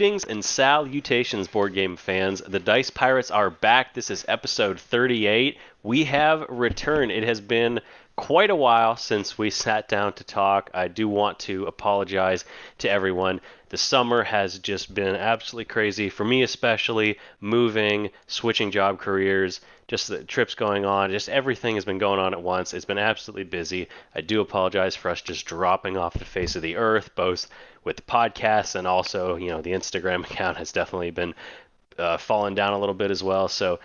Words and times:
Greetings 0.00 0.24
and 0.24 0.42
salutations, 0.42 1.46
board 1.46 1.74
game 1.74 1.94
fans. 1.94 2.40
The 2.40 2.58
Dice 2.58 2.88
Pirates 2.88 3.30
are 3.30 3.50
back. 3.50 3.92
This 3.92 4.10
is 4.10 4.24
episode 4.26 4.80
38. 4.80 5.58
We 5.82 6.04
have 6.04 6.46
returned. 6.48 7.12
It 7.12 7.22
has 7.24 7.42
been 7.42 7.80
quite 8.16 8.48
a 8.48 8.56
while 8.56 8.96
since 8.96 9.36
we 9.36 9.50
sat 9.50 9.90
down 9.90 10.14
to 10.14 10.24
talk. 10.24 10.70
I 10.72 10.88
do 10.88 11.06
want 11.06 11.38
to 11.40 11.66
apologize 11.66 12.46
to 12.78 12.90
everyone. 12.90 13.42
The 13.68 13.76
summer 13.76 14.22
has 14.22 14.58
just 14.58 14.94
been 14.94 15.14
absolutely 15.14 15.66
crazy 15.66 16.08
for 16.08 16.24
me, 16.24 16.42
especially 16.44 17.18
moving, 17.38 18.08
switching 18.26 18.70
job 18.70 19.00
careers, 19.00 19.60
just 19.90 20.06
the 20.06 20.22
trips 20.22 20.54
going 20.54 20.84
on, 20.84 21.10
just 21.10 21.28
everything 21.28 21.74
has 21.74 21.84
been 21.84 21.98
going 21.98 22.20
on 22.20 22.32
at 22.32 22.40
once. 22.40 22.74
It's 22.74 22.84
been 22.84 22.96
absolutely 22.96 23.42
busy. 23.42 23.88
I 24.14 24.20
do 24.20 24.40
apologize 24.40 24.94
for 24.94 25.10
us 25.10 25.20
just 25.20 25.46
dropping 25.46 25.96
off 25.96 26.14
the 26.14 26.24
face 26.24 26.54
of 26.54 26.62
the 26.62 26.76
earth, 26.76 27.10
both 27.16 27.48
with 27.82 27.96
the 27.96 28.02
podcast 28.02 28.76
and 28.76 28.86
also, 28.86 29.34
you 29.34 29.48
know, 29.48 29.62
the 29.62 29.72
Instagram 29.72 30.24
account 30.30 30.58
has 30.58 30.70
definitely 30.70 31.10
been 31.10 31.34
uh, 31.98 32.18
falling 32.18 32.54
down 32.54 32.72
a 32.72 32.78
little 32.78 32.94
bit 32.94 33.10
as 33.10 33.20
well. 33.20 33.48
So 33.48 33.80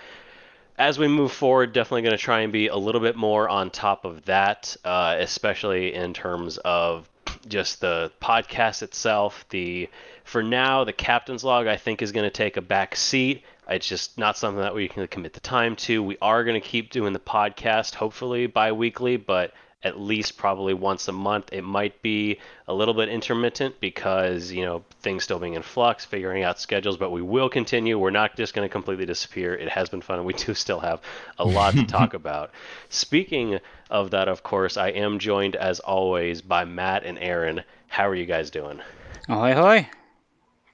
as 0.77 0.99
we 0.99 1.07
move 1.07 1.31
forward, 1.31 1.73
definitely 1.73 2.03
going 2.03 2.15
to 2.15 2.23
try 2.23 2.41
and 2.41 2.53
be 2.53 2.67
a 2.67 2.77
little 2.77 3.01
bit 3.01 3.15
more 3.15 3.49
on 3.49 3.71
top 3.71 4.05
of 4.05 4.25
that, 4.25 4.77
uh, 4.85 5.15
especially 5.17 5.95
in 5.95 6.13
terms 6.13 6.59
of 6.59 7.09
just 7.47 7.81
the 7.81 8.11
podcast 8.21 8.83
itself. 8.83 9.43
The 9.49 9.89
for 10.23 10.43
now, 10.43 10.83
the 10.83 10.93
captain's 10.93 11.43
log 11.43 11.65
I 11.65 11.77
think 11.77 12.03
is 12.03 12.11
going 12.11 12.25
to 12.25 12.29
take 12.29 12.57
a 12.57 12.61
back 12.61 12.95
seat. 12.95 13.43
It's 13.69 13.87
just 13.87 14.17
not 14.17 14.37
something 14.37 14.61
that 14.61 14.75
we 14.75 14.87
can 14.87 15.07
commit 15.07 15.33
the 15.33 15.39
time 15.39 15.75
to. 15.77 16.03
We 16.03 16.17
are 16.21 16.43
going 16.43 16.59
to 16.59 16.67
keep 16.67 16.91
doing 16.91 17.13
the 17.13 17.19
podcast, 17.19 17.95
hopefully 17.95 18.47
bi-weekly, 18.47 19.17
but 19.17 19.53
at 19.85 19.99
least 19.99 20.35
probably 20.37 20.73
once 20.73 21.07
a 21.07 21.11
month. 21.11 21.53
It 21.53 21.61
might 21.61 22.01
be 22.01 22.39
a 22.67 22.73
little 22.73 22.95
bit 22.95 23.07
intermittent 23.07 23.79
because, 23.79 24.51
you 24.51 24.65
know, 24.65 24.83
things 25.01 25.23
still 25.23 25.37
being 25.37 25.53
in 25.53 25.61
flux, 25.61 26.03
figuring 26.03 26.43
out 26.43 26.59
schedules, 26.59 26.97
but 26.97 27.11
we 27.11 27.21
will 27.21 27.49
continue. 27.49 27.97
We're 27.97 28.09
not 28.09 28.35
just 28.35 28.55
going 28.55 28.67
to 28.67 28.71
completely 28.71 29.05
disappear. 29.05 29.53
It 29.53 29.69
has 29.69 29.87
been 29.89 30.01
fun, 30.01 30.17
and 30.17 30.25
we 30.25 30.33
do 30.33 30.55
still 30.55 30.79
have 30.79 31.01
a 31.37 31.45
lot 31.45 31.75
to 31.75 31.85
talk 31.85 32.13
about. 32.15 32.49
Speaking 32.89 33.59
of 33.91 34.11
that, 34.11 34.27
of 34.27 34.41
course, 34.41 34.75
I 34.75 34.89
am 34.89 35.19
joined 35.19 35.55
as 35.55 35.79
always 35.79 36.41
by 36.41 36.65
Matt 36.65 37.03
and 37.03 37.19
Aaron. 37.19 37.61
How 37.87 38.07
are 38.09 38.15
you 38.15 38.25
guys 38.25 38.49
doing? 38.49 38.81
Ahoy, 39.29 39.53
hoy. 39.53 39.89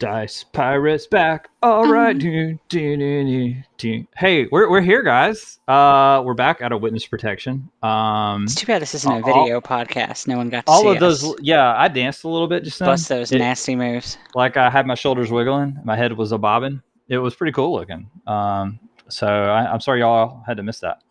Dice 0.06 0.44
Pirates 0.46 1.06
back. 1.06 1.48
All 1.62 1.86
right. 1.88 2.18
Do, 2.18 2.58
do, 2.70 3.54
do. 3.78 4.08
Hey, 4.18 4.48
we're, 4.52 4.68
we're 4.68 4.82
here, 4.82 5.04
guys. 5.04 5.60
Uh, 5.68 6.24
we're 6.26 6.34
back 6.34 6.60
out 6.64 6.72
of 6.72 6.82
witness 6.82 7.06
protection. 7.06 7.70
Um, 7.84 8.46
It's 8.46 8.56
too 8.56 8.66
bad 8.66 8.82
this 8.82 8.96
isn't 8.96 9.12
a 9.12 9.24
all- 9.24 9.44
video 9.44 9.62
podcast. 9.62 10.28
No 10.28 10.38
one 10.38 10.50
got 10.50 10.66
to 10.66 10.72
all 10.72 10.82
see 10.82 10.88
of 10.90 11.00
those, 11.00 11.36
yeah, 11.42 11.76
I 11.80 11.88
danced 11.88 12.24
a 12.24 12.28
little 12.30 12.48
bit 12.48 12.64
just 12.64 12.80
then. 12.80 12.88
Bust 12.88 13.10
those 13.10 13.32
It- 13.32 13.38
nasty 13.38 13.76
moves. 13.76 14.18
like 14.34 14.58
I 14.58 14.72
had 14.72 14.88
my 14.88 14.96
shoulders 14.96 15.30
wiggling, 15.30 15.78
my 15.84 15.96
head 15.96 16.14
was 16.14 16.32
a 16.32 16.38
bobbing. 16.40 16.82
It 17.08 17.20
was 17.20 17.36
pretty 17.36 17.52
cool 17.52 17.72
looking. 17.72 18.10
Um, 18.26 18.80
so 19.08 19.28
I, 19.28 19.72
I'm 19.72 19.82
sorry 19.82 20.00
y'all 20.00 20.42
had 20.48 20.58
to 20.58 20.64
miss 20.64 20.80
that. 20.80 21.04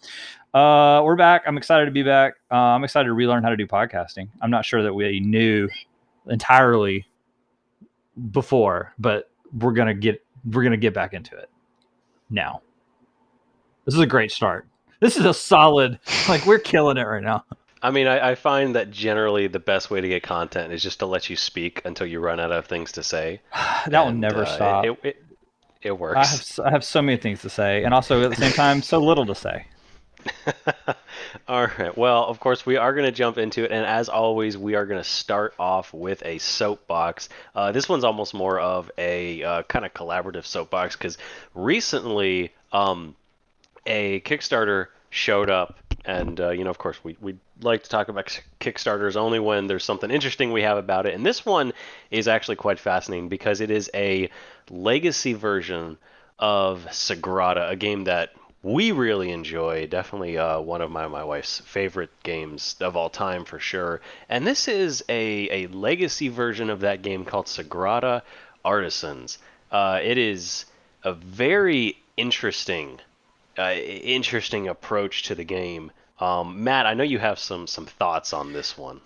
Uh, 0.53 1.01
we're 1.05 1.15
back. 1.15 1.43
I'm 1.47 1.57
excited 1.57 1.85
to 1.85 1.93
be 1.93 2.03
back. 2.03 2.35
Uh, 2.51 2.57
I'm 2.57 2.83
excited 2.83 3.07
to 3.07 3.13
relearn 3.15 3.45
how 3.45 3.51
to 3.51 3.57
do 3.57 3.69
podcasting. 3.69 4.31
I'm 4.43 4.51
not 4.51 4.65
sure 4.65 4.83
that 4.83 4.93
we 4.93 5.21
knew 5.21 5.69
entirely 6.29 7.07
before, 8.31 8.95
but 8.99 9.31
we're 9.59 9.73
gonna 9.73 9.95
get 9.95 10.25
we're 10.45 10.63
gonna 10.63 10.77
get 10.77 10.95
back 10.95 11.13
into 11.13 11.37
it 11.37 11.51
now. 12.29 12.63
This 13.85 13.95
is 13.95 14.01
a 14.01 14.07
great 14.07 14.31
start. 14.31 14.67
This 15.01 15.17
is 15.17 15.25
a 15.25 15.35
solid. 15.35 15.99
Like 16.29 16.47
we're 16.47 16.59
killing 16.59 16.97
it 16.97 17.03
right 17.07 17.23
now. 17.23 17.45
I 17.83 17.91
mean, 17.91 18.07
I, 18.07 18.33
I 18.33 18.35
find 18.35 18.75
that 18.75 18.91
generally 18.91 19.47
the 19.47 19.59
best 19.59 19.91
way 19.91 20.03
to 20.03 20.09
get 20.09 20.23
content 20.23 20.73
is 20.73 20.83
just 20.83 20.99
to 20.99 21.07
let 21.07 21.31
you 21.31 21.37
speak 21.37 21.81
until 21.87 22.07
you 22.07 22.21
run 22.21 22.39
out 22.39 22.53
of 22.53 22.67
things 22.67 22.93
to 22.93 23.03
say. 23.03 23.41
that 23.87 24.05
will 24.05 24.13
never 24.13 24.43
uh, 24.43 24.47
stop. 24.47 24.85
It, 24.85 24.99
it, 25.03 25.25
it 25.83 25.99
works. 25.99 26.59
I 26.59 26.65
have 26.65 26.69
I 26.69 26.71
have 26.73 26.85
so 26.85 27.01
many 27.01 27.17
things 27.17 27.41
to 27.43 27.51
say, 27.51 27.85
and 27.85 27.95
also 27.95 28.23
at 28.23 28.31
the 28.31 28.37
same 28.37 28.53
time, 28.53 28.83
so 28.83 28.99
little 28.99 29.25
to 29.27 29.35
say. 29.35 29.67
All 31.49 31.67
right. 31.67 31.97
Well, 31.97 32.25
of 32.25 32.41
course, 32.41 32.65
we 32.67 32.77
are 32.77 32.93
going 32.93 33.07
to 33.07 33.13
jump 33.13 33.39
into 33.39 33.65
it, 33.65 33.71
and 33.71 33.85
as 33.85 34.09
always, 34.09 34.57
we 34.57 34.75
are 34.75 34.87
going 34.87 35.01
to 35.01 35.09
start 35.09 35.55
off 35.59 35.93
with 35.93 36.23
a 36.25 36.39
soapbox. 36.39 37.29
Uh, 37.55 37.73
this 37.73 37.89
one's 37.89 38.05
almost 38.05 38.35
more 38.35 38.59
of 38.59 38.91
a 38.99 39.43
uh, 39.43 39.63
kind 39.65 39.85
of 39.85 39.95
collaborative 39.95 40.45
soapbox 40.45 40.97
because 40.97 41.19
recently, 41.55 42.53
um, 42.73 43.15
a 43.87 44.21
Kickstarter 44.21 44.87
showed 45.11 45.51
up, 45.51 45.79
and 46.05 46.41
uh, 46.41 46.51
you 46.51 46.65
know, 46.65 46.71
of 46.71 46.79
course, 46.79 47.03
we 47.03 47.17
we 47.21 47.37
like 47.61 47.83
to 47.83 47.91
talk 47.91 48.09
about 48.09 48.41
Kickstarters 48.61 49.17
only 49.17 49.39
when 49.39 49.67
there's 49.67 49.85
something 49.85 50.11
interesting 50.11 50.53
we 50.53 50.63
have 50.63 50.79
about 50.79 51.07
it, 51.07 51.15
and 51.15 51.25
this 51.25 51.45
one 51.45 51.73
is 52.11 52.29
actually 52.29 52.57
quite 52.57 52.79
fascinating 52.79 53.29
because 53.29 53.61
it 53.61 53.71
is 53.71 53.91
a 53.95 54.31
legacy 54.71 55.33
version 55.33 55.99
of 56.39 56.87
Sagrada, 56.91 57.71
a 57.71 57.77
game 57.77 58.05
that 58.05 58.31
we 58.63 58.93
really 58.93 59.31
enjoy. 59.31 59.87
Definitely 59.87 60.37
uh, 60.39 60.61
one 60.61 60.81
of 60.83 60.91
my, 60.91 61.09
my 61.09 61.25
wife's 61.25 61.61
favorite 61.61 62.11
games 62.23 62.77
of 62.81 62.97
all 62.97 63.09
time 63.09 63.45
for 63.45 63.59
sure. 63.59 64.01
And 64.29 64.47
this 64.47 64.69
is 64.69 65.03
a, 65.09 65.65
a 65.65 65.67
legacy 65.69 66.29
version 66.29 66.69
of 66.71 66.81
that 66.81 67.03
game 67.03 67.25
called 67.25 67.47
Sagrada 67.47 68.23
Artisans. 68.65 69.39
Uh, 69.71 70.01
it 70.03 70.19
is 70.19 70.67
a 71.05 71.13
very 71.13 71.97
interesting, 72.17 73.01
uh, 73.59 73.73
interesting 73.73 74.69
approach 74.69 75.23
to 75.25 75.35
the 75.35 75.45
game. 75.45 75.91
Um, 76.19 76.63
Matt, 76.63 76.87
I 76.87 76.93
know 76.95 77.05
you 77.05 77.19
have 77.19 77.39
some 77.39 77.67
some 77.67 77.87
thoughts 77.87 78.35
on 78.35 78.53
this 78.53 78.77
one. 78.77 79.01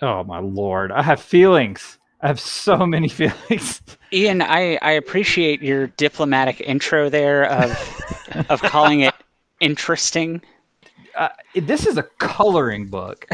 Oh 0.00 0.22
my 0.22 0.38
lord, 0.38 0.92
I 0.92 1.02
have 1.02 1.20
feelings. 1.20 1.98
I 2.20 2.28
have 2.28 2.38
so 2.38 2.86
many 2.86 3.08
feelings. 3.08 3.82
Ian, 4.12 4.42
I, 4.42 4.78
I 4.82 4.92
appreciate 4.92 5.62
your 5.62 5.88
diplomatic 5.88 6.60
intro 6.60 7.08
there 7.08 7.44
of 7.44 7.70
of 8.48 8.62
calling 8.62 9.00
it 9.00 9.14
interesting. 9.60 10.42
Uh, 11.16 11.28
this 11.54 11.86
is 11.86 11.96
a 11.96 12.04
coloring 12.18 12.86
book 12.86 13.26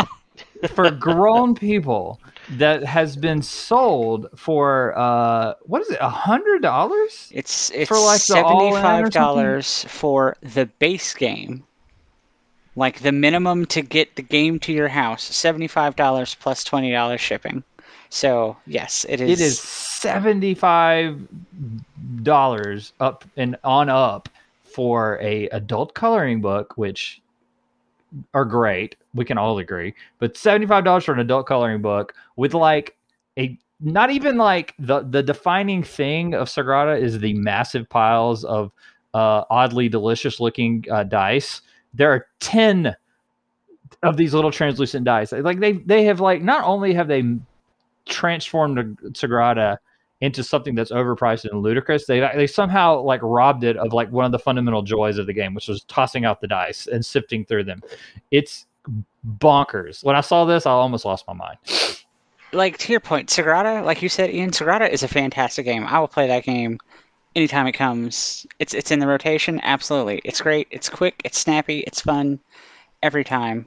for 0.74 0.90
grown 0.90 1.54
people 1.54 2.20
that 2.50 2.84
has 2.84 3.16
been 3.16 3.42
sold 3.42 4.26
for 4.36 4.96
uh, 4.98 5.54
what 5.62 5.82
is 5.82 5.90
it? 5.90 5.98
A 6.00 6.08
hundred 6.08 6.62
dollars? 6.62 7.30
It's 7.32 7.70
it's 7.70 7.88
For, 7.88 7.98
like, 7.98 8.22
the 8.22 8.42
all-in 8.42 8.72
or 8.72 8.76
seventy 8.76 8.82
five 8.82 9.10
dollars 9.10 9.84
for 9.88 10.36
the 10.42 10.66
base 10.66 11.14
game. 11.14 11.64
Like 12.76 13.00
the 13.00 13.12
minimum 13.12 13.66
to 13.66 13.82
get 13.82 14.16
the 14.16 14.22
game 14.22 14.58
to 14.60 14.72
your 14.72 14.88
house, 14.88 15.22
seventy 15.22 15.68
five 15.68 15.94
dollars 15.96 16.34
plus 16.34 16.64
twenty 16.64 16.90
dollars 16.90 17.20
shipping. 17.20 17.62
So 18.14 18.56
yes, 18.64 19.04
it 19.08 19.20
is. 19.20 19.40
It 19.40 19.44
is 19.44 19.58
seventy-five 19.58 21.26
dollars 22.22 22.92
up 23.00 23.24
and 23.36 23.56
on 23.64 23.88
up 23.88 24.28
for 24.62 25.18
a 25.20 25.48
adult 25.48 25.94
coloring 25.94 26.40
book, 26.40 26.74
which 26.76 27.20
are 28.32 28.44
great. 28.44 28.94
We 29.14 29.24
can 29.24 29.36
all 29.36 29.58
agree. 29.58 29.94
But 30.20 30.36
seventy-five 30.36 30.84
dollars 30.84 31.02
for 31.02 31.12
an 31.12 31.18
adult 31.18 31.48
coloring 31.48 31.82
book 31.82 32.14
with 32.36 32.54
like 32.54 32.96
a 33.36 33.58
not 33.80 34.12
even 34.12 34.36
like 34.36 34.74
the 34.78 35.00
the 35.00 35.22
defining 35.24 35.82
thing 35.82 36.34
of 36.34 36.46
Sagrada 36.46 36.96
is 36.96 37.18
the 37.18 37.34
massive 37.34 37.88
piles 37.88 38.44
of 38.44 38.70
uh, 39.12 39.42
oddly 39.50 39.88
delicious 39.88 40.38
looking 40.38 40.84
uh, 40.88 41.02
dice. 41.02 41.62
There 41.92 42.12
are 42.12 42.28
ten 42.38 42.94
of 44.04 44.16
these 44.16 44.34
little 44.34 44.52
translucent 44.52 45.04
dice. 45.04 45.32
Like 45.32 45.58
they 45.58 45.72
they 45.72 46.04
have 46.04 46.20
like 46.20 46.42
not 46.42 46.62
only 46.62 46.94
have 46.94 47.08
they 47.08 47.24
transformed 48.06 48.98
Sagrada 49.12 49.78
into 50.20 50.42
something 50.42 50.74
that's 50.74 50.90
overpriced 50.90 51.44
and 51.50 51.60
ludicrous. 51.60 52.06
They 52.06 52.20
they 52.34 52.46
somehow 52.46 53.00
like 53.00 53.20
robbed 53.22 53.64
it 53.64 53.76
of 53.76 53.92
like 53.92 54.10
one 54.10 54.24
of 54.24 54.32
the 54.32 54.38
fundamental 54.38 54.82
joys 54.82 55.18
of 55.18 55.26
the 55.26 55.32
game, 55.32 55.54
which 55.54 55.68
was 55.68 55.84
tossing 55.84 56.24
out 56.24 56.40
the 56.40 56.46
dice 56.46 56.86
and 56.86 57.04
sifting 57.04 57.44
through 57.44 57.64
them. 57.64 57.82
It's 58.30 58.66
bonkers. 59.38 60.04
When 60.04 60.16
I 60.16 60.20
saw 60.20 60.44
this, 60.44 60.66
I 60.66 60.70
almost 60.70 61.04
lost 61.04 61.26
my 61.26 61.34
mind. 61.34 61.58
like 62.52 62.78
to 62.78 62.92
your 62.92 63.00
point, 63.00 63.28
Sagrada, 63.28 63.84
like 63.84 64.02
you 64.02 64.08
said, 64.08 64.30
Ian, 64.30 64.50
Sagrada 64.50 64.88
is 64.88 65.02
a 65.02 65.08
fantastic 65.08 65.64
game. 65.64 65.84
I 65.86 65.98
will 65.98 66.08
play 66.08 66.26
that 66.28 66.44
game 66.44 66.78
anytime 67.34 67.66
it 67.66 67.72
comes. 67.72 68.46
It's 68.58 68.74
it's 68.74 68.90
in 68.90 69.00
the 69.00 69.06
rotation, 69.06 69.60
absolutely. 69.62 70.20
It's 70.24 70.40
great. 70.40 70.68
It's 70.70 70.88
quick. 70.88 71.20
It's 71.24 71.38
snappy. 71.38 71.80
It's 71.80 72.00
fun 72.00 72.40
every 73.02 73.24
time. 73.24 73.66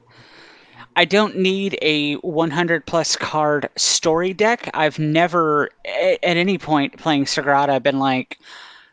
I 0.97 1.05
don't 1.05 1.37
need 1.37 1.77
a 1.83 2.15
100 2.15 2.87
plus 2.87 3.15
card 3.15 3.69
story 3.75 4.33
deck. 4.33 4.67
I've 4.73 4.97
never, 4.97 5.69
at 5.85 6.19
any 6.23 6.57
point 6.57 6.97
playing 6.97 7.25
Sagrada, 7.25 7.81
been 7.81 7.99
like, 7.99 8.39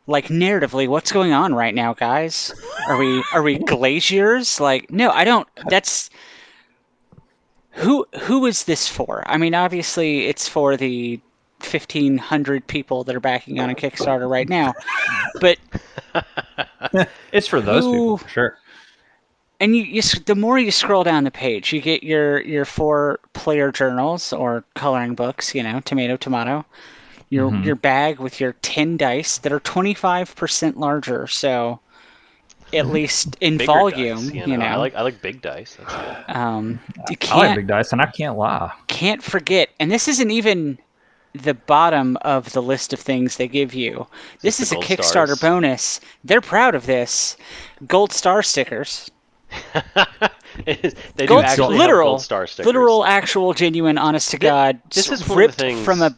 like 0.06 0.26
narratively, 0.26 0.86
what's 0.86 1.10
going 1.10 1.32
on 1.32 1.54
right 1.54 1.74
now, 1.74 1.94
guys? 1.94 2.54
Are 2.88 2.98
we 2.98 3.24
are 3.32 3.42
we 3.42 3.58
glaciers? 3.58 4.60
Like, 4.60 4.90
no, 4.92 5.10
I 5.12 5.24
don't. 5.24 5.48
That's 5.70 6.10
who 7.70 8.06
who 8.20 8.44
is 8.44 8.64
this 8.64 8.86
for? 8.86 9.24
I 9.26 9.38
mean, 9.38 9.54
obviously, 9.54 10.26
it's 10.26 10.46
for 10.46 10.76
the 10.76 11.18
1,500 11.60 12.66
people 12.66 13.04
that 13.04 13.16
are 13.16 13.20
backing 13.20 13.60
on 13.60 13.70
a 13.70 13.74
Kickstarter 13.74 14.28
right 14.28 14.48
now, 14.50 14.74
but 15.40 15.56
It's 17.32 17.46
for 17.46 17.60
those 17.60 17.84
people 17.84 18.18
for 18.18 18.28
sure. 18.28 18.58
And 19.64 19.76
you, 19.76 19.84
you 19.84 20.02
the 20.26 20.34
more 20.36 20.58
you 20.58 20.70
scroll 20.70 21.04
down 21.04 21.24
the 21.24 21.30
page, 21.30 21.72
you 21.72 21.80
get 21.80 22.04
your 22.04 22.40
your 22.42 22.64
four 22.64 23.20
player 23.34 23.72
journals 23.72 24.32
or 24.32 24.64
coloring 24.74 25.14
books. 25.14 25.54
You 25.54 25.62
know, 25.64 25.80
tomato, 25.80 26.16
tomato. 26.16 26.64
your 27.30 27.52
Mhm. 27.52 27.64
your 27.64 27.76
bag 27.76 28.20
with 28.20 28.40
your 28.40 28.52
10 28.62 28.96
dice 28.96 29.38
that 29.38 29.52
are 29.52 29.60
25% 29.60 30.78
larger. 30.78 31.26
So 31.26 31.80
at 32.72 32.86
least 32.88 33.36
in 33.40 33.58
Bigger 33.58 33.66
volume, 33.66 34.30
dice, 34.30 34.32
you 34.44 34.56
know, 34.56 34.66
I 34.66 34.76
like 34.76 34.94
I 34.94 35.02
like 35.02 35.22
big 35.22 35.42
dice. 35.42 35.76
That's 35.76 35.94
good. 35.96 36.16
um, 36.28 36.80
you 37.08 37.16
I 37.30 37.36
like 37.36 37.54
big 37.54 37.66
dice, 37.66 37.92
and 37.92 38.00
I 38.02 38.06
can't 38.06 38.36
lie. 38.36 38.72
can't 38.88 39.22
forget. 39.22 39.70
And 39.80 39.90
this 39.90 40.08
isn't 40.08 40.30
even 40.30 40.78
the 41.34 41.54
bottom 41.54 42.16
of 42.22 42.52
the 42.52 42.62
list 42.62 42.92
of 42.92 43.00
things 43.00 43.36
they 43.36 43.48
give 43.48 43.74
you. 43.74 44.06
This 44.42 44.58
this 44.58 44.60
is 44.60 44.72
a 44.72 44.76
Kickstarter 44.76 45.36
stars? 45.36 45.40
bonus. 45.40 46.00
They're 46.24 46.40
proud 46.42 46.74
of 46.74 46.86
this. 46.86 47.36
Gold 47.86 48.12
star 48.12 48.42
stickers. 48.42 49.10
They 51.16 51.26
Gold- 51.26 51.44
do 51.56 51.66
literal- 51.66 52.18
star 52.18 52.46
stickers. 52.46 52.66
Literal, 52.66 53.04
actual, 53.04 53.54
genuine, 53.54 53.98
honest 53.98 54.30
to 54.30 54.38
God, 54.38 54.80
this 54.90 55.10
is 55.10 55.20
one 55.20 55.22
of 55.22 55.28
the 55.28 55.34
ripped 55.36 55.54
things- 55.54 55.84
from 55.84 56.00
a 56.00 56.16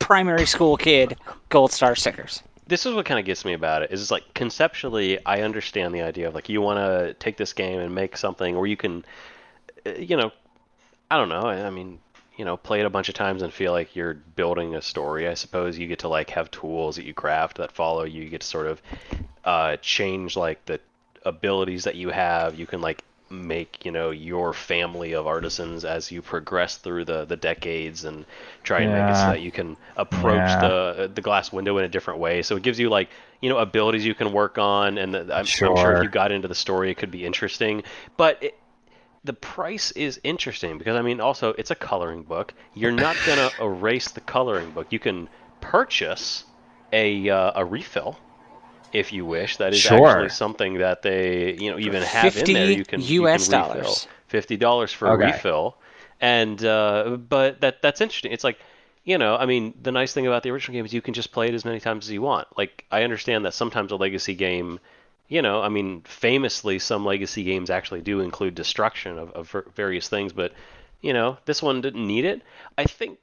primary 0.00 0.46
school 0.46 0.76
kid. 0.76 1.16
Gold 1.50 1.70
star 1.72 1.94
stickers. 1.94 2.42
this 2.66 2.84
is 2.86 2.94
what 2.94 3.06
kind 3.06 3.18
of 3.20 3.26
gets 3.26 3.44
me 3.44 3.52
about 3.52 3.82
it 3.82 3.90
is 3.92 4.00
it's 4.00 4.10
like 4.12 4.22
conceptually 4.34 5.18
i 5.26 5.42
understand 5.42 5.92
the 5.94 6.00
idea 6.02 6.28
of 6.28 6.34
like 6.36 6.48
you 6.48 6.60
want 6.60 6.78
to 6.78 7.14
take 7.14 7.36
this 7.36 7.52
game 7.52 7.80
and 7.80 7.92
make 7.94 8.16
something 8.16 8.56
where 8.56 8.66
you 8.66 8.76
can 8.76 9.04
uh, 9.86 9.90
you 9.92 10.16
know 10.16 10.30
i 11.10 11.16
don't 11.16 11.28
know 11.28 11.42
i 11.42 11.66
I 11.66 11.70
mean 11.70 11.98
you 12.36 12.44
know 12.44 12.56
play 12.56 12.78
it 12.78 12.86
a 12.86 12.90
bunch 12.90 13.08
of 13.08 13.16
times 13.16 13.42
and 13.42 13.52
feel 13.52 13.72
like 13.72 13.96
you're 13.96 14.14
building 14.14 14.76
a 14.76 14.82
story 14.82 15.26
i 15.26 15.34
suppose 15.34 15.76
you 15.78 15.88
get 15.88 15.98
to 16.00 16.08
like 16.08 16.30
have 16.30 16.48
tools 16.52 16.94
that 16.96 17.04
you 17.04 17.12
craft 17.12 17.56
that 17.58 17.72
follow 17.72 18.04
you 18.04 18.22
you 18.22 18.28
get 18.30 18.40
to 18.42 18.46
sort 18.46 18.68
of 18.68 18.80
uh, 19.44 19.76
change 19.82 20.36
like 20.36 20.64
the 20.66 20.78
abilities 21.24 21.84
that 21.84 21.94
you 21.96 22.10
have 22.10 22.58
you 22.58 22.66
can 22.66 22.80
like 22.80 23.02
make 23.28 23.84
you 23.84 23.92
know 23.92 24.10
your 24.10 24.52
family 24.52 25.12
of 25.12 25.26
artisans 25.26 25.84
as 25.84 26.10
you 26.10 26.20
progress 26.20 26.76
through 26.78 27.04
the 27.04 27.24
the 27.26 27.36
decades 27.36 28.04
and 28.04 28.24
try 28.64 28.80
and 28.80 28.92
make 28.92 29.08
it 29.08 29.16
so 29.16 29.28
that 29.28 29.40
you 29.40 29.52
can 29.52 29.76
approach 29.96 30.34
Yeah. 30.36 30.60
the 30.60 31.10
the 31.14 31.20
glass 31.20 31.52
window 31.52 31.78
in 31.78 31.84
a 31.84 31.88
different 31.88 32.18
way 32.18 32.42
so 32.42 32.56
it 32.56 32.62
gives 32.62 32.80
you 32.80 32.88
like 32.88 33.08
you 33.40 33.48
know 33.48 33.58
abilities 33.58 34.04
you 34.04 34.14
can 34.14 34.32
work 34.32 34.58
on 34.58 34.98
and 34.98 35.14
the, 35.14 35.20
I'm, 35.20 35.30
I'm 35.30 35.44
sure 35.44 35.76
Sure. 35.76 35.92
if 35.98 36.02
you 36.02 36.08
got 36.08 36.32
into 36.32 36.48
the 36.48 36.54
story 36.56 36.90
it 36.90 36.96
could 36.96 37.10
be 37.12 37.24
interesting 37.24 37.84
but 38.16 38.42
it, 38.42 38.54
the 39.22 39.32
price 39.34 39.92
is 39.92 40.18
interesting 40.24 40.78
because 40.78 40.96
I 40.96 41.02
mean 41.02 41.20
also 41.20 41.50
it's 41.58 41.70
a 41.70 41.74
coloring 41.74 42.22
book. 42.22 42.54
You're 42.74 42.90
not 42.90 43.22
gonna 43.22 43.52
erase 43.60 44.08
the 44.10 44.20
coloring 44.22 44.70
book. 44.70 44.86
You 44.90 44.98
can 44.98 45.28
purchase 45.60 46.44
a 46.92 47.28
uh, 47.28 47.52
a 47.54 47.64
refill 47.64 48.18
if 48.92 49.12
you 49.12 49.24
wish. 49.26 49.56
That 49.58 49.72
is 49.74 49.86
Sure. 49.86 49.86
actually 49.86 50.28
something 50.28 50.78
that 50.78 51.02
they 51.02 51.54
you 51.54 51.70
know 51.70 51.78
even 51.78 52.02
have 52.02 52.36
in 52.36 52.52
there. 52.52 52.70
You 52.70 52.84
can 52.84 53.10
you 53.14 53.26
US 53.26 53.48
can 53.48 53.48
refill. 53.48 54.02
dollars. 54.02 54.08
Fifty 54.28 54.56
dollars 54.56 54.92
for 54.92 55.08
Okay. 55.08 55.14
a 55.14 55.16
refill, 55.16 55.76
and 56.20 56.62
uh, 56.64 57.16
but 57.28 57.60
that 57.62 57.82
that's 57.82 58.00
interesting. 58.00 58.32
It's 58.32 58.44
like 58.44 58.58
you 59.04 59.18
know, 59.18 59.36
I 59.36 59.46
mean, 59.46 59.74
the 59.80 59.92
nice 59.92 60.12
thing 60.12 60.26
about 60.26 60.42
the 60.42 60.50
original 60.50 60.74
game 60.76 60.84
is 60.84 60.92
you 60.92 61.02
can 61.02 61.14
just 61.14 61.32
play 61.32 61.48
it 61.48 61.54
as 61.54 61.64
many 61.64 61.80
times 61.80 62.06
as 62.06 62.12
you 62.12 62.22
want. 62.22 62.48
Like 62.56 62.84
I 62.90 63.02
understand 63.04 63.44
that 63.44 63.54
sometimes 63.54 63.92
a 63.92 63.96
legacy 63.96 64.34
game 64.34 64.78
you 65.28 65.42
know, 65.42 65.62
I 65.62 65.68
mean, 65.68 66.02
famously, 66.02 66.78
some 66.80 67.04
legacy 67.04 67.44
games 67.44 67.70
actually 67.70 68.00
do 68.00 68.20
include 68.20 68.54
destruction 68.56 69.16
of, 69.18 69.30
of 69.32 69.64
various 69.76 70.08
things, 70.08 70.32
but 70.32 70.52
you 71.00 71.12
know, 71.12 71.38
this 71.44 71.62
one 71.62 71.80
didn't 71.80 72.06
need 72.06 72.24
it. 72.24 72.42
I 72.76 72.84
think 72.84 73.18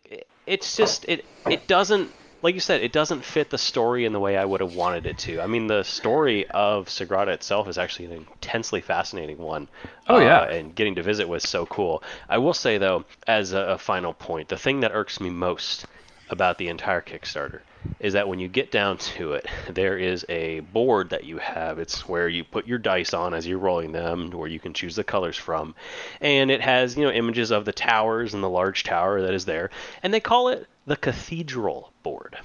it's 0.46 0.76
just 0.78 1.06
it 1.08 1.26
it 1.50 1.68
doesn't 1.68 2.14
like 2.48 2.56
you 2.56 2.62
said, 2.62 2.82
it 2.82 2.94
doesn't 2.94 3.26
fit 3.26 3.50
the 3.50 3.58
story 3.58 4.06
in 4.06 4.14
the 4.14 4.22
way 4.22 4.38
I 4.38 4.46
would 4.46 4.62
have 4.62 4.74
wanted 4.74 5.06
it 5.06 5.18
to. 5.18 5.42
I 5.42 5.48
mean, 5.48 5.68
the 5.68 5.84
story 5.84 6.48
of 6.48 6.88
Sagrada 6.88 7.34
itself 7.34 7.68
is 7.68 7.78
actually 7.78 8.06
an 8.06 8.14
intensely 8.14 8.80
fascinating 8.80 9.38
one. 9.38 9.68
Oh, 10.08 10.20
yeah. 10.20 10.40
uh, 10.40 10.46
and 10.46 10.74
getting 10.74 10.96
to 10.96 11.04
visit 11.04 11.28
was 11.28 11.44
so 11.44 11.66
cool. 11.66 12.02
I 12.30 12.38
will 12.38 12.54
say 12.54 12.78
though, 12.78 13.04
as 13.28 13.52
a, 13.52 13.60
a 13.60 13.78
final 13.78 14.14
point, 14.14 14.48
the 14.48 14.56
thing 14.56 14.80
that 14.80 14.94
irks 14.94 15.20
me 15.20 15.30
most 15.30 15.88
about 16.30 16.58
the 16.58 16.70
entire 16.70 17.02
Kickstarter 17.02 17.64
is 18.00 18.14
that 18.14 18.28
when 18.28 18.40
you 18.40 18.48
get 18.48 18.72
down 18.72 18.98
to 18.98 19.34
it, 19.34 19.48
there 19.70 19.98
is 19.98 20.26
a 20.30 20.60
board 20.60 21.10
that 21.10 21.24
you 21.24 21.38
have. 21.38 21.80
It's 21.80 22.08
where 22.08 22.28
you 22.28 22.44
put 22.44 22.68
your 22.68 22.78
dice 22.78 23.14
on 23.14 23.34
as 23.34 23.48
you're 23.48 23.58
rolling 23.58 23.92
them, 23.92 24.32
where 24.32 24.48
you 24.48 24.60
can 24.60 24.74
choose 24.74 24.96
the 24.96 25.04
colors 25.04 25.38
from, 25.38 25.76
and 26.22 26.52
it 26.52 26.62
has 26.62 26.96
you 26.96 27.04
know 27.04 27.12
images 27.12 27.52
of 27.52 27.66
the 27.66 27.74
towers 27.74 28.34
and 28.34 28.44
the 28.44 28.50
large 28.50 28.84
tower 28.84 29.22
that 29.22 29.34
is 29.34 29.46
there, 29.46 29.70
and 30.04 30.14
they 30.14 30.20
call 30.20 30.50
it 30.50 30.68
the 30.86 30.96
cathedral 30.96 31.92
board. 32.04 32.38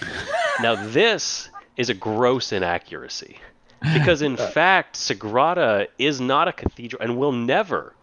now 0.60 0.88
this 0.88 1.50
is 1.76 1.90
a 1.90 1.94
gross 1.94 2.52
inaccuracy 2.52 3.38
because 3.94 4.22
in 4.22 4.36
fact 4.54 4.96
Sagrada 4.96 5.88
is 5.98 6.20
not 6.20 6.48
a 6.48 6.52
cathedral 6.52 7.02
and 7.02 7.16
will 7.16 7.32
never 7.32 7.94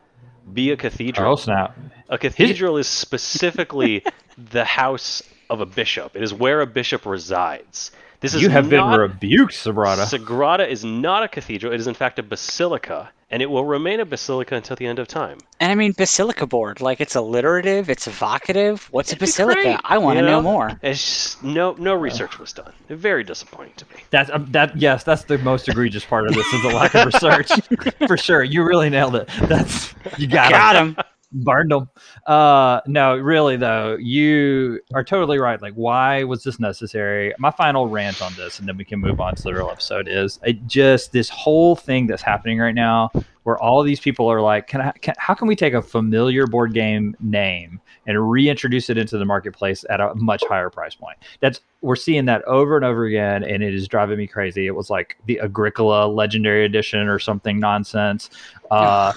be 0.51 0.71
a 0.71 0.77
cathedral. 0.77 1.33
Oh 1.33 1.35
snap! 1.35 1.77
A 2.09 2.17
cathedral 2.17 2.77
is 2.77 2.87
specifically 2.87 4.03
the 4.37 4.63
house 4.63 5.21
of 5.49 5.61
a 5.61 5.65
bishop. 5.65 6.15
It 6.15 6.23
is 6.23 6.33
where 6.33 6.61
a 6.61 6.67
bishop 6.67 7.05
resides. 7.05 7.91
This 8.19 8.33
is 8.33 8.41
You 8.41 8.49
have 8.49 8.69
been 8.69 8.83
rebuked, 8.83 9.53
Sabrata. 9.53 10.01
Sagrada 10.01 10.67
is 10.67 10.83
not 10.83 11.23
a 11.23 11.27
cathedral. 11.27 11.71
It 11.71 11.79
is 11.79 11.85
in 11.85 11.93
fact 11.93 12.17
a 12.17 12.23
basilica, 12.23 13.11
and 13.29 13.43
it 13.43 13.45
will 13.45 13.63
remain 13.63 13.99
a 13.99 14.05
basilica 14.05 14.55
until 14.55 14.75
the 14.75 14.87
end 14.87 14.97
of 14.97 15.07
time. 15.07 15.37
And 15.59 15.71
I 15.71 15.75
mean, 15.75 15.93
basilica 15.95 16.47
board. 16.47 16.81
Like, 16.81 16.99
it's 16.99 17.15
alliterative, 17.15 17.91
it's 17.91 18.07
evocative. 18.07 18.87
What's 18.89 19.11
a 19.11 19.15
It'd 19.15 19.19
be 19.19 19.25
basilica? 19.27 19.79
I 19.83 19.99
want 19.99 20.17
to 20.17 20.25
you 20.25 20.31
know 20.31 20.41
more. 20.41 20.79
It's 20.81 21.03
just, 21.03 21.43
no 21.43 21.73
no 21.73 21.93
research 21.93 22.39
was 22.39 22.53
done. 22.53 22.73
Very 22.89 23.23
disappointing 23.23 23.75
to 23.77 23.85
me. 23.93 24.01
That's 24.09 24.31
um, 24.31 24.47
that. 24.51 24.75
Yes, 24.75 25.03
that's 25.03 25.25
the 25.25 25.37
most 25.37 25.69
egregious 25.69 26.03
part 26.03 26.27
of 26.27 26.33
this 26.33 26.47
is 26.53 26.63
the 26.63 26.69
lack 26.69 26.95
of 26.95 27.05
research. 27.05 27.51
For 28.07 28.17
sure, 28.17 28.43
you 28.43 28.63
really 28.63 28.89
nailed 28.89 29.15
it. 29.15 29.29
That's 29.43 29.93
you 30.17 30.25
got, 30.27 30.49
Got 30.49 30.75
him. 30.75 30.97
Burned 31.31 31.71
them. 31.71 31.89
Uh, 32.25 32.81
no, 32.87 33.17
really 33.17 33.57
though, 33.57 33.97
you 33.99 34.79
are 34.93 35.03
totally 35.03 35.39
right. 35.39 35.61
Like, 35.61 35.73
why 35.73 36.23
was 36.23 36.43
this 36.43 36.59
necessary? 36.59 37.33
My 37.39 37.51
final 37.51 37.87
rant 37.87 38.21
on 38.21 38.33
this, 38.35 38.59
and 38.59 38.67
then 38.67 38.77
we 38.77 38.85
can 38.85 38.99
move 38.99 39.19
on 39.19 39.35
to 39.35 39.43
the 39.43 39.53
real 39.53 39.69
episode. 39.69 40.07
Is 40.07 40.39
it 40.43 40.65
just 40.67 41.11
this 41.11 41.29
whole 41.29 41.75
thing 41.75 42.07
that's 42.07 42.21
happening 42.21 42.59
right 42.59 42.75
now, 42.75 43.11
where 43.43 43.57
all 43.57 43.83
these 43.83 43.99
people 43.99 44.27
are 44.31 44.41
like, 44.41 44.67
can 44.67 44.81
I? 44.81 44.91
Can, 44.91 45.15
how 45.17 45.33
can 45.33 45.47
we 45.47 45.55
take 45.55 45.73
a 45.73 45.81
familiar 45.81 46.47
board 46.47 46.73
game 46.73 47.15
name 47.19 47.79
and 48.05 48.29
reintroduce 48.29 48.89
it 48.89 48.97
into 48.97 49.17
the 49.17 49.25
marketplace 49.25 49.83
at 49.89 49.99
a 49.99 50.15
much 50.15 50.43
higher 50.47 50.69
price 50.69 50.95
point? 50.95 51.17
That's 51.39 51.61
we're 51.81 51.95
seeing 51.95 52.25
that 52.25 52.43
over 52.43 52.75
and 52.75 52.83
over 52.83 53.05
again, 53.05 53.43
and 53.43 53.63
it 53.63 53.73
is 53.73 53.87
driving 53.87 54.17
me 54.17 54.27
crazy. 54.27 54.67
It 54.67 54.75
was 54.75 54.89
like 54.89 55.17
the 55.27 55.39
Agricola 55.41 56.07
Legendary 56.07 56.65
Edition 56.65 57.07
or 57.07 57.19
something 57.19 57.59
nonsense. 57.59 58.29
Uh, 58.71 59.13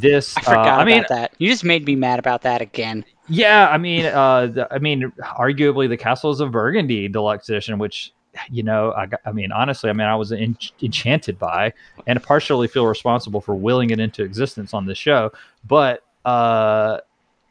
this, 0.00 0.36
I 0.36 0.40
forgot 0.42 0.66
uh, 0.78 0.82
I 0.82 0.84
mean, 0.84 0.98
about 0.98 1.08
that. 1.08 1.32
You 1.38 1.48
just 1.48 1.64
made 1.64 1.86
me 1.86 1.96
mad 1.96 2.18
about 2.18 2.42
that 2.42 2.60
again. 2.60 3.04
yeah, 3.28 3.68
I 3.68 3.78
mean, 3.78 4.06
uh, 4.06 4.46
the, 4.46 4.68
I 4.72 4.78
mean, 4.78 5.12
arguably 5.20 5.88
the 5.88 5.96
Castles 5.96 6.40
of 6.40 6.50
Burgundy 6.52 7.08
Deluxe 7.08 7.48
Edition, 7.48 7.78
which 7.78 8.12
you 8.50 8.62
know, 8.62 8.92
I, 8.92 9.08
I 9.24 9.32
mean, 9.32 9.52
honestly, 9.52 9.90
I 9.90 9.92
mean, 9.92 10.06
I 10.06 10.16
was 10.16 10.32
en- 10.32 10.58
enchanted 10.82 11.38
by, 11.38 11.72
and 12.06 12.22
partially 12.22 12.68
feel 12.68 12.86
responsible 12.86 13.40
for 13.40 13.54
willing 13.54 13.90
it 13.90 14.00
into 14.00 14.22
existence 14.22 14.74
on 14.74 14.86
this 14.86 14.98
show. 14.98 15.32
But 15.66 16.02
uh, 16.24 17.00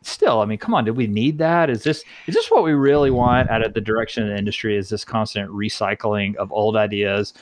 still, 0.02 0.42
I 0.42 0.46
mean, 0.46 0.58
come 0.58 0.74
on, 0.74 0.86
did 0.86 0.96
we 0.96 1.08
need 1.08 1.38
that? 1.40 1.70
Is 1.70 1.84
this 1.84 2.04
is 2.28 2.36
this 2.36 2.52
what 2.52 2.64
we 2.64 2.74
really 2.74 3.12
want 3.12 3.50
out 3.50 3.66
of 3.66 3.74
the 3.74 3.82
direction 3.82 4.24
of 4.24 4.30
the 4.30 4.38
industry? 4.38 4.78
Is 4.78 4.90
this 4.90 5.04
constant 5.04 5.50
recycling 5.50 6.36
of 6.36 6.52
old 6.52 6.76
ideas? 6.76 7.34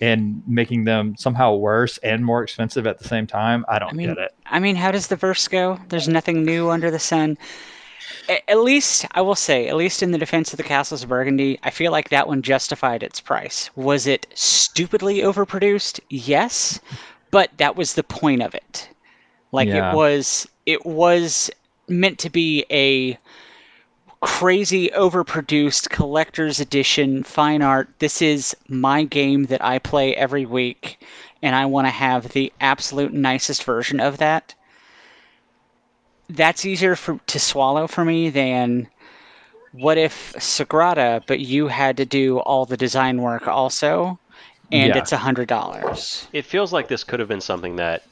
And 0.00 0.42
making 0.46 0.84
them 0.84 1.16
somehow 1.18 1.54
worse 1.56 1.98
and 1.98 2.24
more 2.24 2.42
expensive 2.42 2.86
at 2.86 2.98
the 2.98 3.08
same 3.08 3.26
time. 3.26 3.64
I 3.68 3.78
don't 3.80 3.90
I 3.90 3.92
mean, 3.94 4.08
get 4.08 4.18
it. 4.18 4.34
I 4.46 4.60
mean, 4.60 4.76
how 4.76 4.92
does 4.92 5.08
the 5.08 5.16
verse 5.16 5.48
go? 5.48 5.78
There's 5.88 6.06
nothing 6.08 6.44
new 6.44 6.70
under 6.70 6.90
the 6.90 7.00
sun. 7.00 7.36
A- 8.28 8.48
At 8.50 8.60
least, 8.60 9.06
I 9.12 9.20
will 9.22 9.34
say, 9.34 9.66
at 9.68 9.74
least 9.76 10.02
in 10.02 10.12
the 10.12 10.18
defense 10.18 10.52
of 10.52 10.56
the 10.56 10.62
Castles 10.62 11.02
of 11.02 11.08
Burgundy, 11.08 11.58
I 11.64 11.70
feel 11.70 11.90
like 11.90 12.10
that 12.10 12.28
one 12.28 12.42
justified 12.42 13.02
its 13.02 13.20
price. 13.20 13.70
Was 13.74 14.06
it 14.06 14.26
stupidly 14.34 15.18
overproduced? 15.18 15.98
Yes, 16.10 16.78
but 17.32 17.50
that 17.56 17.74
was 17.74 17.94
the 17.94 18.04
point 18.04 18.42
of 18.42 18.54
it. 18.54 18.88
Like 19.50 19.68
Yeah. 19.68 19.90
it 19.92 19.96
was, 19.96 20.46
it 20.66 20.86
was 20.86 21.50
meant 21.88 22.18
to 22.20 22.30
be 22.30 22.64
a 22.70 23.18
crazy 24.20 24.88
overproduced 24.96 25.90
collector's 25.90 26.60
edition 26.60 27.22
fine 27.22 27.62
art. 27.62 27.88
This 27.98 28.20
is 28.20 28.56
my 28.68 29.04
game 29.04 29.44
that 29.44 29.64
I 29.64 29.78
play 29.78 30.14
every 30.16 30.44
week, 30.46 31.04
and 31.42 31.54
I 31.54 31.66
want 31.66 31.86
to 31.86 31.90
have 31.92 32.28
the 32.30 32.52
absolute 32.60 33.12
nicest 33.12 33.64
version 33.64 34.00
of 34.00 34.18
that. 34.18 34.54
That's 36.28 36.66
easier 36.66 36.96
for, 36.96 37.18
to 37.26 37.38
swallow 37.38 37.86
for 37.86 38.04
me 38.04 38.28
than 38.28 38.88
what 39.72 39.98
if 39.98 40.34
Sagrada, 40.34 41.22
but 41.26 41.40
you 41.40 41.68
had 41.68 41.96
to 41.98 42.04
do 42.04 42.38
all 42.40 42.66
the 42.66 42.76
design 42.76 43.22
work 43.22 43.46
also, 43.46 44.18
and 44.72 44.94
Yeah. 44.94 44.98
it's 44.98 45.12
a 45.12 45.18
hundred 45.18 45.48
dollars. 45.48 46.26
It 46.32 46.44
feels 46.44 46.72
like 46.72 46.88
this 46.88 47.04
could 47.04 47.20
have 47.20 47.28
been 47.28 47.40
something 47.40 47.76
that 47.76 48.02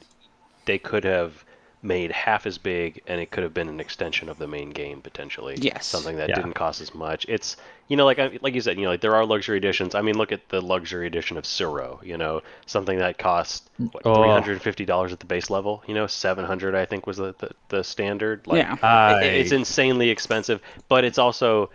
they 0.65 0.77
could 0.77 1.03
have 1.03 1.43
made 1.83 2.11
half 2.11 2.45
as 2.47 2.57
big, 2.57 3.01
and 3.07 3.21
it 3.21 3.29
could 3.29 3.43
have 3.43 3.53
been 3.53 3.69
an 3.69 3.79
extension 3.79 4.29
of 4.29 4.39
the 4.39 4.47
main 4.47 4.71
game 4.71 4.99
potentially. 5.01 5.55
Yes. 5.59 5.85
Something 5.85 6.15
that 6.17 6.29
Yeah. 6.29 6.35
didn't 6.35 6.53
cost 6.53 6.81
as 6.81 6.93
much. 6.95 7.25
It's 7.29 7.55
you 7.87 7.95
know 7.95 8.05
like 8.05 8.17
like 8.41 8.55
you 8.55 8.61
said, 8.61 8.77
you 8.77 8.83
know 8.85 8.89
like 8.89 9.01
there 9.01 9.15
are 9.15 9.25
luxury 9.25 9.57
editions. 9.57 9.93
I 9.93 10.01
mean, 10.01 10.17
look 10.17 10.31
at 10.31 10.49
the 10.49 10.59
luxury 10.59 11.05
edition 11.07 11.37
of 11.37 11.43
Tsuro. 11.43 12.03
You 12.03 12.17
know, 12.17 12.41
something 12.65 12.97
that 12.97 13.17
cost 13.19 13.69
what, 13.77 14.01
Oh. 14.05 14.15
three 14.15 14.29
hundred 14.31 14.53
and 14.53 14.61
fifty 14.61 14.85
dollars 14.85 15.13
at 15.13 15.19
the 15.19 15.27
base 15.27 15.49
level. 15.49 15.83
You 15.87 15.93
know, 15.93 16.07
seven 16.07 16.45
hundred 16.45 16.73
I 16.75 16.85
think 16.85 17.05
was 17.05 17.17
the, 17.17 17.35
the 17.37 17.51
the 17.69 17.83
standard. 17.83 18.47
Like, 18.47 18.63
Yeah. 18.63 18.77
I, 18.81 19.23
it- 19.23 19.41
it's 19.41 19.51
insanely 19.51 20.09
expensive, 20.09 20.61
but 20.89 21.03
it's 21.05 21.19
also 21.19 21.69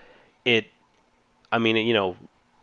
it 0.44 0.66
I 1.52 1.58
mean, 1.58 1.76
you 1.76 1.94
know, 1.94 2.16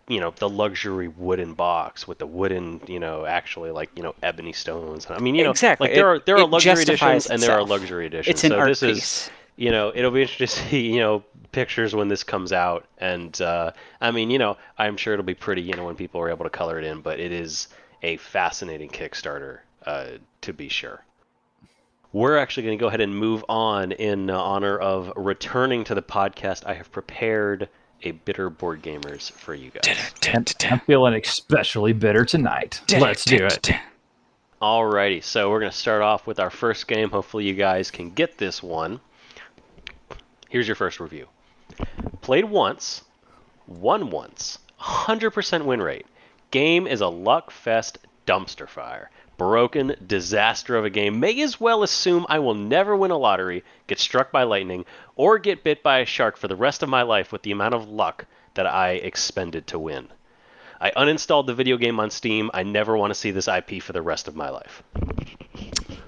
you 0.10 0.20
know, 0.20 0.34
the 0.38 0.50
luxury 0.50 1.08
wooden 1.08 1.54
box 1.54 2.08
with 2.08 2.18
the 2.18 2.28
wooden, 2.28 2.82
you 2.88 3.00
know, 3.00 3.26
actually 3.26 3.72
like 3.72 3.90
you 3.96 4.04
know 4.04 4.16
ebony 4.24 4.52
stones. 4.52 5.08
I 5.10 5.20
mean, 5.20 5.36
you 5.36 5.44
know, 5.46 5.52
Exactly. 5.52 5.88
like 5.88 5.96
there 5.96 6.08
It- 6.16 6.18
are 6.18 6.20
there 6.26 6.38
are 6.38 6.46
luxury 6.48 6.82
editions 6.82 7.28
and 7.28 7.42
there 7.42 7.52
are 7.58 7.64
luxury 7.64 8.08
editions. 8.08 8.34
It's 8.36 8.44
an 8.44 8.50
so 8.52 8.58
art 8.60 8.68
this 8.70 8.84
is 8.84 8.96
piece. 8.98 9.30
you 9.56 9.72
know, 9.72 9.92
it'll 9.96 10.12
be 10.12 10.22
interesting 10.24 10.48
to 10.48 10.70
see, 10.70 10.92
you 10.94 11.00
know, 11.00 11.24
pictures 11.52 11.96
when 11.96 12.08
this 12.10 12.24
comes 12.24 12.52
out. 12.52 12.86
And 12.98 13.40
uh, 13.42 13.72
I 14.02 14.12
mean, 14.12 14.30
you 14.32 14.40
know, 14.40 14.58
I'm 14.78 14.98
sure 14.98 15.14
it'll 15.14 15.26
be 15.26 15.36
pretty, 15.36 15.62
you 15.62 15.74
know, 15.74 15.86
when 15.86 15.96
people 15.96 16.20
are 16.22 16.30
able 16.30 16.44
to 16.44 16.50
color 16.50 16.80
it 16.80 16.86
in. 16.86 17.02
But 17.02 17.20
it 17.20 17.32
is 17.32 17.68
a 18.02 18.18
fascinating 18.18 18.90
Kickstarter, 18.90 19.60
uh, 19.86 20.08
to 20.42 20.54
be 20.54 20.70
sure. 20.70 21.04
We're 22.14 22.38
actually 22.38 22.64
going 22.64 22.78
to 22.78 22.82
go 22.82 22.88
ahead 22.88 23.02
and 23.02 23.16
move 23.16 23.46
on 23.48 23.92
in 23.92 24.32
honor 24.32 24.78
of 24.80 25.14
returning 25.16 25.84
to 25.84 25.94
the 25.96 26.02
podcast. 26.02 26.66
I 26.66 26.74
have 26.74 26.92
prepared 26.92 27.70
a 28.04 28.12
bitter 28.12 28.50
board 28.50 28.82
gamers 28.82 29.32
for 29.32 29.54
you 29.54 29.72
guys. 29.72 30.14
I'm, 30.34 30.46
I'm 30.70 30.80
feeling 30.82 31.14
especially 31.14 31.94
bitter 31.94 32.26
tonight. 32.26 32.82
Let's 32.98 33.26
do 33.26 33.46
it. 33.46 33.72
Alrighty, 34.62 35.24
so 35.24 35.50
we're 35.50 35.62
going 35.62 35.72
to 35.72 35.78
start 35.78 36.02
off 36.02 36.28
with 36.28 36.40
our 36.40 36.50
first 36.50 36.88
game. 36.88 37.10
Hopefully, 37.10 37.46
you 37.46 37.54
guys 37.54 37.92
can 37.92 38.10
get 38.10 38.38
this 38.38 38.62
one. 38.62 39.00
Here's 40.50 40.68
your 40.68 40.76
first 40.76 41.00
review. 41.00 41.28
Played 42.22 42.46
once, 42.46 43.04
won 43.68 44.10
once, 44.10 44.60
100% 44.82 45.64
win 45.64 45.82
rate. 45.82 46.06
Game 46.52 46.88
is 46.88 47.02
a 47.02 47.08
luck 47.08 47.52
fest 47.52 48.00
dumpster 48.26 48.68
fire. 48.68 49.12
Broken 49.38 49.96
disaster 50.06 50.76
of 50.76 50.84
a 50.84 50.90
game. 50.90 51.22
May 51.22 51.40
as 51.42 51.62
well 51.62 51.82
assume 51.82 52.26
I 52.28 52.40
will 52.40 52.56
never 52.56 52.96
win 52.96 53.12
a 53.12 53.18
lottery, 53.18 53.64
get 53.88 54.00
struck 54.00 54.32
by 54.32 54.44
lightning, 54.44 54.84
or 55.20 55.38
get 55.38 55.66
bit 55.66 55.84
by 55.84 56.00
a 56.00 56.06
shark 56.06 56.38
for 56.38 56.48
the 56.48 56.56
rest 56.56 56.82
of 56.82 56.88
my 56.88 57.02
life 57.02 57.34
with 57.34 57.42
the 57.42 57.52
amount 57.52 57.74
of 57.74 57.90
luck 57.90 58.26
that 58.54 58.66
I 58.66 58.92
expended 58.92 59.68
to 59.68 59.78
win. 59.78 60.08
I 60.80 60.92
uninstalled 60.92 61.46
the 61.46 61.54
video 61.54 61.76
game 61.76 62.00
on 62.00 62.10
Steam. 62.10 62.50
I 62.54 62.64
never 62.64 62.96
want 62.96 63.12
to 63.12 63.20
see 63.20 63.32
this 63.32 63.50
IP 63.50 63.84
for 63.84 63.92
the 63.92 64.02
rest 64.02 64.30
of 64.30 64.38
my 64.38 64.50
life. 64.50 64.82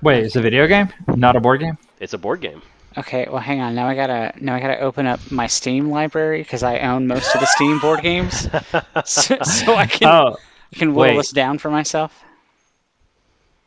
Wait, 0.01 0.24
it's 0.24 0.38
a 0.38 0.41
video 0.41 0.65
game, 0.65 0.88
not 1.10 1.36
a 1.36 1.41
board 1.41 1.60
game. 1.60 1.77
It's 2.00 2.13
a 2.13 2.18
board 2.18 2.39
game. 2.39 2.62
Okay, 2.98 3.27
well, 3.30 3.41
hang 3.41 3.60
on. 3.60 3.75
Now 3.75 3.86
I 3.89 3.96
gotta 3.96 4.32
now 4.39 4.56
I 4.56 4.62
gotta 4.62 4.80
open 4.80 5.06
up 5.06 5.20
my 5.30 5.46
Steam 5.46 5.89
library 5.89 6.41
because 6.41 6.63
I 6.63 6.80
own 6.80 7.06
most 7.06 7.36
of 7.36 7.41
the 7.41 7.48
Steam 7.48 7.80
board 7.80 8.01
games, 8.01 8.48
so, 9.06 9.38
so 9.44 9.75
I 9.75 9.88
can 9.88 10.08
Oh, 10.08 10.38
I 10.74 10.77
can 10.77 10.94
whittle 10.94 11.18
this 11.18 11.32
down 11.32 11.58
for 11.58 11.70
myself. 11.70 12.24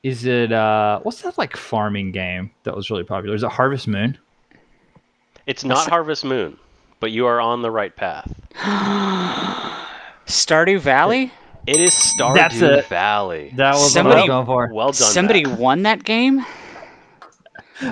is 0.02 0.24
it? 0.24 0.52
uh 0.52 1.00
What's 1.00 1.20
that 1.20 1.36
like 1.36 1.54
farming 1.54 2.12
game 2.12 2.50
that 2.62 2.74
was 2.74 2.90
really 2.90 3.04
popular? 3.04 3.36
Is 3.36 3.42
it 3.42 3.50
Harvest 3.50 3.86
Moon? 3.88 4.16
It's 5.46 5.64
not 5.64 5.88
Harvest 5.88 6.24
Moon, 6.24 6.56
but 7.00 7.10
you 7.10 7.26
are 7.26 7.40
on 7.40 7.62
the 7.62 7.70
right 7.70 7.94
path. 7.94 8.32
Stardew 10.26 10.80
Valley. 10.80 11.32
It 11.66 11.78
is 11.80 11.92
Stardew 11.92 12.34
That's 12.34 12.60
it. 12.60 12.86
Valley. 12.86 13.52
That 13.56 13.74
was 13.74 13.80
what 13.82 13.86
I 13.86 13.92
Somebody- 13.94 14.20
was 14.22 14.28
going 14.28 14.46
for. 14.46 14.70
well 14.72 14.86
done. 14.88 14.94
Somebody 14.94 15.44
Matt. 15.44 15.58
won 15.58 15.82
that 15.82 16.04
game. 16.04 16.44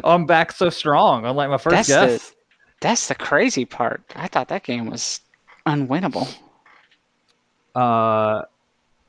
Oh, 0.04 0.12
I'm 0.14 0.26
back 0.26 0.52
so 0.52 0.70
strong. 0.70 1.24
I'm 1.26 1.36
my 1.36 1.58
first 1.58 1.74
That's 1.74 1.88
guess. 1.88 2.30
the 2.30 2.36
that's 2.80 3.08
the 3.08 3.14
crazy 3.14 3.64
part. 3.64 4.02
I 4.16 4.28
thought 4.28 4.48
that 4.48 4.62
game 4.64 4.86
was 4.90 5.20
unwinnable. 5.66 6.28
Uh, 7.74 8.42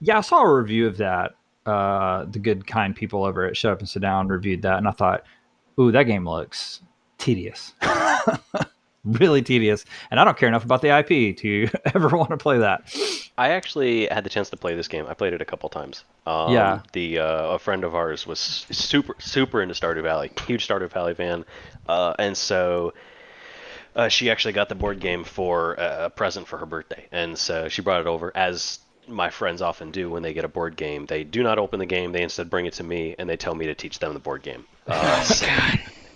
yeah, 0.02 0.18
I 0.18 0.22
saw 0.22 0.42
a 0.42 0.58
review 0.58 0.88
of 0.88 0.98
that. 0.98 1.32
Uh, 1.66 2.26
the 2.26 2.40
good, 2.40 2.68
kind 2.68 2.96
people 2.96 3.24
over 3.24 3.46
at 3.46 3.56
Shut 3.56 3.72
Up 3.72 3.80
and 3.80 3.88
Sit 3.90 4.02
Down 4.02 4.28
reviewed 4.28 4.62
that, 4.64 4.78
and 4.78 4.88
I 4.88 4.92
thought, 4.92 5.24
ooh, 5.80 5.92
that 5.92 6.04
game 6.04 6.28
looks 6.28 6.82
tedious. 7.24 7.74
really 9.06 9.42
tedious. 9.42 9.86
And 10.12 10.20
I 10.20 10.24
don't 10.24 10.38
care 10.38 10.48
enough 10.50 10.66
about 10.66 10.82
the 10.82 10.98
IP 10.98 11.38
to 11.38 11.70
ever 11.96 12.10
want 12.18 12.30
to 12.32 12.38
play 12.38 12.60
that. 12.60 12.94
I 13.38 13.50
actually 13.50 14.08
had 14.08 14.24
the 14.24 14.30
chance 14.30 14.50
to 14.52 14.58
play 14.58 14.76
this 14.76 14.88
game. 14.88 15.06
I 15.08 15.14
played 15.14 15.34
it 15.34 15.42
a 15.42 15.46
couple 15.46 15.70
times. 15.70 16.04
Um, 16.26 16.54
Yeah. 16.54 16.82
The 16.94 17.20
uh, 17.20 17.48
a 17.56 17.60
friend 17.60 17.84
of 17.84 17.96
ours 17.96 18.28
was 18.28 18.40
super 18.40 19.16
super 19.20 19.62
into 19.62 19.74
Stardew 19.74 20.04
Valley, 20.04 20.32
huge 20.46 20.68
Stardew 20.68 20.90
Valley 20.92 21.14
fan, 21.16 21.46
uh, 21.88 22.14
and 22.20 22.38
so 22.38 22.94
uh, 23.96 24.08
she 24.10 24.30
actually 24.30 24.54
got 24.54 24.70
the 24.70 24.76
board 24.76 25.00
game 25.00 25.24
for 25.24 25.80
uh, 25.80 26.06
a 26.06 26.10
present 26.10 26.48
for 26.48 26.58
her 26.58 26.66
birthday, 26.66 27.08
and 27.12 27.38
so 27.38 27.68
she 27.70 27.82
brought 27.82 28.02
it 28.02 28.08
over 28.08 28.32
as 28.36 28.80
my 29.08 29.30
friends 29.30 29.62
often 29.62 29.92
do 29.92 30.10
when 30.10 30.24
they 30.24 30.34
get 30.34 30.46
a 30.46 30.48
board 30.48 30.78
game. 30.78 31.06
They 31.06 31.24
do 31.24 31.44
not 31.44 31.58
open 31.58 31.80
the 31.80 31.86
game; 31.86 32.12
they 32.12 32.22
instead 32.22 32.50
bring 32.50 32.66
it 32.66 32.74
to 32.74 32.84
me, 32.84 33.16
and 33.18 33.30
they 33.30 33.38
tell 33.38 33.56
me 33.56 33.66
to 33.66 33.76
teach 33.76 34.00
them 34.00 34.14
the 34.14 34.20
board 34.20 34.44
game. 34.44 34.66
Uh, 34.88 35.22
so, 35.24 35.48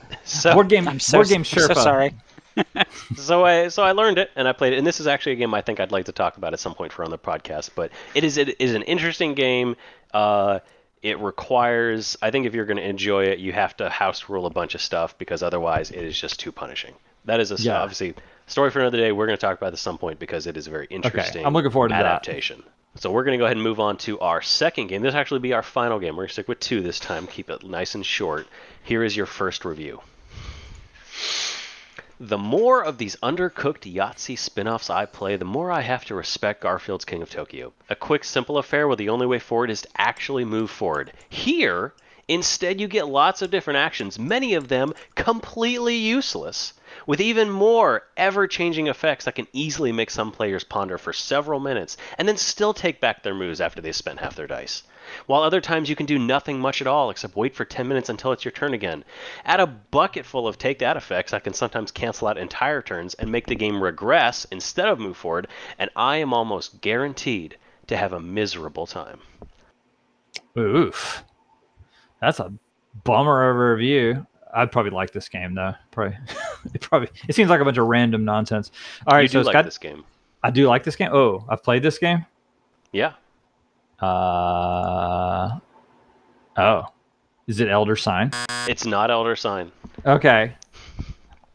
so 0.24 0.54
Board 0.54 0.70
game, 0.70 0.88
I'm 0.88 1.00
so 1.00 1.18
board 1.20 1.28
game 1.28 1.44
Sherpa. 1.44 1.68
so 1.68 1.74
sorry. 1.76 2.14
so 3.16 3.46
I 3.46 3.68
so 3.68 3.84
I 3.84 3.92
learned 3.92 4.18
it 4.18 4.32
and 4.36 4.48
I 4.48 4.54
played 4.54 4.74
it, 4.74 4.78
and 4.78 4.88
this 4.88 5.00
is 5.00 5.08
actually 5.08 5.34
a 5.34 5.36
game 5.36 5.54
I 5.54 5.62
think 5.62 5.80
I'd 5.80 5.92
like 5.92 6.06
to 6.06 6.12
talk 6.12 6.38
about 6.38 6.54
at 6.54 6.60
some 6.60 6.74
point 6.74 6.92
for 6.92 7.04
on 7.04 7.12
the 7.12 7.18
podcast. 7.18 7.72
But 7.76 7.92
it 8.16 8.24
is 8.24 8.38
it 8.38 8.60
is 8.60 8.74
an 8.74 8.84
interesting 8.84 9.36
game. 9.36 9.76
Uh, 10.14 10.60
it 11.04 11.20
requires 11.20 12.18
I 12.22 12.32
think 12.32 12.48
if 12.48 12.56
you're 12.56 12.66
going 12.66 12.78
to 12.78 12.88
enjoy 12.88 13.26
it, 13.26 13.40
you 13.40 13.54
have 13.54 13.78
to 13.78 13.90
house 13.90 14.28
rule 14.30 14.46
a 14.46 14.50
bunch 14.50 14.74
of 14.76 14.82
stuff 14.82 15.18
because 15.18 15.44
otherwise 15.44 15.92
it 15.92 16.04
is 16.04 16.20
just 16.20 16.40
too 16.40 16.52
punishing. 16.52 16.96
That 17.26 17.40
is 17.40 17.52
a 17.52 17.56
Yeah. 17.62 17.82
obviously 17.82 18.16
story 18.48 18.72
for 18.72 18.80
another 18.80 18.98
day. 18.98 19.12
We're 19.12 19.28
going 19.28 19.38
to 19.38 19.42
talk 19.46 19.58
about 19.58 19.72
this 19.72 19.82
at 19.82 19.84
some 19.84 19.98
point 19.98 20.18
because 20.18 20.48
it 20.48 20.58
is 20.58 20.68
a 20.68 20.72
very 20.72 20.88
interesting. 20.90 21.46
I'm 21.46 21.54
looking 21.54 21.72
forward 21.72 21.90
to 21.90 21.96
that. 21.96 22.24
So 23.00 23.12
we're 23.12 23.24
going 23.24 23.38
to 23.38 23.42
go 23.42 23.46
ahead 23.46 23.58
and 23.58 23.64
move 23.64 23.80
on 23.80 23.98
to 23.98 24.20
our 24.20 24.42
second 24.42 24.88
game. 24.88 25.04
This 25.04 25.14
will 25.14 25.20
actually 25.20 25.42
be 25.42 25.54
our 25.54 25.62
final 25.62 26.00
game. 26.00 26.16
We're 26.16 26.24
going 26.24 26.30
to 26.30 26.34
stick 26.34 26.48
with 26.48 26.60
two 26.60 26.82
this 26.82 27.00
time. 27.00 27.28
Keep 27.28 27.52
it 27.52 27.64
nice 27.64 27.94
and 27.94 28.04
short. 28.04 28.48
Here 28.84 29.04
is 29.04 29.16
your 29.16 29.28
first 29.28 29.66
review. 29.66 30.02
The 32.20 32.40
more 32.40 32.84
of 32.84 32.98
these 32.98 33.16
undercooked 33.18 33.94
Yahtzee 33.94 34.40
spin 34.40 34.68
offs 34.68 34.90
I 34.90 35.06
play, 35.06 35.36
the 35.36 35.46
more 35.46 35.72
I 35.72 35.82
have 35.82 36.06
to 36.06 36.16
respect 36.16 36.64
Garfield's 36.64 37.06
King 37.06 37.22
of 37.22 37.30
Tokyo. 37.30 37.72
A 37.92 37.96
quick, 37.96 38.24
simple 38.24 38.58
affair 38.58 38.88
where 38.88 38.96
the 38.96 39.10
only 39.10 39.28
way 39.28 39.38
forward 39.38 39.70
is 39.70 39.84
to 39.84 39.90
actually 39.96 40.44
move 40.44 40.72
forward. 40.72 41.14
Here, 41.30 41.94
instead, 42.28 42.82
you 42.82 42.88
get 42.88 43.08
lots 43.08 43.44
of 43.44 43.52
different 43.52 43.78
actions, 43.78 44.18
many 44.18 44.56
of 44.56 44.70
them 44.70 44.96
completely 45.14 45.98
useless, 45.98 46.74
with 47.06 47.22
even 47.22 47.50
more 47.50 48.04
ever 48.18 48.48
changing 48.48 48.88
effects 48.88 49.26
that 49.26 49.36
can 49.36 49.48
easily 49.54 49.92
make 49.92 50.10
some 50.10 50.32
players 50.32 50.64
ponder 50.64 50.98
for 50.98 51.14
several 51.14 51.60
minutes 51.60 51.98
and 52.18 52.28
then 52.28 52.38
still 52.38 52.74
take 52.74 53.00
back 53.00 53.24
their 53.24 53.36
moves 53.36 53.62
after 53.62 53.82
they've 53.82 53.96
spent 53.96 54.20
half 54.20 54.36
their 54.36 54.48
dice 54.48 54.84
while 55.26 55.42
other 55.42 55.62
times 55.62 55.90
you 55.90 55.96
can 55.96 56.06
do 56.06 56.20
nothing 56.20 56.60
much 56.60 56.82
at 56.82 56.88
all 56.88 57.10
except 57.10 57.36
wait 57.36 57.56
for 57.56 57.66
10 57.66 57.88
minutes 57.88 58.10
until 58.10 58.32
it's 58.32 58.46
your 58.46 58.52
turn 58.52 58.74
again. 58.74 59.04
Add 59.46 59.60
a 59.60 59.68
bucket 59.68 60.26
full 60.26 60.48
of 60.48 60.58
take 60.58 60.80
that 60.80 60.98
effects 60.98 61.32
that 61.32 61.44
can 61.44 61.54
sometimes 61.54 61.92
cancel 61.92 62.28
out 62.28 62.38
entire 62.38 62.82
turns 62.82 63.14
and 63.16 63.32
make 63.32 63.48
the 63.48 63.56
game 63.56 63.82
regress 63.82 64.46
instead 64.52 64.88
of 64.88 65.00
move 65.00 65.18
forward, 65.18 65.48
and 65.80 65.90
I 65.96 66.18
am 66.18 66.34
almost 66.34 66.82
guaranteed 66.82 67.58
to 67.88 67.98
have 67.98 68.14
a 68.14 68.20
miserable 68.20 68.86
time. 68.86 69.20
Oof. 70.58 71.24
That's 72.20 72.40
a 72.40 72.54
bummer 73.04 73.50
of 73.50 73.56
a 73.56 73.76
review. 73.76 74.26
I'd 74.54 74.72
probably 74.72 74.92
like 74.92 75.12
this 75.12 75.30
game 75.30 75.56
though. 75.56 75.76
Probably, 75.92 76.18
it 76.74 76.82
probably 76.82 77.10
it 77.28 77.36
seems 77.36 77.50
like 77.50 77.62
a 77.62 77.66
bunch 77.66 77.78
of 77.78 77.88
random 77.88 78.26
nonsense. 78.26 78.72
All 79.06 79.16
right, 79.16 79.24
you 79.24 79.28
so 79.28 79.34
do 79.34 79.40
it's 79.40 79.46
like 79.48 79.54
got, 79.54 79.66
this 79.66 79.78
game. 79.78 80.04
I 80.44 80.52
do 80.52 80.68
like 80.68 80.84
this 80.84 80.96
game. 80.96 81.10
Oh, 81.12 81.46
I've 81.50 81.64
played 81.64 81.84
this 81.84 81.98
game. 81.98 82.26
Yeah. 82.92 83.14
Uh 84.00 85.60
oh, 86.58 86.84
is 87.48 87.60
it 87.60 87.70
Elder 87.70 87.96
Sign? 87.96 88.32
It's 88.68 88.86
not 88.86 89.10
Elder 89.10 89.36
Sign. 89.36 89.72
Okay, 90.06 90.54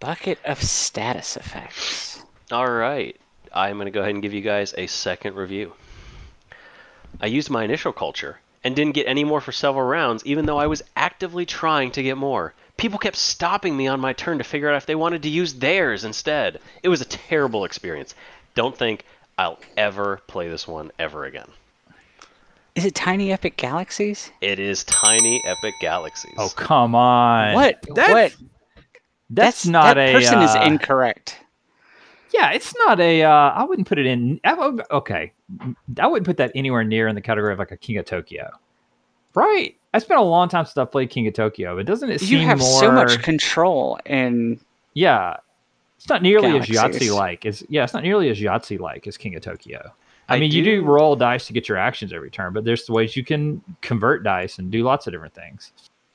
Bucket 0.03 0.41
of 0.45 0.61
status 0.61 1.37
effects. 1.37 2.25
All 2.51 2.69
right. 2.69 3.17
I'm 3.53 3.77
going 3.77 3.87
to 3.87 3.93
go 3.93 4.01
ahead 4.01 4.15
and 4.15 4.23
give 4.23 4.33
you 4.33 4.41
guys 4.41 4.75
a 4.77 4.89
second 4.89 5.37
review. 5.37 5.75
I 7.21 7.27
used 7.27 7.51
my 7.51 7.63
initial 7.63 7.93
culture 7.93 8.41
and 8.65 8.75
didn't 8.75 8.95
get 8.95 9.07
any 9.07 9.23
more 9.23 9.41
for 9.41 9.53
several 9.53 9.87
rounds, 9.87 10.27
even 10.27 10.47
though 10.47 10.59
I 10.59 10.67
was 10.67 10.83
actively 10.97 11.47
trying 11.47 11.93
to 11.93 12.03
get 12.03 12.17
more. 12.17 12.53
People 12.77 12.99
kept 12.99 13.17
stopping 13.17 13.77
me 13.77 13.87
on 13.87 14.01
my 14.01 14.13
turn 14.13 14.39
to 14.39 14.45
figure 14.45 14.71
out 14.71 14.77
if 14.77 14.87
they 14.87 14.95
wanted 14.95 15.23
to 15.23 15.29
use 15.29 15.55
theirs 15.55 16.05
instead. 16.05 16.61
It 16.83 16.89
was 16.89 17.01
a 17.01 17.07
terrible 17.07 17.65
experience. 17.65 18.15
Don't 18.55 18.77
think 18.77 19.05
I'll 19.39 19.59
ever 19.77 20.21
play 20.27 20.49
this 20.49 20.67
one 20.67 20.91
ever 20.99 21.25
again. 21.25 21.49
Is 22.75 22.85
it 22.87 22.95
Tiny 22.95 23.33
Epic 23.33 23.57
Galaxies? 23.57 24.31
It 24.41 24.59
is 24.59 24.85
Tiny 24.85 25.43
Epic 25.45 25.75
Galaxies. 25.81 26.35
Oh 26.39 26.51
come 26.57 26.95
on! 26.95 27.55
What? 27.55 27.85
That's, 27.95 28.13
what? 28.13 28.37
That's, 29.29 29.67
not 29.67 29.95
that 29.95 29.99
a 29.99 30.13
person 30.13 30.41
is 30.41 30.55
uh, 30.55 30.63
incorrect. 30.67 31.39
Yeah, 32.33 32.53
it's 32.53 32.75
not 32.79 32.99
a. 32.99 33.23
Uh, 33.23 33.31
I 33.31 33.65
wouldn't 33.65 33.87
put 33.87 33.99
it 33.99 34.07
in. 34.07 34.41
I 34.43 34.55
Okay, 34.91 35.33
I 35.99 36.07
wouldn't 36.07 36.27
put 36.27 36.39
that 36.39 36.53
anywhere 36.55 36.83
near 36.83 37.09
in 37.09 37.15
the 37.15 37.21
category 37.21 37.53
of 37.53 37.59
like 37.59 37.73
a 37.73 37.77
King 37.77 37.99
of 37.99 38.07
Tokyo. 38.07 38.51
Right? 39.35 39.77
It's 39.95 40.05
been 40.07 40.17
a 40.19 40.23
long 40.23 40.49
time 40.49 40.65
since 40.65 40.77
I 40.79 40.85
played 40.85 41.11
King 41.11 41.27
of 41.27 41.35
Tokyo, 41.35 41.77
but 41.77 41.87
doesn't 41.87 42.11
it 42.11 42.23
You 42.23 42.27
seem 42.39 42.41
have 42.41 42.59
more? 42.59 42.81
so 42.81 42.91
much 42.93 43.23
control 43.23 43.99
in 44.07 44.59
Yeah, 44.95 45.37
it's 45.99 46.09
not 46.09 46.23
nearly 46.23 46.59
as 46.59 46.67
Galaxies. 46.67 47.11
Yahtzee 47.11 47.15
like. 47.15 47.45
As 47.47 47.63
yeah, 47.69 47.85
it's 47.85 47.93
not 47.95 48.03
nearly 48.03 48.31
as 48.31 48.39
Yahtzee 48.41 48.81
like 48.81 49.07
as 49.07 49.17
King 49.17 49.35
of 49.37 49.43
Tokyo. 49.43 49.93
I, 50.29 50.37
I 50.37 50.41
mean, 50.41 50.51
you 50.51 50.63
do 50.65 50.81
do- 50.81 50.85
roll 50.87 51.15
dice 51.17 51.47
to 51.49 51.53
get 51.53 51.69
your 51.69 51.77
actions 51.79 52.13
every 52.13 52.31
turn, 52.31 52.53
but 52.53 52.65
there's 52.65 52.89
ways 52.89 53.17
you 53.17 53.25
can 53.25 53.63
convert 53.83 54.23
dice 54.25 54.59
and 54.59 54.71
do 54.71 54.83
lots 54.83 55.07
of 55.07 55.13
different 55.13 55.35
things. 55.35 55.73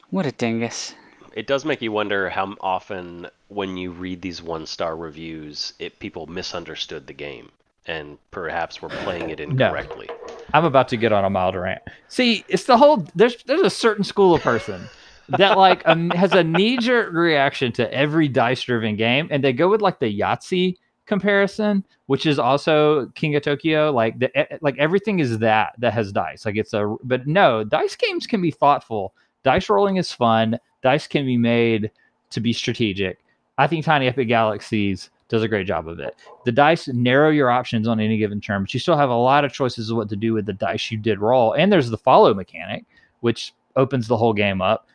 what 0.09 0.25
a 0.25 0.31
dingus. 0.31 0.95
It 1.33 1.45
does 1.45 1.63
make 1.65 1.83
you 1.83 1.91
wonder 1.91 2.29
how 2.31 2.55
often, 2.61 3.27
when 3.49 3.77
you 3.77 3.91
read 3.91 4.23
these 4.23 4.41
one-star 4.41 4.95
reviews, 4.97 5.73
it 5.77 5.99
people 5.99 6.25
misunderstood 6.25 7.05
the 7.05 7.13
game 7.13 7.51
and 7.85 8.17
perhaps 8.31 8.81
we're 8.81 8.89
playing 8.89 9.29
it 9.29 9.39
incorrectly. 9.47 10.09
I'm 10.53 10.65
about 10.65 10.87
to 10.89 10.97
get 10.97 11.11
on 11.11 11.25
a 11.25 11.29
mild 11.29 11.55
rant. 11.55 11.81
See, 12.07 12.45
it's 12.47 12.65
the 12.65 12.77
whole 12.77 13.07
there's 13.15 13.43
there's 13.43 13.61
a 13.61 13.69
certain 13.69 14.03
school 14.03 14.35
of 14.35 14.41
person 14.41 14.87
that 15.29 15.57
like 15.57 15.81
um, 15.85 16.09
has 16.11 16.33
a 16.33 16.43
knee 16.43 16.77
jerk 16.77 17.13
reaction 17.13 17.71
to 17.73 17.93
every 17.93 18.27
dice 18.27 18.61
driven 18.61 18.95
game, 18.95 19.27
and 19.29 19.43
they 19.43 19.53
go 19.53 19.69
with 19.69 19.81
like 19.81 19.99
the 19.99 20.19
Yahtzee 20.19 20.77
comparison, 21.05 21.83
which 22.05 22.25
is 22.25 22.39
also 22.39 23.07
King 23.15 23.35
of 23.35 23.43
Tokyo. 23.43 23.91
Like 23.91 24.19
the 24.19 24.29
like 24.61 24.77
everything 24.77 25.19
is 25.19 25.39
that 25.39 25.73
that 25.79 25.93
has 25.93 26.11
dice. 26.11 26.45
Like 26.45 26.55
it's 26.55 26.73
a 26.73 26.95
but 27.03 27.27
no, 27.27 27.63
dice 27.63 27.95
games 27.95 28.27
can 28.27 28.41
be 28.41 28.51
thoughtful. 28.51 29.13
Dice 29.43 29.69
rolling 29.69 29.97
is 29.97 30.11
fun. 30.11 30.59
Dice 30.81 31.07
can 31.07 31.25
be 31.25 31.37
made 31.37 31.91
to 32.29 32.39
be 32.39 32.53
strategic. 32.53 33.19
I 33.57 33.67
think 33.67 33.83
Tiny 33.83 34.07
Epic 34.07 34.27
Galaxies 34.27 35.09
does 35.29 35.43
a 35.43 35.47
great 35.47 35.67
job 35.67 35.87
of 35.87 35.99
it. 35.99 36.15
The 36.45 36.51
dice 36.51 36.87
narrow 36.87 37.29
your 37.29 37.49
options 37.49 37.87
on 37.87 37.99
any 37.99 38.17
given 38.17 38.39
turn, 38.39 38.63
but 38.63 38.73
you 38.73 38.79
still 38.79 38.97
have 38.97 39.09
a 39.09 39.15
lot 39.15 39.43
of 39.43 39.53
choices 39.53 39.89
of 39.89 39.97
what 39.97 40.09
to 40.09 40.15
do 40.15 40.33
with 40.33 40.45
the 40.45 40.53
dice 40.53 40.91
you 40.91 40.97
did 40.97 41.19
roll. 41.19 41.53
And 41.53 41.71
there's 41.71 41.89
the 41.89 41.97
follow 41.97 42.33
mechanic, 42.33 42.85
which 43.19 43.53
opens 43.75 44.07
the 44.07 44.17
whole 44.17 44.33
game 44.33 44.61
up. 44.61 44.87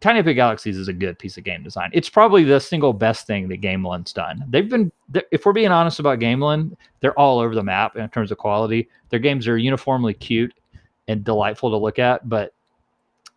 Tiny 0.00 0.18
Epic 0.18 0.34
Galaxies 0.34 0.76
is 0.76 0.88
a 0.88 0.92
good 0.92 1.20
piece 1.20 1.38
of 1.38 1.44
game 1.44 1.62
design. 1.62 1.90
It's 1.92 2.08
probably 2.08 2.42
the 2.42 2.58
single 2.58 2.92
best 2.92 3.28
thing 3.28 3.46
that 3.48 3.60
Gamelyn's 3.60 4.12
done. 4.12 4.44
They've 4.48 4.68
been, 4.68 4.90
if 5.30 5.46
we're 5.46 5.52
being 5.52 5.70
honest 5.70 6.00
about 6.00 6.18
Gamelyn, 6.18 6.76
they're 6.98 7.18
all 7.18 7.38
over 7.38 7.54
the 7.54 7.62
map 7.62 7.94
in 7.94 8.08
terms 8.08 8.32
of 8.32 8.38
quality. 8.38 8.88
Their 9.10 9.20
games 9.20 9.46
are 9.46 9.56
uniformly 9.56 10.14
cute 10.14 10.52
and 11.06 11.22
delightful 11.22 11.70
to 11.70 11.76
look 11.76 12.00
at, 12.00 12.28
but 12.28 12.52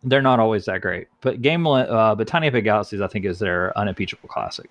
they're 0.02 0.20
not 0.20 0.40
always 0.40 0.64
that 0.64 0.80
great. 0.80 1.06
But 1.20 1.42
Gamelyn, 1.42 1.88
uh, 1.88 2.16
but 2.16 2.26
Tiny 2.26 2.48
Epic 2.48 2.64
Galaxies, 2.64 3.00
I 3.00 3.06
think, 3.06 3.24
is 3.24 3.38
their 3.38 3.76
unimpeachable 3.78 4.28
classic. 4.28 4.68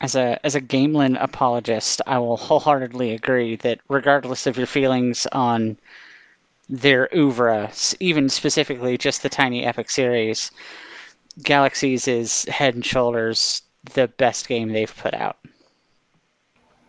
As 0.00 0.14
a 0.14 0.38
as 0.44 0.54
a 0.54 0.60
Gamelyn 0.60 1.16
apologist, 1.22 2.02
I 2.06 2.18
will 2.18 2.36
wholeheartedly 2.36 3.12
agree 3.12 3.56
that 3.56 3.80
regardless 3.88 4.46
of 4.46 4.56
your 4.56 4.66
feelings 4.66 5.26
on 5.32 5.78
their 6.68 7.08
oeuvre, 7.14 7.70
even 8.00 8.28
specifically 8.28 8.98
just 8.98 9.22
the 9.22 9.28
Tiny 9.28 9.64
Epic 9.64 9.90
series, 9.90 10.50
Galaxies 11.42 12.06
is 12.06 12.44
head 12.44 12.74
and 12.74 12.84
shoulders 12.84 13.62
the 13.94 14.08
best 14.08 14.48
game 14.48 14.72
they've 14.72 14.94
put 14.96 15.14
out. 15.14 15.38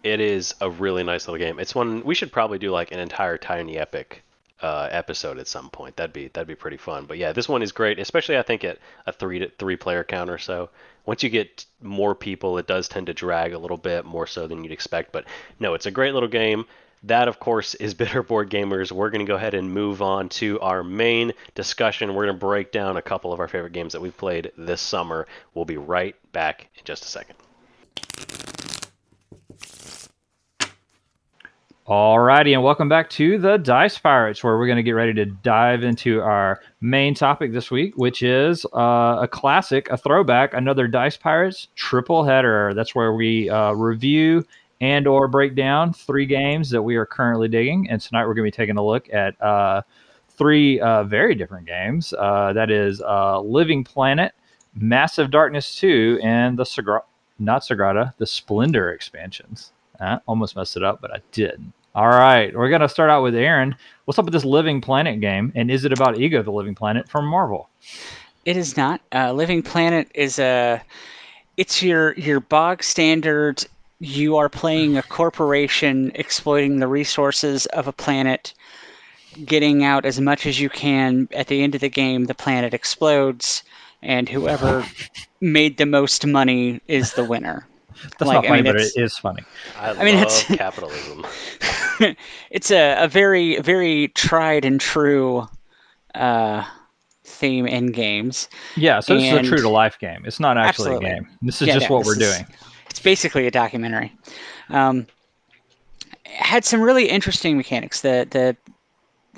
It 0.03 0.19
is 0.19 0.53
a 0.62 0.69
really 0.69 1.03
nice 1.03 1.27
little 1.27 1.43
game. 1.43 1.59
It's 1.59 1.74
one 1.74 2.03
we 2.03 2.15
should 2.15 2.31
probably 2.31 2.59
do 2.59 2.71
like 2.71 2.91
an 2.91 3.00
entire 3.00 3.38
Tiny 3.38 3.77
Epic 3.77 4.25
uh, 4.65 4.89
episode 4.89 5.38
at 5.38 5.48
some 5.48 5.69
point. 5.69 5.95
That'd 5.95 6.12
be 6.12 6.29
that'd 6.29 6.48
be 6.48 6.55
pretty 6.55 6.77
fun. 6.77 7.05
But 7.05 7.19
yeah, 7.19 7.31
this 7.34 7.48
one 7.48 7.62
is 7.62 7.72
great, 7.72 8.00
especially 8.00 8.36
I 8.36 8.41
think 8.41 8.63
at 8.63 8.79
a 9.05 9.12
three 9.12 9.38
to 9.38 9.50
three 9.60 9.75
player 9.75 10.03
count 10.03 10.29
or 10.29 10.39
so. 10.39 10.72
Once 11.05 11.22
you 11.22 11.29
get 11.29 11.65
more 11.84 12.15
people, 12.15 12.57
it 12.57 12.65
does 12.65 12.88
tend 12.88 13.05
to 13.05 13.13
drag 13.13 13.53
a 13.53 13.60
little 13.60 13.77
bit 13.77 14.05
more 14.05 14.25
so 14.25 14.48
than 14.48 14.63
you'd 14.63 14.74
expect. 14.74 15.12
But 15.12 15.25
no, 15.60 15.75
it's 15.75 15.86
a 15.86 15.91
great 15.91 16.15
little 16.15 16.27
game. 16.27 16.65
That, 17.03 17.27
of 17.27 17.39
course, 17.39 17.75
is 17.75 17.93
Bitter 18.01 18.24
Board 18.24 18.50
Gamers. 18.50 18.91
We're 18.91 19.12
going 19.12 19.24
to 19.24 19.29
go 19.31 19.36
ahead 19.36 19.53
and 19.53 19.72
move 19.72 20.01
on 20.01 20.29
to 20.29 20.60
our 20.62 20.84
main 20.84 21.34
discussion. 21.53 22.15
We're 22.15 22.25
going 22.25 22.36
to 22.36 22.45
break 22.45 22.72
down 22.72 22.98
a 22.98 23.03
couple 23.03 23.34
of 23.34 23.39
our 23.39 23.48
favorite 23.48 23.74
games 23.74 23.93
that 23.93 24.01
we've 24.01 24.17
played 24.17 24.51
this 24.57 24.81
summer. 24.81 25.27
We'll 25.53 25.65
be 25.65 25.77
right 25.77 26.15
back 26.31 26.69
in 26.75 26.84
just 26.86 27.05
a 27.05 27.07
second. 27.07 27.36
Alrighty, 31.88 32.54
and 32.54 32.63
welcome 32.63 32.89
back 32.89 33.12
to 33.12 33.38
the 33.38 33.58
Dice 33.58 34.00
Pirates, 34.00 34.44
where 34.44 34.58
we're 34.58 34.65
going 34.65 34.77
to 34.77 34.82
get 34.82 34.94
ready 34.94 35.13
to 35.13 35.25
dive 35.25 35.84
into 35.84 36.19
our 36.19 36.60
main 36.82 37.13
topic 37.13 37.54
this 37.54 37.69
week, 37.69 37.95
which 37.95 38.24
is 38.24 38.65
uh, 38.74 39.19
a 39.21 39.28
classic, 39.28 39.88
a 39.91 39.98
throwback, 39.98 40.56
another 40.56 40.88
Dice 40.88 41.15
Pirates 41.15 41.67
triple 41.76 42.24
header. 42.24 42.74
That's 42.74 42.95
where 42.95 43.13
we 43.13 43.52
uh, 43.52 43.74
review 43.74 44.43
and 44.82 45.06
or 45.06 45.28
break 45.28 45.54
down 45.54 45.93
three 45.93 46.26
games 46.26 46.71
that 46.71 46.82
we 46.82 46.95
are 46.95 47.06
currently 47.06 47.50
digging. 47.50 47.88
And 47.88 48.02
tonight 48.02 48.26
we're 48.26 48.34
going 48.34 48.52
to 48.52 48.52
be 48.52 48.63
taking 48.63 48.78
a 48.78 48.84
look 48.84 49.08
at 49.13 49.39
uh, 49.39 49.84
three 50.30 50.80
uh, 50.80 51.04
very 51.04 51.36
different 51.36 51.67
games. 51.67 52.15
Uh, 52.17 52.52
that 52.54 52.71
is 52.71 53.00
uh, 53.04 53.39
Living 53.41 53.84
Planet, 53.84 54.34
Massive 54.74 55.30
Darkness 55.30 55.76
2, 55.76 56.19
and 56.24 56.58
the 56.58 56.63
Sagra- 56.63 57.04
not 57.38 57.62
Sagrada, 57.62 58.15
the 58.17 58.26
Splendor 58.26 58.91
expansions. 58.91 59.71
I 59.99 60.19
almost 60.27 60.55
messed 60.55 60.77
it 60.77 60.84
up, 60.84 61.01
but 61.01 61.13
I 61.13 61.21
didn't. 61.31 61.73
All 61.95 62.10
right, 62.10 62.53
we're 62.53 62.69
gonna 62.69 62.89
start 62.89 63.10
out 63.10 63.23
with 63.23 63.36
Aaron. 63.36 63.73
What's 64.03 64.19
up 64.19 64.25
with 64.25 64.34
this 64.34 64.43
Living 64.43 64.81
Planet 64.81 65.21
game, 65.21 65.53
and 65.55 65.71
is 65.71 65.86
it 65.86 65.93
about 65.93 66.19
Ego 66.19 66.43
the 66.43 66.51
Living 66.51 66.75
Planet 66.75 67.08
from 67.08 67.25
Marvel? 67.25 67.69
It 68.43 68.58
is 68.58 68.75
not. 68.75 68.99
Uh, 69.13 69.31
Living 69.31 69.63
Planet 69.63 70.12
is 70.13 70.38
a. 70.38 70.81
It's 71.55 71.81
your 71.81 72.13
your 72.15 72.41
bog 72.41 72.84
standard. 72.84 73.65
You 73.99 74.36
are 74.36 74.49
playing 74.49 74.97
a 74.97 75.03
corporation 75.03 76.12
exploiting 76.15 76.79
the 76.79 76.88
resources 76.88 77.65
of 77.67 77.88
a 77.88 77.93
planet, 77.93 78.53
getting 79.45 79.86
out 79.86 80.03
as 80.03 80.19
much 80.19 80.45
as 80.45 80.60
you 80.60 80.69
can. 80.69 81.29
At 81.31 81.47
the 81.47 81.63
end 81.63 81.75
of 81.75 81.81
the 81.81 81.89
game, 81.89 82.25
the 82.25 82.36
planet 82.36 82.73
explodes, 82.73 83.63
and 84.01 84.27
whoever 84.27 84.86
made 85.39 85.77
the 85.77 85.86
most 85.86 86.25
money 86.27 86.81
is 86.89 87.13
the 87.13 87.23
winner. 87.23 87.65
That's 88.03 88.21
Like, 88.21 88.36
not 88.36 88.45
I 88.45 88.47
funny, 88.49 88.62
mean, 88.63 88.73
but 88.73 88.81
it's- 88.81 89.17
funny. 89.17 89.43
I, 89.79 89.91
I 89.91 90.03
mean, 90.03 90.15
love 90.15 90.23
it's- 90.25 90.43
capitalism. 90.58 91.25
it's 92.51 92.71
a, 92.71 93.03
a 93.03 93.08
very 93.08 93.60
very 93.62 94.10
tried 94.10 94.65
and 94.65 94.79
true 94.79 95.47
uh, 96.13 96.63
theme 97.23 97.65
in 97.65 97.91
games. 97.91 98.47
Yeah, 98.75 98.99
so 98.99 99.15
this 99.15 99.23
is 99.31 99.34
a 99.34 99.43
true 99.43 99.58
to 99.62 99.69
life 99.69 99.97
game. 99.99 100.23
It's 100.25 100.39
not 100.39 100.58
actually 100.58 100.91
Absolutely. 100.91 101.10
a 101.10 101.13
game. 101.15 101.27
This 101.41 101.62
is 101.62 101.67
Yeah, 101.67 101.73
just 101.75 101.89
no, 101.89 101.97
what 101.97 102.05
we're 102.05 102.13
is- 102.13 102.19
doing. 102.19 102.45
It's 102.89 102.99
basically 102.99 103.45
a 103.47 103.51
documentary. 103.51 104.13
Um, 104.69 105.08
it 106.25 106.31
had 106.31 106.63
some 106.65 106.81
really 106.81 107.10
interesting 107.10 107.58
mechanics. 107.58 108.01
The 108.01 108.27
the 108.31 108.55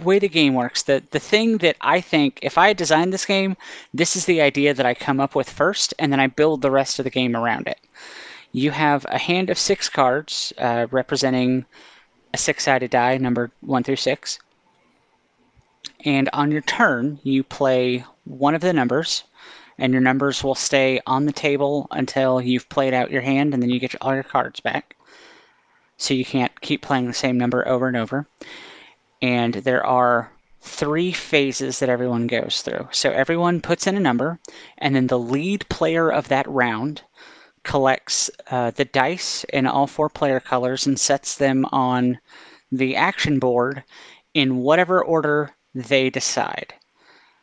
way 0.03 0.19
the 0.19 0.29
game 0.29 0.53
works. 0.53 0.83
The 0.83 1.01
the 1.11 1.19
thing 1.19 1.57
that 1.59 1.75
I 1.81 2.01
think 2.01 2.39
if 2.43 2.57
I 2.57 2.73
designed 2.73 3.13
this 3.13 3.25
game, 3.25 3.55
this 3.93 4.15
is 4.15 4.25
the 4.25 4.41
idea 4.41 4.73
that 4.75 4.85
I 4.85 4.93
come 4.93 5.19
up 5.19 5.33
with 5.35 5.49
first, 5.49 5.93
and 5.97 6.11
then 6.11 6.19
I 6.19 6.27
build 6.27 6.61
the 6.61 6.69
rest 6.71 6.99
of 6.99 7.03
the 7.03 7.09
game 7.09 7.35
around 7.35 7.67
it. 7.67 7.79
You 8.51 8.71
have 8.71 9.05
a 9.09 9.17
hand 9.17 9.49
of 9.49 9.57
six 9.57 9.89
cards 9.89 10.53
uh, 10.57 10.87
representing 10.91 11.65
a 12.33 12.37
six-sided 12.37 12.91
die, 12.91 13.17
numbered 13.17 13.51
one 13.61 13.83
through 13.83 13.97
six. 13.97 14.39
And 16.05 16.29
on 16.33 16.51
your 16.51 16.61
turn, 16.61 17.19
you 17.23 17.43
play 17.43 18.05
one 18.25 18.55
of 18.55 18.61
the 18.61 18.73
numbers, 18.73 19.23
and 19.77 19.93
your 19.93 20.01
numbers 20.01 20.43
will 20.43 20.55
stay 20.55 20.99
on 21.05 21.25
the 21.25 21.31
table 21.31 21.87
until 21.91 22.41
you've 22.41 22.69
played 22.69 22.93
out 22.93 23.11
your 23.11 23.21
hand, 23.21 23.53
and 23.53 23.61
then 23.61 23.69
you 23.69 23.79
get 23.79 23.95
all 24.01 24.13
your 24.13 24.23
cards 24.23 24.59
back. 24.59 24.95
So 25.97 26.13
you 26.13 26.25
can't 26.25 26.61
keep 26.61 26.81
playing 26.81 27.07
the 27.07 27.13
same 27.13 27.37
number 27.37 27.67
over 27.67 27.87
and 27.87 27.97
over. 27.97 28.27
And 29.21 29.55
there 29.55 29.85
are 29.85 30.31
three 30.61 31.11
phases 31.11 31.79
that 31.79 31.89
everyone 31.89 32.27
goes 32.27 32.61
through. 32.61 32.87
So 32.91 33.11
everyone 33.11 33.61
puts 33.61 33.87
in 33.87 33.95
a 33.95 33.99
number, 33.99 34.39
and 34.77 34.95
then 34.95 35.07
the 35.07 35.19
lead 35.19 35.67
player 35.69 36.11
of 36.11 36.27
that 36.27 36.47
round 36.47 37.01
collects 37.63 38.29
uh, 38.51 38.71
the 38.71 38.85
dice 38.85 39.43
in 39.45 39.65
all 39.65 39.87
four 39.87 40.09
player 40.09 40.39
colors 40.39 40.85
and 40.85 40.99
sets 40.99 41.35
them 41.35 41.65
on 41.71 42.19
the 42.71 42.95
action 42.95 43.39
board 43.39 43.83
in 44.33 44.57
whatever 44.57 45.03
order 45.03 45.51
they 45.73 46.09
decide. 46.09 46.73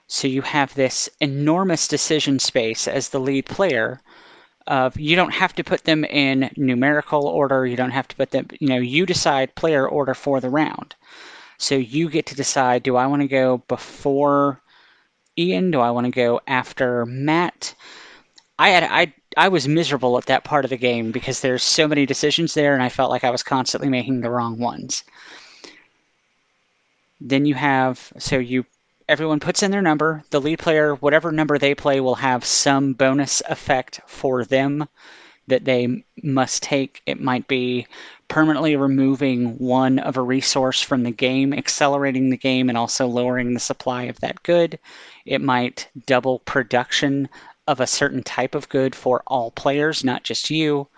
So 0.06 0.28
you 0.28 0.42
have 0.42 0.74
this 0.74 1.08
enormous 1.20 1.88
decision 1.88 2.38
space 2.38 2.86
as 2.86 3.08
the 3.08 3.20
lead 3.20 3.46
player 3.46 4.00
of 4.66 4.98
you 4.98 5.16
don't 5.16 5.34
have 5.34 5.54
to 5.54 5.64
put 5.64 5.84
them 5.84 6.04
in 6.04 6.50
numerical 6.56 7.26
order, 7.26 7.66
you 7.66 7.76
don't 7.76 7.90
have 7.90 8.08
to 8.08 8.16
put 8.16 8.30
them, 8.30 8.48
you 8.60 8.68
know, 8.68 8.78
you 8.78 9.06
decide 9.06 9.54
player 9.54 9.88
order 9.88 10.14
for 10.14 10.40
the 10.40 10.50
round. 10.50 10.94
So 11.58 11.74
you 11.74 12.08
get 12.08 12.26
to 12.26 12.34
decide 12.34 12.82
do 12.82 12.96
I 12.96 13.06
want 13.06 13.22
to 13.22 13.28
go 13.28 13.58
before 13.68 14.60
Ian? 15.38 15.70
Do 15.70 15.80
I 15.80 15.90
want 15.90 16.06
to 16.06 16.10
go 16.10 16.40
after 16.46 17.06
Matt? 17.06 17.74
I 18.58 18.70
had 18.70 18.84
I 18.84 19.12
I 19.36 19.48
was 19.48 19.66
miserable 19.66 20.16
at 20.16 20.26
that 20.26 20.44
part 20.44 20.64
of 20.64 20.70
the 20.70 20.76
game 20.76 21.10
because 21.10 21.40
there's 21.40 21.62
so 21.62 21.88
many 21.88 22.06
decisions 22.06 22.54
there 22.54 22.74
and 22.74 22.82
I 22.82 22.88
felt 22.88 23.10
like 23.10 23.24
I 23.24 23.30
was 23.30 23.42
constantly 23.42 23.88
making 23.88 24.20
the 24.20 24.30
wrong 24.30 24.58
ones. 24.58 25.02
Then 27.20 27.46
you 27.46 27.54
have 27.54 28.12
so 28.18 28.38
you 28.38 28.64
everyone 29.08 29.40
puts 29.40 29.62
in 29.62 29.70
their 29.70 29.82
number. 29.82 30.22
The 30.30 30.40
lead 30.40 30.60
player, 30.60 30.94
whatever 30.94 31.32
number 31.32 31.58
they 31.58 31.74
play, 31.74 32.00
will 32.00 32.14
have 32.16 32.44
some 32.44 32.92
bonus 32.92 33.42
effect 33.48 34.00
for 34.06 34.44
them 34.44 34.88
that 35.46 35.64
they 35.64 36.04
must 36.22 36.62
take. 36.62 37.02
It 37.06 37.20
might 37.20 37.46
be 37.48 37.86
permanently 38.28 38.76
removing 38.76 39.58
one 39.58 39.98
of 39.98 40.16
a 40.16 40.22
resource 40.22 40.80
from 40.80 41.02
the 41.02 41.10
game, 41.10 41.52
accelerating 41.52 42.30
the 42.30 42.36
game, 42.36 42.68
and 42.68 42.78
also 42.78 43.06
lowering 43.06 43.52
the 43.52 43.60
supply 43.60 44.04
of 44.04 44.20
that 44.20 44.42
good. 44.42 44.78
It 45.26 45.42
might 45.42 45.88
double 46.06 46.38
production 46.40 47.28
of 47.66 47.80
a 47.80 47.86
certain 47.86 48.22
type 48.22 48.54
of 48.54 48.68
good 48.68 48.94
for 48.94 49.22
all 49.26 49.50
players, 49.50 50.04
not 50.04 50.22
just 50.22 50.50
you. 50.50 50.88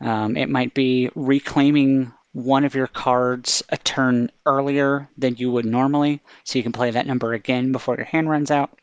Um, 0.00 0.36
it 0.36 0.48
might 0.48 0.74
be 0.74 1.10
reclaiming 1.14 2.12
one 2.32 2.64
of 2.64 2.74
your 2.74 2.86
cards 2.86 3.62
a 3.70 3.76
turn 3.76 4.30
earlier 4.46 5.08
than 5.18 5.36
you 5.36 5.50
would 5.50 5.64
normally, 5.64 6.20
so 6.44 6.58
you 6.58 6.62
can 6.62 6.72
play 6.72 6.90
that 6.90 7.06
number 7.06 7.32
again 7.32 7.72
before 7.72 7.96
your 7.96 8.04
hand 8.04 8.30
runs 8.30 8.50
out. 8.50 8.78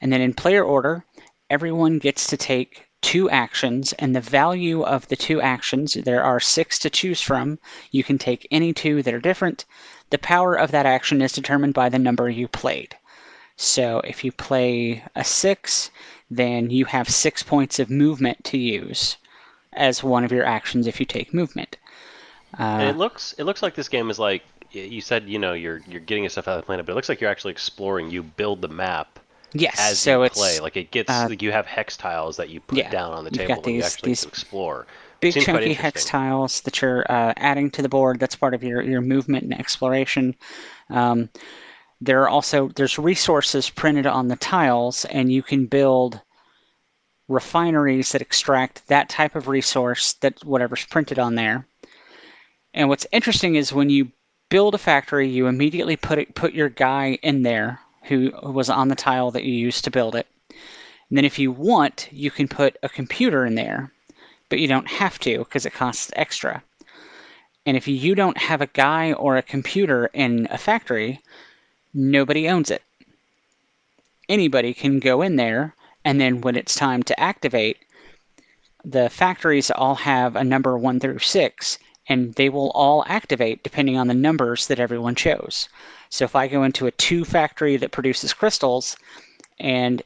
And 0.00 0.12
then 0.12 0.20
in 0.20 0.34
player 0.34 0.64
order, 0.64 1.04
everyone 1.50 1.98
gets 1.98 2.26
to 2.28 2.36
take 2.36 2.86
two 3.02 3.28
actions, 3.30 3.92
and 3.94 4.14
the 4.14 4.20
value 4.20 4.82
of 4.82 5.08
the 5.08 5.16
two 5.16 5.40
actions, 5.40 5.94
there 5.94 6.22
are 6.22 6.38
six 6.38 6.78
to 6.78 6.88
choose 6.88 7.20
from. 7.20 7.58
You 7.90 8.04
can 8.04 8.16
take 8.16 8.46
any 8.50 8.72
two 8.72 9.02
that 9.02 9.12
are 9.12 9.20
different. 9.20 9.64
The 10.10 10.18
power 10.18 10.54
of 10.54 10.70
that 10.70 10.86
action 10.86 11.20
is 11.20 11.32
determined 11.32 11.74
by 11.74 11.88
the 11.88 11.98
number 11.98 12.30
you 12.30 12.46
played. 12.46 12.96
So 13.56 14.00
if 14.00 14.24
you 14.24 14.32
play 14.32 15.04
a 15.14 15.24
six, 15.24 15.90
then 16.30 16.70
you 16.70 16.84
have 16.86 17.08
six 17.08 17.42
points 17.42 17.78
of 17.78 17.90
movement 17.90 18.44
to 18.44 18.58
use 18.58 19.16
as 19.72 20.02
one 20.02 20.24
of 20.24 20.32
your 20.32 20.44
actions 20.44 20.86
if 20.86 21.00
you 21.00 21.06
take 21.06 21.32
movement. 21.34 21.76
Uh, 22.58 22.92
it 22.92 22.96
looks 22.96 23.34
it 23.38 23.44
looks 23.44 23.62
like 23.62 23.74
this 23.74 23.88
game 23.88 24.10
is 24.10 24.18
like 24.18 24.44
you 24.70 25.00
said, 25.00 25.28
you 25.28 25.38
know, 25.38 25.52
you're 25.52 25.82
you're 25.86 26.00
getting 26.00 26.28
stuff 26.28 26.48
out 26.48 26.56
of 26.56 26.62
the 26.62 26.66
planet, 26.66 26.86
but 26.86 26.92
it 26.92 26.94
looks 26.96 27.08
like 27.08 27.20
you're 27.20 27.30
actually 27.30 27.52
exploring. 27.52 28.10
You 28.10 28.22
build 28.22 28.60
the 28.62 28.68
map 28.68 29.18
yes, 29.52 29.78
as 29.78 30.00
so 30.00 30.20
you 30.20 30.22
it's 30.22 30.34
play. 30.34 30.60
Like 30.60 30.76
it 30.76 30.90
gets 30.90 31.10
uh, 31.10 31.28
like 31.28 31.42
you 31.42 31.52
have 31.52 31.66
hex 31.66 31.96
tiles 31.96 32.36
that 32.38 32.48
you 32.50 32.60
put 32.60 32.78
yeah, 32.78 32.88
down 32.88 33.12
on 33.12 33.24
the 33.24 33.30
table 33.30 33.66
and 33.66 33.74
you 33.76 33.82
these- 33.82 33.84
actually 33.84 34.10
these 34.10 34.24
explore. 34.24 34.88
big 35.20 35.38
chunky 35.38 35.74
hex 35.74 36.04
tiles 36.04 36.60
that 36.62 36.80
you're 36.82 37.04
uh, 37.10 37.32
adding 37.36 37.70
to 37.72 37.82
the 37.82 37.88
board. 37.88 38.18
That's 38.20 38.36
part 38.36 38.54
of 38.54 38.62
your, 38.64 38.82
your 38.82 39.00
movement 39.00 39.44
and 39.44 39.54
exploration. 39.58 40.34
Um, 40.90 41.30
there 42.04 42.22
are 42.22 42.28
also 42.28 42.68
there's 42.68 42.98
resources 42.98 43.70
printed 43.70 44.06
on 44.06 44.28
the 44.28 44.36
tiles, 44.36 45.04
and 45.06 45.32
you 45.32 45.42
can 45.42 45.66
build 45.66 46.20
refineries 47.28 48.12
that 48.12 48.22
extract 48.22 48.86
that 48.88 49.08
type 49.08 49.34
of 49.36 49.48
resource 49.48 50.14
that 50.14 50.44
whatever's 50.44 50.84
printed 50.86 51.18
on 51.18 51.34
there. 51.34 51.66
And 52.74 52.88
what's 52.88 53.06
interesting 53.12 53.54
is 53.54 53.72
when 53.72 53.90
you 53.90 54.10
build 54.50 54.74
a 54.74 54.78
factory, 54.78 55.28
you 55.28 55.46
immediately 55.46 55.96
put 55.96 56.18
it, 56.18 56.34
put 56.34 56.52
your 56.52 56.68
guy 56.68 57.18
in 57.22 57.42
there 57.42 57.80
who 58.04 58.32
was 58.42 58.68
on 58.68 58.88
the 58.88 58.94
tile 58.94 59.30
that 59.30 59.44
you 59.44 59.54
used 59.54 59.84
to 59.84 59.90
build 59.90 60.14
it. 60.14 60.26
And 60.50 61.16
then 61.16 61.24
if 61.24 61.38
you 61.38 61.52
want, 61.52 62.08
you 62.10 62.30
can 62.30 62.48
put 62.48 62.76
a 62.82 62.88
computer 62.88 63.46
in 63.46 63.54
there 63.54 63.92
but 64.52 64.60
you 64.60 64.68
don't 64.68 64.90
have 64.90 65.18
to 65.18 65.38
because 65.38 65.64
it 65.64 65.72
costs 65.72 66.12
extra. 66.14 66.62
And 67.64 67.74
if 67.74 67.88
you 67.88 68.14
don't 68.14 68.36
have 68.36 68.60
a 68.60 68.66
guy 68.66 69.14
or 69.14 69.38
a 69.38 69.42
computer 69.42 70.10
in 70.12 70.46
a 70.50 70.58
factory, 70.58 71.22
nobody 71.94 72.48
owns 72.48 72.70
it. 72.70 72.82
Anybody 74.28 74.72
can 74.72 74.98
go 74.98 75.22
in 75.22 75.36
there, 75.36 75.74
and 76.04 76.20
then 76.20 76.40
when 76.40 76.56
it's 76.56 76.74
time 76.74 77.02
to 77.04 77.20
activate, 77.20 77.78
the 78.84 79.10
factories 79.10 79.70
all 79.70 79.94
have 79.94 80.36
a 80.36 80.44
number 80.44 80.76
1 80.76 81.00
through 81.00 81.18
6, 81.18 81.78
and 82.08 82.34
they 82.34 82.48
will 82.48 82.70
all 82.70 83.04
activate 83.06 83.62
depending 83.62 83.96
on 83.96 84.08
the 84.08 84.14
numbers 84.14 84.66
that 84.66 84.80
everyone 84.80 85.14
chose. 85.14 85.68
So 86.08 86.24
if 86.24 86.34
I 86.34 86.48
go 86.48 86.64
into 86.64 86.86
a 86.86 86.92
2 86.92 87.24
factory 87.24 87.76
that 87.76 87.92
produces 87.92 88.32
crystals, 88.32 88.96
and 89.60 90.02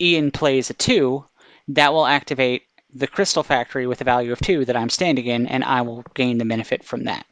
Ian 0.00 0.30
plays 0.30 0.70
a 0.70 0.74
2, 0.74 1.24
that 1.68 1.92
will 1.92 2.06
activate 2.06 2.62
the 2.94 3.06
crystal 3.06 3.42
factory 3.42 3.86
with 3.86 4.00
a 4.00 4.04
value 4.04 4.32
of 4.32 4.40
2 4.40 4.64
that 4.66 4.76
I'm 4.76 4.90
standing 4.90 5.26
in, 5.26 5.46
and 5.46 5.64
I 5.64 5.82
will 5.82 6.04
gain 6.14 6.38
the 6.38 6.44
benefit 6.44 6.84
from 6.84 7.04
that. 7.04 7.26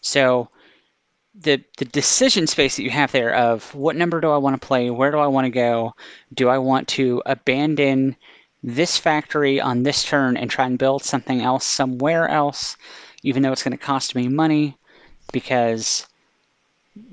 So 0.00 0.48
the 1.34 1.62
the 1.78 1.84
decision 1.84 2.46
space 2.46 2.76
that 2.76 2.82
you 2.82 2.90
have 2.90 3.12
there 3.12 3.34
of 3.34 3.74
what 3.74 3.96
number 3.96 4.20
do 4.20 4.30
I 4.30 4.36
want 4.36 4.60
to 4.60 4.66
play, 4.66 4.90
where 4.90 5.10
do 5.10 5.18
I 5.18 5.26
want 5.26 5.44
to 5.46 5.50
go, 5.50 5.94
do 6.34 6.48
I 6.48 6.58
want 6.58 6.88
to 6.88 7.22
abandon 7.26 8.16
this 8.62 8.96
factory 8.96 9.60
on 9.60 9.82
this 9.82 10.04
turn 10.04 10.36
and 10.36 10.50
try 10.50 10.66
and 10.66 10.78
build 10.78 11.02
something 11.02 11.40
else 11.40 11.64
somewhere 11.64 12.28
else, 12.28 12.76
even 13.22 13.42
though 13.42 13.52
it's 13.52 13.62
going 13.62 13.76
to 13.76 13.84
cost 13.84 14.14
me 14.14 14.28
money 14.28 14.76
because 15.32 16.06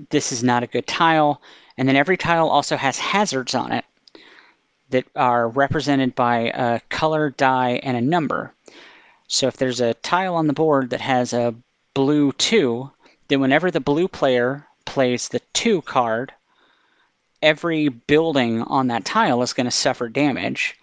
this 0.10 0.32
is 0.32 0.44
not 0.44 0.64
a 0.64 0.68
good 0.68 0.88
tile. 0.88 1.42
And 1.78 1.88
then 1.88 1.96
every 1.96 2.18
tile 2.18 2.50
also 2.50 2.76
has 2.76 2.98
hazards 2.98 3.54
on 3.56 3.72
it 3.72 3.86
that 4.90 5.06
are 5.16 5.48
represented 5.48 6.16
by 6.16 6.52
a 6.54 6.80
color, 6.90 7.30
die, 7.30 7.80
and 7.84 7.96
a 7.96 8.02
number. 8.02 8.54
So 9.28 9.48
if 9.48 9.58
there's 9.58 9.82
a 9.82 9.94
tile 9.96 10.36
on 10.36 10.48
the 10.48 10.54
board 10.54 10.90
that 10.90 11.02
has 11.02 11.34
a 11.34 11.54
blue 11.94 12.32
2, 12.34 12.90
then 13.28 13.40
whenever 13.40 13.72
the 13.72 13.80
blue 13.80 14.08
player 14.08 14.68
plays 14.86 15.30
the 15.30 15.42
2 15.54 15.82
card, 15.84 16.34
every 17.42 17.90
building 17.90 18.62
on 18.64 18.88
that 18.88 19.06
tile 19.06 19.42
is 19.42 19.54
going 19.54 19.66
to 19.66 19.72
suffer 19.72 20.10
damage. 20.10 20.76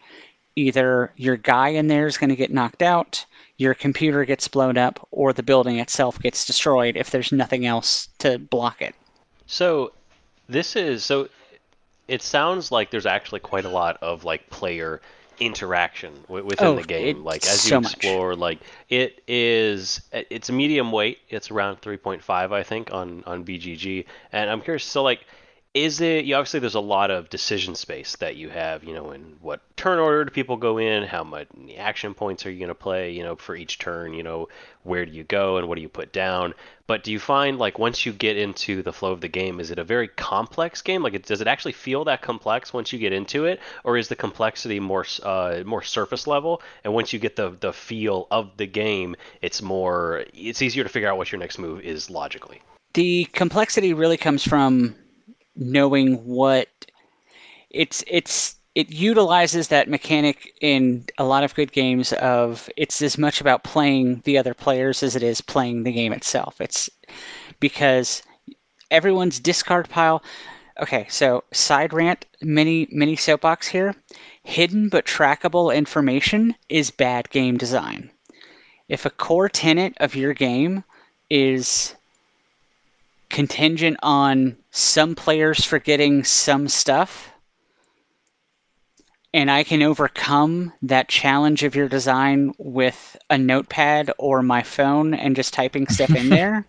Either 0.56 1.12
your 1.16 1.36
guy 1.36 1.68
in 1.68 1.88
there 1.88 2.06
is 2.06 2.16
going 2.16 2.30
to 2.30 2.36
get 2.36 2.52
knocked 2.52 2.82
out, 2.82 3.24
your 3.56 3.74
computer 3.74 4.24
gets 4.24 4.46
blown 4.46 4.78
up, 4.78 5.06
or 5.10 5.32
the 5.32 5.42
building 5.42 5.78
itself 5.78 6.18
gets 6.20 6.44
destroyed 6.44 6.96
if 6.96 7.10
there's 7.10 7.32
nothing 7.32 7.66
else 7.66 8.08
to 8.18 8.38
block 8.38 8.80
it. 8.82 8.94
So 9.46 9.92
this 10.48 10.76
is 10.76 11.04
so 11.04 11.28
it 12.06 12.22
sounds 12.22 12.70
like 12.70 12.90
there's 12.90 13.06
actually 13.06 13.40
quite 13.40 13.64
a 13.64 13.70
lot 13.70 13.96
of 14.02 14.24
like 14.24 14.48
player 14.50 15.00
interaction 15.40 16.22
w- 16.28 16.44
within 16.44 16.68
Oh, 16.68 16.76
the 16.76 16.82
game 16.84 17.18
it- 17.18 17.24
like 17.24 17.44
as 17.46 17.64
so 17.64 17.76
you 17.76 17.80
much. 17.80 17.94
explore 17.94 18.34
like 18.36 18.60
it 18.88 19.22
is 19.26 20.00
it's 20.12 20.48
a 20.48 20.52
medium 20.52 20.92
weight 20.92 21.18
it's 21.28 21.50
around 21.50 21.80
3.5 21.80 22.52
i 22.52 22.62
think 22.62 22.92
on 22.92 23.22
on 23.26 23.44
bgg 23.44 24.04
and 24.32 24.50
i'm 24.50 24.60
curious 24.60 24.84
so 24.84 25.02
like 25.02 25.20
is 25.74 26.00
it 26.00 26.24
you 26.24 26.34
obviously 26.36 26.60
there's 26.60 26.76
a 26.76 26.80
lot 26.80 27.10
of 27.10 27.28
decision 27.28 27.74
space 27.74 28.16
that 28.16 28.36
you 28.36 28.48
have 28.48 28.84
you 28.84 28.94
know 28.94 29.10
in 29.10 29.36
what 29.40 29.60
turn 29.76 29.98
order 29.98 30.24
do 30.24 30.30
people 30.30 30.56
go 30.56 30.78
in 30.78 31.02
how 31.02 31.24
much 31.24 31.48
action 31.76 32.14
points 32.14 32.46
are 32.46 32.50
you 32.50 32.58
going 32.58 32.68
to 32.68 32.74
play 32.74 33.10
you 33.10 33.22
know 33.22 33.34
for 33.36 33.56
each 33.56 33.78
turn 33.78 34.14
you 34.14 34.22
know 34.22 34.48
where 34.84 35.04
do 35.04 35.12
you 35.12 35.24
go 35.24 35.56
and 35.56 35.66
what 35.66 35.76
do 35.76 35.82
you 35.82 35.88
put 35.88 36.12
down? 36.12 36.54
But 36.86 37.02
do 37.02 37.10
you 37.10 37.18
find 37.18 37.58
like 37.58 37.78
once 37.78 38.04
you 38.04 38.12
get 38.12 38.36
into 38.36 38.82
the 38.82 38.92
flow 38.92 39.12
of 39.12 39.20
the 39.20 39.28
game 39.28 39.58
is 39.58 39.70
it 39.70 39.78
a 39.78 39.84
very 39.84 40.08
complex 40.08 40.82
game? 40.82 41.02
Like 41.02 41.14
it, 41.14 41.26
does 41.26 41.40
it 41.40 41.48
actually 41.48 41.72
feel 41.72 42.04
that 42.04 42.22
complex 42.22 42.72
once 42.72 42.92
you 42.92 42.98
get 42.98 43.12
into 43.12 43.46
it? 43.46 43.60
Or 43.82 43.96
is 43.96 44.08
the 44.08 44.16
complexity 44.16 44.78
more 44.80 45.06
uh, 45.22 45.62
more 45.64 45.82
surface 45.82 46.26
level? 46.26 46.62
And 46.84 46.92
once 46.92 47.12
you 47.12 47.18
get 47.18 47.36
the 47.36 47.56
the 47.58 47.72
feel 47.72 48.28
of 48.30 48.56
the 48.56 48.66
game 48.66 49.16
it's 49.42 49.62
more 49.62 50.24
it's 50.34 50.62
easier 50.62 50.84
to 50.84 50.90
figure 50.90 51.08
out 51.08 51.16
what 51.16 51.32
your 51.32 51.38
next 51.38 51.58
move 51.58 51.80
is 51.80 52.10
logically. 52.10 52.62
The 52.92 53.24
complexity 53.32 53.92
really 53.94 54.18
comes 54.18 54.44
from 54.44 54.94
knowing 55.56 56.24
what 56.24 56.68
it's 57.70 58.04
it's 58.06 58.56
it 58.74 58.90
utilizes 58.90 59.68
that 59.68 59.88
mechanic 59.88 60.52
in 60.60 61.04
a 61.18 61.24
lot 61.24 61.44
of 61.44 61.54
good 61.54 61.70
games 61.70 62.12
of 62.14 62.68
it's 62.76 63.00
as 63.02 63.16
much 63.16 63.40
about 63.40 63.62
playing 63.62 64.20
the 64.24 64.36
other 64.36 64.54
players 64.54 65.02
as 65.02 65.14
it 65.14 65.22
is 65.22 65.40
playing 65.40 65.84
the 65.84 65.92
game 65.92 66.12
itself. 66.12 66.60
It's 66.60 66.90
because 67.60 68.22
everyone's 68.90 69.38
discard 69.38 69.88
pile 69.88 70.22
okay, 70.80 71.06
so 71.08 71.44
side 71.52 71.92
rant 71.92 72.26
mini 72.42 72.88
mini 72.90 73.16
soapbox 73.16 73.68
here. 73.68 73.94
Hidden 74.42 74.88
but 74.88 75.06
trackable 75.06 75.74
information 75.74 76.54
is 76.68 76.90
bad 76.90 77.30
game 77.30 77.56
design. 77.56 78.10
If 78.88 79.06
a 79.06 79.10
core 79.10 79.48
tenet 79.48 79.94
of 79.98 80.14
your 80.14 80.34
game 80.34 80.84
is 81.30 81.94
contingent 83.34 83.96
on 84.00 84.56
some 84.70 85.16
players 85.16 85.64
forgetting 85.64 86.22
some 86.22 86.68
stuff 86.68 87.32
and 89.34 89.50
I 89.50 89.64
can 89.64 89.82
overcome 89.82 90.72
that 90.82 91.08
challenge 91.08 91.64
of 91.64 91.74
your 91.74 91.88
design 91.88 92.54
with 92.56 93.16
a 93.28 93.36
notepad 93.36 94.12
or 94.16 94.40
my 94.40 94.62
phone 94.62 95.12
and 95.12 95.34
just 95.34 95.52
typing 95.52 95.88
stuff 95.88 96.14
in 96.14 96.28
there, 96.30 96.64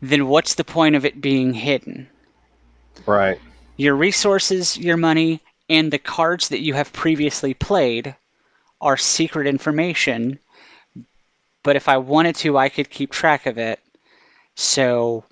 then 0.00 0.28
what's 0.28 0.54
the 0.54 0.62
point 0.62 0.94
of 0.94 1.04
it 1.04 1.20
being 1.20 1.52
hidden? 1.52 2.08
Right. 3.04 3.40
Your 3.76 3.96
resources, 3.96 4.78
your 4.78 4.96
money, 4.96 5.42
and 5.68 5.92
the 5.92 5.98
cards 5.98 6.50
that 6.50 6.62
you 6.62 6.74
have 6.74 6.92
previously 6.92 7.54
played 7.54 8.14
are 8.80 8.96
secret 8.96 9.48
information. 9.48 10.38
But 11.64 11.74
if 11.74 11.88
I 11.88 11.96
wanted 11.96 12.36
to, 12.36 12.56
I 12.56 12.68
could 12.68 12.90
keep 12.90 13.10
track 13.10 13.46
of 13.46 13.58
it. 13.58 13.80
So, 14.54 15.24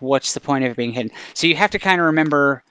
what's 0.00 0.34
the 0.34 0.40
point 0.40 0.64
of 0.64 0.70
it 0.72 0.76
being 0.76 0.92
hidden? 0.92 1.12
So, 1.34 1.46
you 1.46 1.56
have 1.56 1.70
to 1.70 1.78
kind 1.78 2.00
of 2.00 2.06
remember 2.06 2.62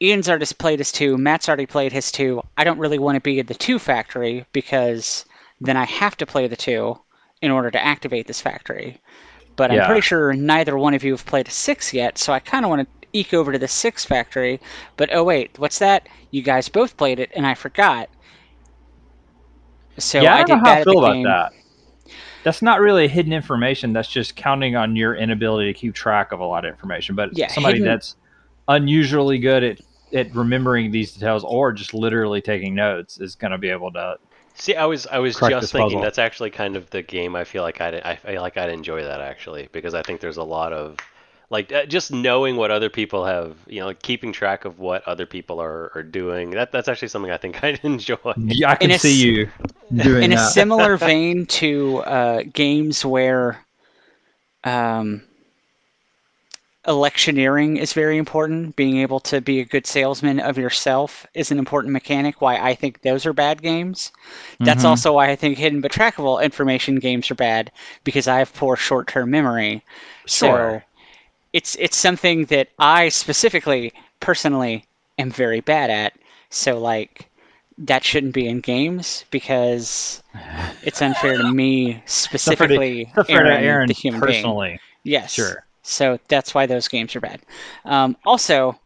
Ian's 0.00 0.28
already 0.28 0.46
played 0.58 0.78
his 0.80 0.92
two, 0.92 1.16
Matt's 1.18 1.48
already 1.48 1.66
played 1.66 1.92
his 1.92 2.10
two. 2.12 2.42
I 2.56 2.64
don't 2.64 2.78
really 2.78 2.98
want 2.98 3.16
to 3.16 3.20
be 3.20 3.38
at 3.40 3.46
the 3.46 3.54
two 3.54 3.78
factory 3.78 4.46
because 4.52 5.24
then 5.60 5.76
I 5.76 5.84
have 5.84 6.16
to 6.18 6.26
play 6.26 6.46
the 6.48 6.56
two 6.56 6.98
in 7.42 7.50
order 7.50 7.70
to 7.70 7.84
activate 7.84 8.26
this 8.26 8.40
factory. 8.40 9.00
But 9.56 9.70
I'm 9.70 9.82
pretty 9.82 10.00
sure 10.02 10.32
neither 10.34 10.76
one 10.78 10.94
of 10.94 11.04
you 11.04 11.12
have 11.12 11.26
played 11.26 11.48
a 11.48 11.50
six 11.50 11.92
yet, 11.92 12.18
so 12.18 12.32
I 12.32 12.40
kind 12.40 12.64
of 12.64 12.70
want 12.70 12.88
to 12.88 13.08
eke 13.12 13.34
over 13.34 13.52
to 13.52 13.58
the 13.58 13.68
six 13.68 14.04
factory. 14.04 14.60
But 14.96 15.12
oh 15.14 15.24
wait, 15.24 15.58
what's 15.58 15.78
that? 15.78 16.08
You 16.30 16.42
guys 16.42 16.68
both 16.68 16.96
played 16.96 17.18
it, 17.20 17.30
and 17.34 17.46
I 17.46 17.54
forgot. 17.54 18.08
So 19.98 20.20
yeah, 20.20 20.34
I 20.34 20.36
I 20.36 20.42
don't 20.42 20.48
did 20.48 20.58
know 20.58 20.58
how 20.60 20.72
I 20.72 20.76
feel 20.76 20.98
about 20.98 21.16
game. 21.16 21.22
that. 21.22 21.52
That's 22.46 22.62
not 22.62 22.78
really 22.78 23.08
hidden 23.08 23.32
information. 23.32 23.92
That's 23.92 24.06
just 24.06 24.36
counting 24.36 24.76
on 24.76 24.94
your 24.94 25.16
inability 25.16 25.72
to 25.72 25.76
keep 25.76 25.94
track 25.96 26.30
of 26.30 26.38
a 26.38 26.44
lot 26.44 26.64
of 26.64 26.70
information. 26.70 27.16
But 27.16 27.36
Yeah, 27.36 27.48
somebody 27.48 27.78
hidden- 27.78 27.88
that's 27.88 28.14
unusually 28.68 29.40
good 29.40 29.64
at, 29.64 29.80
at 30.14 30.32
remembering 30.32 30.92
these 30.92 31.12
details 31.12 31.42
or 31.42 31.72
just 31.72 31.92
literally 31.92 32.40
taking 32.40 32.72
notes 32.76 33.18
is 33.18 33.34
going 33.34 33.50
to 33.50 33.58
be 33.58 33.68
able 33.68 33.90
to. 33.94 34.18
See, 34.54 34.76
I 34.76 34.84
was 34.84 35.08
I 35.08 35.18
was 35.18 35.34
just 35.34 35.72
thinking 35.72 35.88
puzzle. 35.88 36.00
that's 36.02 36.18
actually 36.20 36.50
kind 36.50 36.76
of 36.76 36.88
the 36.90 37.02
game. 37.02 37.34
I 37.34 37.42
feel 37.42 37.64
like 37.64 37.80
I'd 37.80 37.96
I 37.96 38.14
feel 38.14 38.40
like 38.40 38.56
I'd 38.56 38.70
enjoy 38.70 39.02
that 39.02 39.20
actually 39.20 39.68
because 39.72 39.94
I 39.94 40.02
think 40.02 40.20
there's 40.20 40.36
a 40.36 40.44
lot 40.44 40.72
of 40.72 40.96
Like 41.50 41.72
uh, 41.72 41.86
just 41.86 42.12
knowing 42.12 42.56
what 42.56 42.70
other 42.70 42.88
people 42.90 43.24
have, 43.24 43.56
you 43.66 43.80
know, 43.80 43.92
keeping 43.94 44.32
track 44.32 44.64
of 44.64 44.78
what 44.78 45.06
other 45.06 45.26
people 45.26 45.60
are, 45.60 45.90
are 45.94 46.02
doing. 46.02 46.50
That 46.50 46.72
that's 46.72 46.88
actually 46.88 47.08
something 47.08 47.30
I 47.30 47.36
think 47.38 47.62
I'd 47.64 47.80
enjoy. 47.84 48.34
Yeah, 48.36 48.70
I 48.70 48.76
can 48.76 48.90
In 48.90 48.92
see 48.92 49.14
s- 49.14 49.24
you 49.24 49.48
doing 50.00 50.08
that. 50.08 50.20
in 50.20 50.32
a 50.32 50.36
similar 50.38 50.96
vein 50.96 51.46
to 51.46 51.98
uh, 51.98 52.42
games 52.52 53.04
where 53.04 53.64
um, 54.64 55.22
electioneering 56.86 57.76
is 57.76 57.92
very 57.92 58.16
important. 58.16 58.76
Being 58.76 58.98
able 58.98 59.20
to 59.20 59.40
be 59.40 59.60
a 59.60 59.64
good 59.64 59.86
salesman 59.86 60.38
of 60.40 60.56
yourself 60.58 61.26
is 61.34 61.50
an 61.50 61.58
important 61.58 61.92
mechanic. 61.92 62.40
Why 62.40 62.56
I 62.56 62.74
think 62.74 63.02
those 63.02 63.26
are 63.26 63.32
bad 63.32 63.62
games. 63.62 64.12
That's 64.62 64.84
Mhm. 64.84 64.84
also 64.84 65.12
why 65.14 65.30
I 65.30 65.36
think 65.36 65.58
hidden 65.58 65.80
but 65.80 65.92
trackable 65.92 66.42
information 66.42 66.96
games 66.96 67.30
are 67.30 67.34
bad 67.34 67.70
because 68.04 68.28
I 68.28 68.38
have 68.38 68.54
poor 68.54 68.76
short-term 68.76 69.30
memory. 69.30 69.84
Sure. 70.26 70.78
So 70.78 70.82
it's 71.52 71.76
it's 71.76 71.96
something 71.96 72.46
that 72.46 72.68
I 72.78 73.08
specifically, 73.08 73.92
personally, 74.20 74.84
am 75.18 75.30
very 75.30 75.60
bad 75.60 75.90
at. 75.90 76.14
So 76.50 76.78
like 76.78 77.28
that 77.78 78.04
shouldn't 78.04 78.34
be 78.34 78.48
in 78.48 78.60
games 78.60 79.24
because 79.30 80.22
it's 80.82 81.02
unfair 81.02 81.36
to 81.36 81.44
me 81.52 82.02
specifically, 82.06 83.02
Except 83.02 83.30
for 83.30 83.32
Aaron, 83.32 83.64
Aaron 83.64 83.88
the 83.88 83.94
human 83.94 84.20
being. 84.20 84.32
personally. 84.32 84.80
Yes. 85.04 85.32
Sure. 85.32 85.64
So 85.82 86.18
that's 86.28 86.54
why 86.54 86.66
those 86.66 86.88
games 86.88 87.14
are 87.14 87.20
bad. 87.20 87.40
Um, 87.84 88.16
also, 88.24 88.78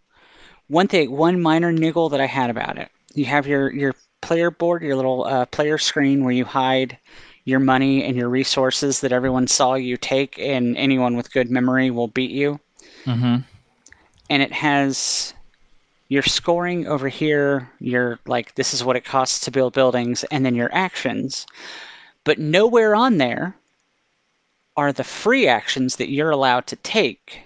one 0.69 0.87
thing, 0.89 1.11
one 1.11 1.41
minor 1.41 1.73
niggle 1.73 2.09
that 2.11 2.21
I 2.21 2.27
had 2.27 2.51
about 2.51 2.79
it, 2.79 2.91
you 3.15 3.25
have 3.27 3.47
your 3.47 3.73
your 3.73 3.95
player 4.21 4.51
board, 4.51 4.83
your 4.83 4.97
little 4.97 5.25
uh, 5.25 5.47
player 5.47 5.79
screen 5.79 6.25
where 6.25 6.33
you 6.33 6.45
hide 6.45 6.99
your 7.45 7.61
money 7.61 8.05
and 8.05 8.17
your 8.17 8.29
resources 8.29 9.01
that 9.01 9.13
everyone 9.13 9.47
saw 9.47 9.75
you 9.75 9.97
take, 9.97 10.39
and 10.39 10.77
anyone 10.77 11.17
with 11.17 11.33
good 11.33 11.51
memory 11.51 11.91
will 11.91 12.09
beat 12.09 12.31
you. 12.31 12.61
Mm-hmm. 13.05 13.43
And 14.29 14.43
it 14.43 14.53
has 14.53 15.35
your 16.09 16.23
scoring 16.23 16.87
over 16.87 17.09
here, 17.09 17.71
your 17.81 18.19
like 18.27 18.55
this 18.57 18.75
is 18.75 18.85
what 18.85 18.97
it 18.97 19.05
costs 19.05 19.41
to 19.41 19.51
build 19.51 19.73
buildings, 19.73 20.25
and 20.25 20.45
then 20.45 20.55
your 20.55 20.73
actions. 20.73 21.47
But 22.25 22.39
nowhere 22.39 22.95
on 22.95 23.19
there 23.19 23.57
are 24.77 24.93
the 24.93 25.05
free 25.05 25.47
actions 25.49 25.97
that 25.97 26.11
you're 26.11 26.31
allowed 26.31 26.67
to 26.69 26.77
take 26.77 27.41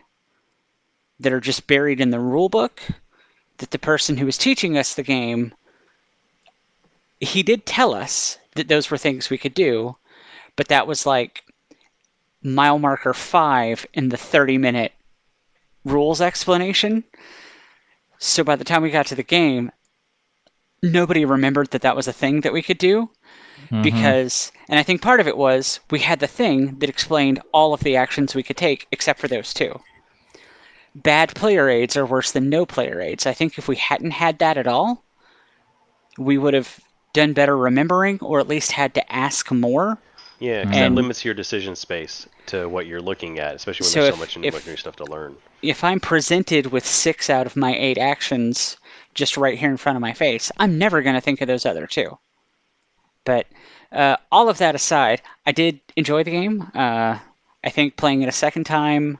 that 1.21 1.33
are 1.33 1.41
just 1.41 1.67
buried 1.67 2.01
in 2.01 2.11
the 2.11 2.21
rule 2.21 2.49
book 2.49 2.83
that 3.59 3.71
the 3.71 3.79
person 3.79 4.17
who 4.17 4.27
was 4.27 4.37
teaching 4.37 4.77
us 4.77 4.95
the 4.95 5.03
game 5.03 5.55
he 7.21 7.43
did 7.43 7.65
tell 7.67 7.95
us 7.95 8.39
that 8.55 8.69
those 8.69 8.91
were 8.91 8.99
things 8.99 9.31
we 9.31 9.39
could 9.39 9.55
do. 9.55 9.97
But 10.57 10.69
that 10.69 10.87
was 10.87 11.07
like 11.07 11.45
mile 12.43 12.79
marker 12.79 13.15
5 13.15 13.87
in 13.95 14.09
the 14.11 14.17
30 14.17 14.59
minute 14.59 14.93
rules 15.85 16.21
explanation. 16.21 17.05
So 18.19 18.45
by 18.45 18.57
the 18.57 18.65
time 18.65 18.83
we 18.83 18.91
got 18.91 19.07
to 19.07 19.15
the 19.15 19.23
game 19.23 19.71
nobody 20.83 21.25
remembered 21.25 21.71
that 21.71 21.83
that 21.83 21.97
was 21.97 22.07
a 22.07 22.13
thing 22.13 22.43
that 22.43 22.53
we 22.53 22.63
could 22.63 22.79
do 22.79 23.11
Mm-hmm. 23.71 23.83
because 23.83 24.53
and 24.69 24.79
i 24.79 24.83
think 24.83 25.01
part 25.01 25.21
of 25.21 25.29
it 25.29 25.37
was 25.37 25.81
we 25.91 26.01
had 26.01 26.21
the 26.21 26.27
thing 26.27 26.79
that 26.81 26.89
explained 26.91 27.41
all 27.53 27.73
of 27.73 27.81
the 27.81 27.97
actions 27.97 28.35
we 28.35 28.43
could 28.43 28.57
take 28.57 28.87
except 28.93 29.21
for 29.21 29.29
those 29.29 29.55
two. 29.55 29.81
Bad 30.97 31.35
player 31.37 31.69
aids 31.69 31.97
are 31.97 32.05
worse 32.07 32.33
than 32.33 32.49
no 32.49 32.67
player 32.67 33.01
aids. 33.01 33.27
I 33.27 33.33
think 33.33 33.57
if 33.59 33.69
we 33.69 33.77
hadn't 33.77 34.11
had 34.13 34.39
that 34.41 34.57
at 34.59 34.67
all 34.67 35.05
we 36.19 36.37
would 36.37 36.55
have 36.55 36.81
done 37.15 37.33
better 37.33 37.57
remembering 37.57 38.19
or 38.21 38.39
at 38.41 38.47
least 38.49 38.73
had 38.73 38.93
to 38.95 39.13
ask 39.13 39.51
more. 39.51 39.97
Yeah, 40.41 40.65
'cause 40.65 40.73
that 40.73 40.83
And- 40.83 40.95
limits 40.97 41.25
your 41.25 41.33
decision 41.33 41.75
space 41.77 42.27
to 42.47 42.69
what 42.69 42.87
you're 42.87 43.01
looking 43.01 43.39
at, 43.39 43.55
especially 43.55 43.85
when 43.85 43.91
So 43.93 44.01
there's 44.03 44.09
if- 44.09 44.33
so 44.33 44.41
much 44.41 44.47
if- 44.55 44.67
new 44.67 44.77
stuff 44.77 44.97
to 44.97 45.05
learn. 45.05 45.37
if 45.63 45.83
i'm 45.83 45.99
presented 46.01 46.67
with 46.67 46.85
six 46.87 47.31
out 47.31 47.47
of 47.47 47.57
my 47.57 47.75
eight 47.75 47.97
actions 47.97 48.77
just 49.15 49.39
right 49.39 49.57
here 49.59 49.71
in 49.71 49.79
front 49.79 49.97
of 49.97 50.03
my 50.03 50.13
face 50.13 50.53
i'm 50.59 50.77
never 50.77 51.01
going 51.01 51.15
to 51.15 51.21
think 51.23 51.41
of 51.41 51.49
those 51.49 51.65
other 51.65 51.87
two. 51.87 52.19
But 53.25 53.47
uh, 53.93 54.17
all 54.31 54.51
of 54.51 54.59
that 54.59 54.75
aside 54.75 55.23
i 55.47 55.53
did 55.53 55.81
enjoy 55.97 56.25
the 56.25 56.33
game. 56.33 56.71
Uh, 56.75 57.19
i 57.65 57.71
think 57.71 57.97
playing 57.97 58.21
it 58.23 58.29
a 58.29 58.33
second 58.33 58.65
time 58.65 59.19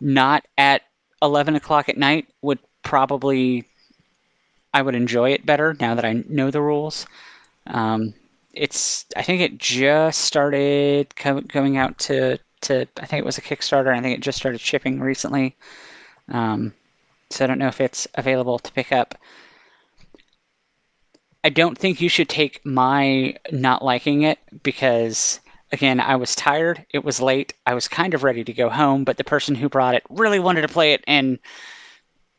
not 0.00 0.44
at 0.58 0.82
11 1.22 1.54
o'clock 1.54 1.88
at 1.88 1.96
night 1.98 2.26
would 2.42 2.58
probably 2.82 3.64
i 4.76 4.82
would 4.82 4.94
enjoy 4.94 5.30
it 5.30 5.46
better 5.46 5.74
now 5.80 5.94
that 5.94 6.04
i 6.04 6.12
know 6.28 6.50
the 6.50 6.60
rules. 6.60 7.06
Um, 7.66 8.14
it's 8.52 9.06
i 9.16 9.22
think 9.22 9.40
it 9.40 9.58
just 9.58 10.20
started 10.22 11.14
co- 11.16 11.40
going 11.40 11.76
out 11.78 11.98
to 12.06 12.38
to 12.60 12.86
i 13.02 13.06
think 13.06 13.20
it 13.20 13.30
was 13.30 13.38
a 13.38 13.42
kickstarter 13.48 13.92
i 13.96 14.00
think 14.00 14.16
it 14.16 14.22
just 14.22 14.38
started 14.38 14.60
shipping 14.60 15.00
recently. 15.00 15.56
Um, 16.30 16.74
so 17.30 17.44
i 17.44 17.46
don't 17.46 17.58
know 17.58 17.68
if 17.68 17.80
it's 17.80 18.06
available 18.14 18.58
to 18.58 18.72
pick 18.72 18.92
up. 18.92 19.14
I 21.44 21.48
don't 21.48 21.78
think 21.78 22.00
you 22.00 22.08
should 22.08 22.28
take 22.28 22.64
my 22.66 23.36
not 23.52 23.82
liking 23.84 24.22
it 24.22 24.38
because 24.62 25.40
again 25.72 26.00
i 26.00 26.14
was 26.16 26.34
tired 26.34 26.84
it 26.90 27.04
was 27.04 27.20
late 27.20 27.52
i 27.66 27.74
was 27.74 27.88
kind 27.88 28.14
of 28.14 28.22
ready 28.24 28.44
to 28.44 28.52
go 28.52 28.68
home 28.68 29.04
but 29.04 29.16
the 29.16 29.24
person 29.32 29.54
who 29.54 29.68
brought 29.68 29.94
it 29.94 30.04
really 30.10 30.38
wanted 30.38 30.62
to 30.62 30.68
play 30.76 30.92
it 30.92 31.02
and 31.06 31.38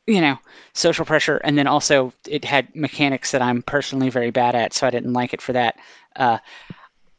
you 0.07 0.21
know 0.21 0.39
social 0.73 1.05
pressure 1.05 1.37
and 1.37 1.57
then 1.57 1.67
also 1.67 2.11
it 2.27 2.43
had 2.43 2.73
mechanics 2.75 3.31
that 3.31 3.41
i'm 3.41 3.61
personally 3.61 4.09
very 4.09 4.31
bad 4.31 4.55
at 4.55 4.73
so 4.73 4.87
i 4.87 4.89
didn't 4.89 5.13
like 5.13 5.33
it 5.33 5.41
for 5.41 5.53
that. 5.53 5.75
Uh, 6.15 6.37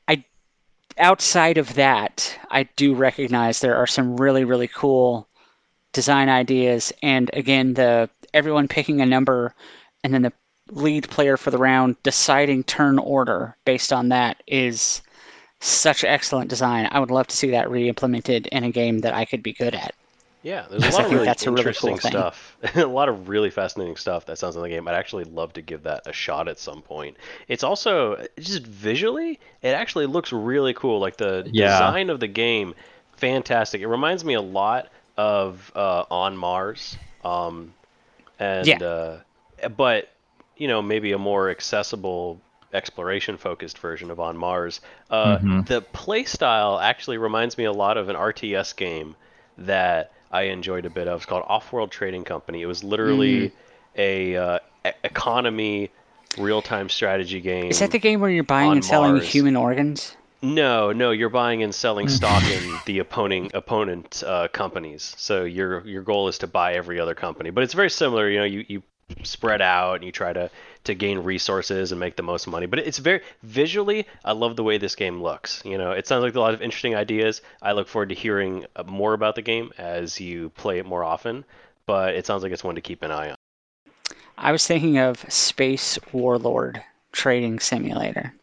i 0.08 0.24
outside 0.96 1.58
of 1.58 1.74
that 1.74 2.36
i 2.50 2.64
do 2.76 2.94
recognize 2.94 3.60
there 3.60 3.76
are 3.76 3.86
some 3.86 4.16
really 4.16 4.44
really 4.44 4.68
cool 4.68 5.28
design 5.92 6.28
ideas 6.28 6.92
and 7.02 7.30
again 7.34 7.74
the 7.74 8.08
everyone 8.34 8.66
picking 8.66 9.00
a 9.00 9.06
number 9.06 9.54
and 10.02 10.12
then 10.12 10.22
the 10.22 10.32
lead 10.70 11.08
player 11.08 11.36
for 11.36 11.50
the 11.50 11.58
round 11.58 11.96
deciding 12.02 12.62
turn 12.64 12.98
order 12.98 13.56
based 13.64 13.92
on 13.92 14.08
that 14.08 14.42
is 14.46 15.00
such 15.60 16.04
excellent 16.04 16.50
design. 16.50 16.86
I 16.92 17.00
would 17.00 17.10
love 17.10 17.26
to 17.28 17.36
see 17.36 17.50
that 17.50 17.70
re-implemented 17.70 18.46
in 18.48 18.64
a 18.64 18.70
game 18.70 18.98
that 19.00 19.14
i 19.14 19.24
could 19.24 19.42
be 19.42 19.52
good 19.52 19.74
at 19.74 19.94
Yeah, 20.48 20.66
there's 20.70 20.82
a 20.82 20.90
lot 20.90 21.04
of 21.04 21.10
really 21.12 21.28
a 21.28 21.34
really 21.34 21.36
cool 21.44 21.58
interesting 21.58 22.00
stuff. 22.00 22.56
a 22.74 22.86
lot 22.86 23.10
of 23.10 23.28
really 23.28 23.50
fascinating 23.50 23.96
stuff 23.96 24.24
that 24.26 24.38
sounds 24.38 24.56
in 24.56 24.62
the 24.62 24.68
game. 24.70 24.88
I'd 24.88 24.94
actually 24.94 25.24
love 25.24 25.52
to 25.54 25.62
give 25.62 25.82
that 25.82 26.06
a 26.06 26.12
shot 26.12 26.48
at 26.48 26.58
some 26.58 26.80
point. 26.80 27.18
It's 27.48 27.62
also 27.62 28.26
just 28.38 28.66
visually, 28.66 29.38
it 29.60 29.68
actually 29.68 30.06
looks 30.06 30.32
really 30.32 30.72
cool. 30.72 31.00
Like 31.00 31.18
the 31.18 31.46
Yeah. 31.52 31.72
design 31.72 32.08
of 32.08 32.18
the 32.18 32.28
game, 32.28 32.74
fantastic. 33.16 33.82
It 33.82 33.88
reminds 33.88 34.24
me 34.24 34.34
a 34.34 34.40
lot 34.40 34.88
of 35.18 35.70
uh, 35.76 36.04
On 36.10 36.34
Mars. 36.34 36.96
Um, 37.22 37.74
and 38.38 38.66
Yeah. 38.66 38.78
uh, 38.82 39.16
but 39.76 40.08
you 40.56 40.66
know 40.66 40.80
maybe 40.80 41.12
a 41.12 41.18
more 41.18 41.50
accessible 41.50 42.40
exploration 42.72 43.36
focused 43.36 43.78
version 43.78 44.10
of 44.10 44.18
On 44.18 44.36
Mars. 44.36 44.80
Uh, 45.10 45.38
Mhm. 45.38 45.66
The 45.66 45.82
play 45.82 46.24
style 46.24 46.78
actually 46.78 47.18
reminds 47.18 47.58
me 47.58 47.64
a 47.64 47.72
lot 47.72 47.98
of 47.98 48.08
an 48.08 48.16
RTS 48.16 48.72
game 48.74 49.14
that 49.58 50.12
I 50.30 50.42
enjoyed 50.42 50.86
a 50.86 50.90
bit 50.90 51.08
of. 51.08 51.18
It's 51.20 51.26
called 51.26 51.44
Off-World 51.46 51.90
Trading 51.90 52.24
Company. 52.24 52.62
It 52.62 52.66
was 52.66 52.84
literally 52.84 53.52
a 53.96 54.36
uh, 54.36 54.58
economy 55.04 55.90
real-time 56.36 56.88
strategy 56.88 57.40
game. 57.40 57.70
is 57.70 57.78
that 57.80 57.90
the 57.90 57.98
game 57.98 58.20
where 58.20 58.30
you're 58.30 58.44
buying 58.44 58.72
and 58.72 58.84
selling 58.84 59.14
Mars. 59.14 59.26
human 59.26 59.56
organs 59.56 60.14
No, 60.42 60.92
no, 60.92 61.10
you're 61.10 61.30
buying 61.30 61.62
and 61.62 61.74
selling 61.74 62.08
stock 62.08 62.42
in 62.44 62.78
the 62.86 63.00
opponent 63.00 63.52
opponent 63.54 64.22
uh, 64.24 64.48
companies. 64.48 65.14
So 65.18 65.44
your 65.44 65.86
your 65.86 66.02
goal 66.02 66.28
is 66.28 66.38
to 66.38 66.46
buy 66.46 66.74
every 66.74 67.00
other 67.00 67.14
company, 67.14 67.50
but 67.50 67.64
it's 67.64 67.74
very 67.74 67.90
similar. 67.90 68.28
You 68.28 68.38
know, 68.38 68.44
you, 68.44 68.64
you 68.68 68.82
spread 69.24 69.62
out 69.62 69.94
and 69.94 70.04
you 70.04 70.12
try 70.12 70.32
to 70.32 70.50
to 70.88 70.94
gain 70.94 71.20
resources 71.20 71.92
and 71.92 71.98
make 72.00 72.16
the 72.16 72.22
most 72.22 72.46
money. 72.46 72.66
But 72.66 72.80
it's 72.80 72.98
very 72.98 73.22
visually, 73.42 74.06
I 74.24 74.32
love 74.32 74.56
the 74.56 74.64
way 74.64 74.76
this 74.76 74.94
game 74.96 75.22
looks. 75.22 75.62
You 75.64 75.78
know, 75.78 75.92
it 75.92 76.06
sounds 76.06 76.22
like 76.24 76.34
a 76.34 76.40
lot 76.40 76.52
of 76.54 76.60
interesting 76.60 76.94
ideas. 76.94 77.40
I 77.62 77.72
look 77.72 77.88
forward 77.88 78.10
to 78.10 78.14
hearing 78.14 78.66
uh, 78.76 78.82
more 78.84 79.14
about 79.14 79.34
the 79.36 79.42
game 79.42 79.72
as 79.78 80.20
you 80.20 80.50
play 80.50 80.78
it 80.78 80.84
more 80.86 81.04
often. 81.04 81.44
But 81.86 82.14
it 82.16 82.26
sounds 82.26 82.42
like 82.42 82.52
it's 82.52 82.62
one 82.64 82.74
to 82.74 82.82
keep 82.82 83.02
an 83.02 83.10
eye 83.10 83.30
on. 83.30 83.36
I 84.36 84.52
was 84.52 84.66
thinking 84.66 84.98
of 84.98 85.24
Space 85.32 85.98
Warlord 86.12 86.82
Trading 87.12 87.58
Simulator. 87.60 88.34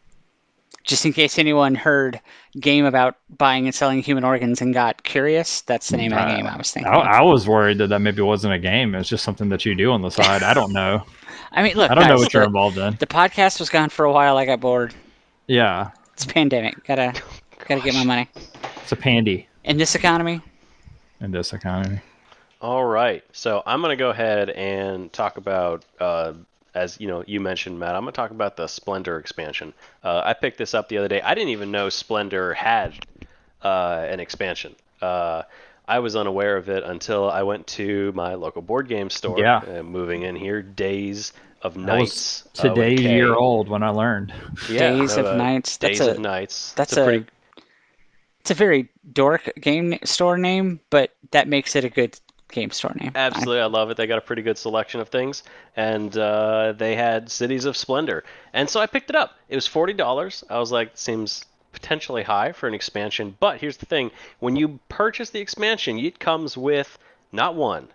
Just 0.83 1.05
in 1.05 1.13
case 1.13 1.39
anyone 1.39 1.73
heard 1.73 2.19
game 2.59 2.85
about 2.85 3.17
buying 3.37 3.65
and 3.65 3.73
selling 3.73 4.03
human 4.03 4.23
organs 4.23 4.61
and 4.61 4.71
got 4.73 5.01
curious, 5.03 5.61
that's 5.61 5.89
the 5.89 5.97
name 5.97 6.11
of 6.13 6.19
the 6.19 6.25
Uh, 6.33 6.35
game 6.35 6.45
I 6.47 6.57
was 6.57 6.71
thinking. 6.71 6.91
I. 6.91 6.97
I 6.97 7.21
was 7.21 7.47
worried 7.47 7.79
that 7.79 7.87
that 7.87 7.99
maybe 7.99 8.21
wasn't 8.21 8.53
a 8.53 8.59
game. 8.59 8.93
It's 8.93 9.09
just 9.09 9.23
something 9.23 9.49
that 9.49 9.65
you 9.65 9.73
do 9.73 9.91
on 9.91 10.01
the 10.03 10.11
side. 10.11 10.43
I 10.43 10.53
don't 10.53 10.73
know. 10.73 11.03
I 11.51 11.63
mean, 11.63 11.75
look, 11.75 11.89
I 11.91 11.95
don't 11.95 12.03
know 12.05 12.11
guys, 12.15 12.19
what 12.19 12.33
you're 12.33 12.43
involved 12.43 12.77
in. 12.77 12.95
the 12.99 13.07
podcast 13.07 13.59
was 13.59 13.69
gone 13.69 13.89
for 13.89 14.05
a 14.05 14.11
while. 14.11 14.37
I 14.37 14.45
got 14.45 14.59
bored. 14.59 14.93
Yeah, 15.47 15.91
It's 16.13 16.25
a 16.25 16.27
pandemic. 16.27 16.83
Gotta 16.85 17.13
gotta 17.67 17.81
get 17.81 17.93
my 17.93 18.03
money. 18.03 18.29
it's 18.81 18.91
a 18.91 18.95
pandy 18.95 19.47
In 19.63 19.77
this 19.77 19.95
economy, 19.95 20.41
in 21.21 21.31
this 21.31 21.53
economy. 21.53 21.99
All 22.61 22.85
right, 22.85 23.23
so 23.31 23.61
I'm 23.65 23.81
gonna 23.81 23.95
go 23.95 24.09
ahead 24.09 24.49
and 24.51 25.11
talk 25.13 25.37
about, 25.37 25.85
uh, 25.99 26.33
as 26.73 26.99
you 26.99 27.07
know, 27.07 27.23
you 27.27 27.39
mentioned, 27.39 27.77
Matt. 27.79 27.95
I'm 27.95 28.01
gonna 28.01 28.11
talk 28.11 28.31
about 28.31 28.57
the 28.57 28.65
Splendor 28.67 29.19
expansion. 29.19 29.73
Uh, 30.03 30.21
I 30.25 30.33
picked 30.33 30.57
this 30.57 30.73
up 30.73 30.89
the 30.89 30.97
other 30.97 31.07
day. 31.07 31.21
I 31.21 31.33
didn't 31.35 31.49
even 31.49 31.69
know 31.71 31.89
Splendor 31.89 32.53
had 32.55 32.93
uh, 33.61 34.05
an 34.09 34.19
expansion. 34.19 34.75
Uh, 35.01 35.43
I 35.87 35.99
was 35.99 36.15
unaware 36.15 36.57
of 36.57 36.69
it 36.69 36.83
until 36.83 37.29
I 37.29 37.43
went 37.43 37.67
to 37.67 38.11
my 38.13 38.33
local 38.35 38.61
board 38.61 38.87
game 38.87 39.09
store. 39.09 39.39
Yeah. 39.39 39.57
Uh, 39.57 39.83
moving 39.83 40.23
in 40.23 40.35
here, 40.35 40.61
Days 40.61 41.31
of 41.61 41.77
I 41.77 41.99
was 41.99 42.43
Nights. 42.53 42.65
uh, 42.65 42.73
with 42.75 42.99
year 42.99 43.33
old 43.35 43.69
when 43.69 43.83
I 43.83 43.89
learned. 43.89 44.33
Yeah, 44.69 44.91
Days 44.93 45.17
of 45.17 45.25
uh, 45.25 45.35
Nights. 45.35 45.77
That's 45.77 45.99
Days 45.99 46.07
a 46.07 46.11
of 46.11 46.19
Nights. 46.19 46.73
that's 46.73 46.91
It's 46.93 46.97
a 46.97 47.03
pretty 47.03 47.25
it's 48.41 48.51
a 48.51 48.55
very 48.55 48.89
dork 49.11 49.51
game 49.59 49.97
store 50.03 50.37
name, 50.37 50.79
but 50.91 51.15
that 51.31 51.47
makes 51.47 51.75
it 51.75 51.83
a 51.83 51.89
good 51.89 52.19
game 52.51 52.69
store 52.69 52.93
name. 52.99 53.11
I- 53.15 53.19
Absolutely, 53.19 53.59
I 53.61 53.65
love 53.65 53.89
it. 53.89 53.97
They 53.97 54.05
got 54.05 54.19
a 54.19 54.21
pretty 54.21 54.43
good 54.43 54.57
selection 54.57 55.01
of 55.01 55.09
things, 55.09 55.41
and 55.75 56.15
uh, 56.17 56.73
they 56.77 56.95
had 56.95 57.31
Cities 57.31 57.65
of 57.65 57.75
Splendor, 57.75 58.23
and 58.53 58.69
so 58.69 58.79
I 58.79 58.85
picked 58.85 59.09
it 59.09 59.15
up. 59.15 59.31
It 59.49 59.55
was 59.55 59.65
forty 59.65 59.93
dollars. 59.93 60.43
I 60.49 60.59
was 60.59 60.71
like, 60.71 60.91
seems 60.93 61.43
potentially 61.75 62.23
high 62.23 62.51
for 62.51 62.67
an 62.67 62.73
expansion, 62.73 63.37
but 63.39 63.61
here's 63.61 63.77
the 63.77 63.85
thing: 63.85 64.09
when 64.39 64.55
you 64.55 64.79
purchase 64.89 65.29
the 65.29 65.39
expansion, 65.39 65.99
it 65.99 66.17
comes 66.17 66.57
with 66.57 66.97
not 67.31 67.53
one, 67.53 67.89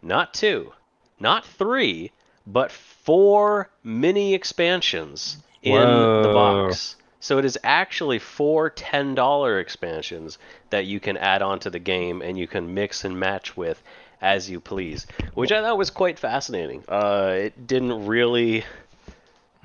not 0.00 0.32
two, 0.32 0.72
not 1.20 1.44
three, 1.44 2.12
but 2.46 2.72
four 2.72 3.68
mini 3.84 4.32
expansions 4.32 5.36
in 5.62 6.22
the 6.22 6.30
box. 6.32 6.96
So 7.20 7.38
it 7.38 7.44
is 7.44 7.58
actually 7.64 8.20
four 8.20 8.70
$10 8.70 9.60
expansions 9.60 10.38
that 10.70 10.86
you 10.86 11.00
can 11.00 11.16
add 11.16 11.42
onto 11.42 11.68
the 11.68 11.80
game 11.80 12.22
and 12.22 12.38
you 12.38 12.46
can 12.46 12.74
mix 12.74 13.04
and 13.04 13.18
match 13.18 13.56
with 13.56 13.82
as 14.20 14.48
you 14.48 14.60
please, 14.60 15.06
which 15.34 15.52
I 15.52 15.60
thought 15.60 15.78
was 15.78 15.90
quite 15.90 16.18
fascinating. 16.18 16.84
Uh, 16.88 17.34
it 17.36 17.66
didn't 17.66 18.06
really 18.06 18.64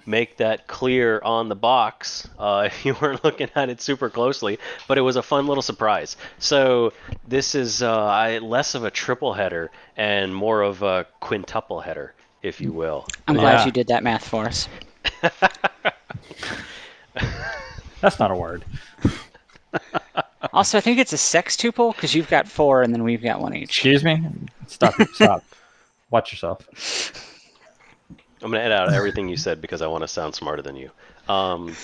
make 0.05 0.37
that 0.37 0.67
clear 0.67 1.21
on 1.23 1.49
the 1.49 1.55
box 1.55 2.27
uh, 2.39 2.63
if 2.67 2.85
you 2.85 2.95
weren't 3.01 3.23
looking 3.23 3.49
at 3.55 3.69
it 3.69 3.81
super 3.81 4.09
closely, 4.09 4.59
but 4.87 4.97
it 4.97 5.01
was 5.01 5.15
a 5.15 5.21
fun 5.23 5.47
little 5.47 5.61
surprise. 5.61 6.17
So 6.39 6.93
this 7.27 7.55
is 7.55 7.81
uh, 7.81 8.05
I, 8.05 8.37
less 8.39 8.75
of 8.75 8.83
a 8.83 8.91
triple 8.91 9.33
header 9.33 9.71
and 9.97 10.35
more 10.35 10.61
of 10.61 10.81
a 10.83 11.05
quintuple 11.19 11.81
header, 11.81 12.13
if 12.41 12.59
you 12.61 12.71
will. 12.71 13.07
I'm 13.27 13.35
glad 13.35 13.59
Yeah. 13.59 13.65
you 13.65 13.71
did 13.71 13.87
that 13.87 14.03
math 14.03 14.27
for 14.27 14.45
us. 14.45 14.67
That's 18.01 18.19
not 18.19 18.31
a 18.31 18.35
word. 18.35 18.65
Also, 20.51 20.77
I 20.77 20.81
think 20.81 20.99
it's 20.99 21.13
a 21.13 21.17
sextuple 21.17 21.95
because 21.95 22.13
you've 22.13 22.29
got 22.29 22.47
four 22.47 22.83
and 22.83 22.93
then 22.93 23.03
we've 23.03 23.23
got 23.23 23.39
one 23.39 23.55
each. 23.55 23.69
Excuse 23.69 24.03
me. 24.03 24.21
Stop. 24.67 24.95
Stop. 25.13 25.43
Watch 26.11 26.31
yourself. 26.31 26.67
I'm 28.43 28.51
gonna 28.51 28.63
edit 28.63 28.77
out 28.77 28.93
everything 28.93 29.29
you 29.29 29.37
said 29.37 29.61
because 29.61 29.81
I 29.81 29.87
want 29.87 30.03
to 30.03 30.07
sound 30.07 30.35
smarter 30.35 30.61
than 30.61 30.75
you. 30.75 30.91
Um, 31.27 31.75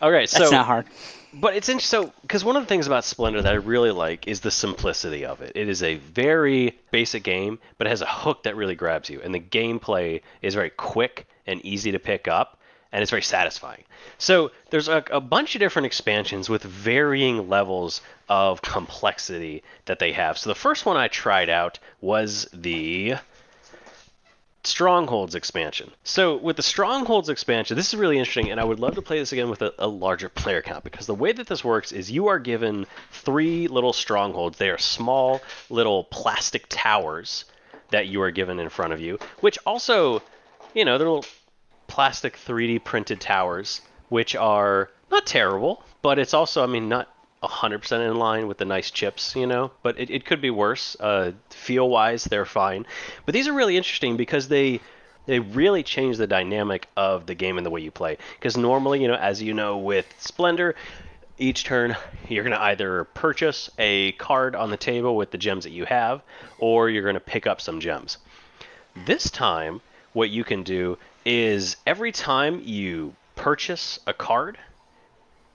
all 0.00 0.10
right, 0.10 0.28
That's 0.30 0.50
not 0.50 0.66
hard. 0.66 0.86
but 1.34 1.54
it's 1.54 1.68
interesting. 1.68 2.04
So 2.04 2.12
because 2.22 2.44
one 2.44 2.56
of 2.56 2.62
the 2.62 2.66
things 2.68 2.86
about 2.86 3.04
Splendor 3.04 3.42
that 3.42 3.52
I 3.52 3.56
really 3.56 3.90
like 3.90 4.26
is 4.26 4.40
the 4.40 4.50
simplicity 4.50 5.24
of 5.24 5.42
it. 5.42 5.52
It 5.54 5.68
is 5.68 5.82
a 5.82 5.96
very 5.96 6.78
basic 6.90 7.22
game, 7.24 7.58
but 7.76 7.86
it 7.86 7.90
has 7.90 8.00
a 8.00 8.06
hook 8.06 8.44
that 8.44 8.56
really 8.56 8.74
grabs 8.74 9.10
you, 9.10 9.20
and 9.22 9.34
the 9.34 9.40
gameplay 9.40 10.22
is 10.40 10.54
very 10.54 10.70
quick 10.70 11.26
and 11.46 11.60
easy 11.64 11.92
to 11.92 11.98
pick 11.98 12.28
up, 12.28 12.58
and 12.92 13.02
it's 13.02 13.10
very 13.10 13.22
satisfying. 13.22 13.84
So 14.16 14.50
there's 14.70 14.88
a, 14.88 15.04
a 15.10 15.20
bunch 15.20 15.54
of 15.54 15.60
different 15.60 15.86
expansions 15.86 16.48
with 16.48 16.62
varying 16.62 17.48
levels 17.48 18.00
of 18.28 18.62
complexity 18.62 19.62
that 19.86 19.98
they 19.98 20.12
have. 20.12 20.38
So 20.38 20.48
the 20.48 20.54
first 20.54 20.86
one 20.86 20.96
I 20.96 21.08
tried 21.08 21.50
out 21.50 21.78
was 22.00 22.48
the 22.52 23.16
Strongholds 24.64 25.34
expansion. 25.34 25.90
So 26.04 26.36
with 26.36 26.56
the 26.56 26.62
Strongholds 26.62 27.28
expansion, 27.28 27.76
this 27.76 27.88
is 27.88 27.98
really 27.98 28.18
interesting, 28.18 28.50
and 28.50 28.60
I 28.60 28.64
would 28.64 28.80
love 28.80 28.96
to 28.96 29.02
play 29.02 29.18
this 29.18 29.32
again 29.32 29.48
with 29.48 29.62
a, 29.62 29.72
a 29.78 29.86
larger 29.86 30.28
player 30.28 30.62
count 30.62 30.84
because 30.84 31.06
the 31.06 31.14
way 31.14 31.32
that 31.32 31.46
this 31.46 31.64
works 31.64 31.92
is 31.92 32.10
you 32.10 32.26
are 32.26 32.38
given 32.38 32.86
three 33.10 33.68
little 33.68 33.92
strongholds. 33.92 34.58
They 34.58 34.70
are 34.70 34.78
small 34.78 35.40
little 35.70 36.04
plastic 36.04 36.66
towers 36.68 37.44
that 37.90 38.08
you 38.08 38.20
are 38.22 38.30
given 38.30 38.58
in 38.58 38.68
front 38.68 38.92
of 38.92 39.00
you, 39.00 39.18
which 39.40 39.58
also, 39.64 40.22
you 40.74 40.84
know, 40.84 40.98
they're 40.98 41.08
little 41.08 41.24
plastic 41.86 42.36
3D 42.36 42.84
printed 42.84 43.20
towers, 43.20 43.80
which 44.08 44.36
are 44.36 44.90
not 45.10 45.26
terrible, 45.26 45.82
but 46.02 46.18
it's 46.18 46.34
also, 46.34 46.62
I 46.62 46.66
mean, 46.66 46.88
not 46.88 47.08
100% 47.42 48.10
in 48.10 48.16
line 48.16 48.48
with 48.48 48.58
the 48.58 48.64
nice 48.64 48.90
chips, 48.90 49.36
you 49.36 49.46
know, 49.46 49.70
but 49.82 49.98
it, 49.98 50.10
it 50.10 50.24
could 50.24 50.40
be 50.40 50.50
worse. 50.50 50.96
Uh, 50.98 51.32
feel 51.50 51.88
wise, 51.88 52.24
they're 52.24 52.44
fine. 52.44 52.86
But 53.24 53.34
these 53.34 53.48
are 53.48 53.52
really 53.52 53.76
interesting 53.76 54.16
because 54.16 54.48
they 54.48 54.80
they 55.26 55.40
really 55.40 55.82
change 55.82 56.16
the 56.16 56.26
dynamic 56.26 56.88
of 56.96 57.26
the 57.26 57.34
game 57.34 57.58
and 57.58 57.66
the 57.66 57.70
way 57.70 57.82
you 57.82 57.90
play. 57.90 58.16
Because 58.38 58.56
normally, 58.56 59.02
you 59.02 59.08
know, 59.08 59.14
as 59.14 59.42
you 59.42 59.52
know, 59.52 59.76
with 59.76 60.06
Splendor, 60.18 60.74
each 61.36 61.64
turn 61.64 61.94
you're 62.28 62.44
going 62.44 62.56
to 62.56 62.62
either 62.62 63.04
purchase 63.04 63.70
a 63.78 64.12
card 64.12 64.56
on 64.56 64.70
the 64.70 64.76
table 64.76 65.16
with 65.16 65.30
the 65.30 65.38
gems 65.38 65.64
that 65.64 65.70
you 65.70 65.84
have, 65.84 66.22
or 66.58 66.88
you're 66.88 67.02
going 67.02 67.14
to 67.14 67.20
pick 67.20 67.46
up 67.46 67.60
some 67.60 67.78
gems. 67.78 68.16
This 69.06 69.30
time, 69.30 69.82
what 70.14 70.30
you 70.30 70.44
can 70.44 70.62
do 70.62 70.98
is 71.24 71.76
every 71.86 72.10
time 72.10 72.62
you 72.64 73.14
purchase 73.36 74.00
a 74.06 74.12
card, 74.12 74.58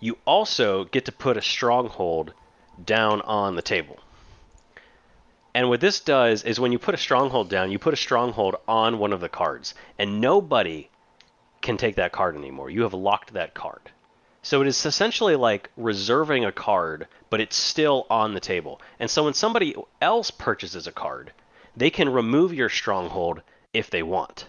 you 0.04 0.18
also 0.26 0.84
get 0.84 1.06
to 1.06 1.14
put 1.14 1.38
a 1.38 1.42
stronghold 1.42 2.34
down 2.84 3.22
on 3.22 3.56
the 3.56 3.62
table. 3.62 3.98
And 5.54 5.70
what 5.70 5.80
this 5.80 6.02
does 6.02 6.44
is 6.44 6.60
when 6.60 6.74
you 6.74 6.80
put 6.80 6.94
a 6.94 6.98
stronghold 6.98 7.50
down, 7.50 7.72
you 7.72 7.80
put 7.80 7.94
a 7.94 7.98
stronghold 7.98 8.58
on 8.68 9.00
one 9.00 9.14
of 9.14 9.22
the 9.22 9.30
cards, 9.30 9.74
and 9.98 10.20
nobody 10.20 10.90
can 11.62 11.78
take 11.78 11.96
that 11.96 12.12
card 12.12 12.36
anymore. 12.36 12.70
You 12.70 12.82
have 12.82 12.94
locked 12.94 13.32
that 13.32 13.54
card. 13.54 13.80
So 14.42 14.62
it 14.62 14.68
is 14.68 14.86
essentially 14.86 15.38
like 15.38 15.70
reserving 15.78 16.44
a 16.44 16.52
card, 16.52 17.08
but 17.30 17.40
it's 17.40 17.56
still 17.56 18.06
on 18.10 18.34
the 18.34 18.42
table. 18.42 18.82
And 19.00 19.10
so 19.10 19.24
when 19.24 19.34
somebody 19.34 19.74
else 20.02 20.32
purchases 20.32 20.86
a 20.86 20.92
card, 20.92 21.32
they 21.78 21.90
can 21.90 22.10
remove 22.10 22.54
your 22.54 22.68
stronghold 22.68 23.42
if 23.74 23.90
they 23.90 24.04
want. 24.04 24.48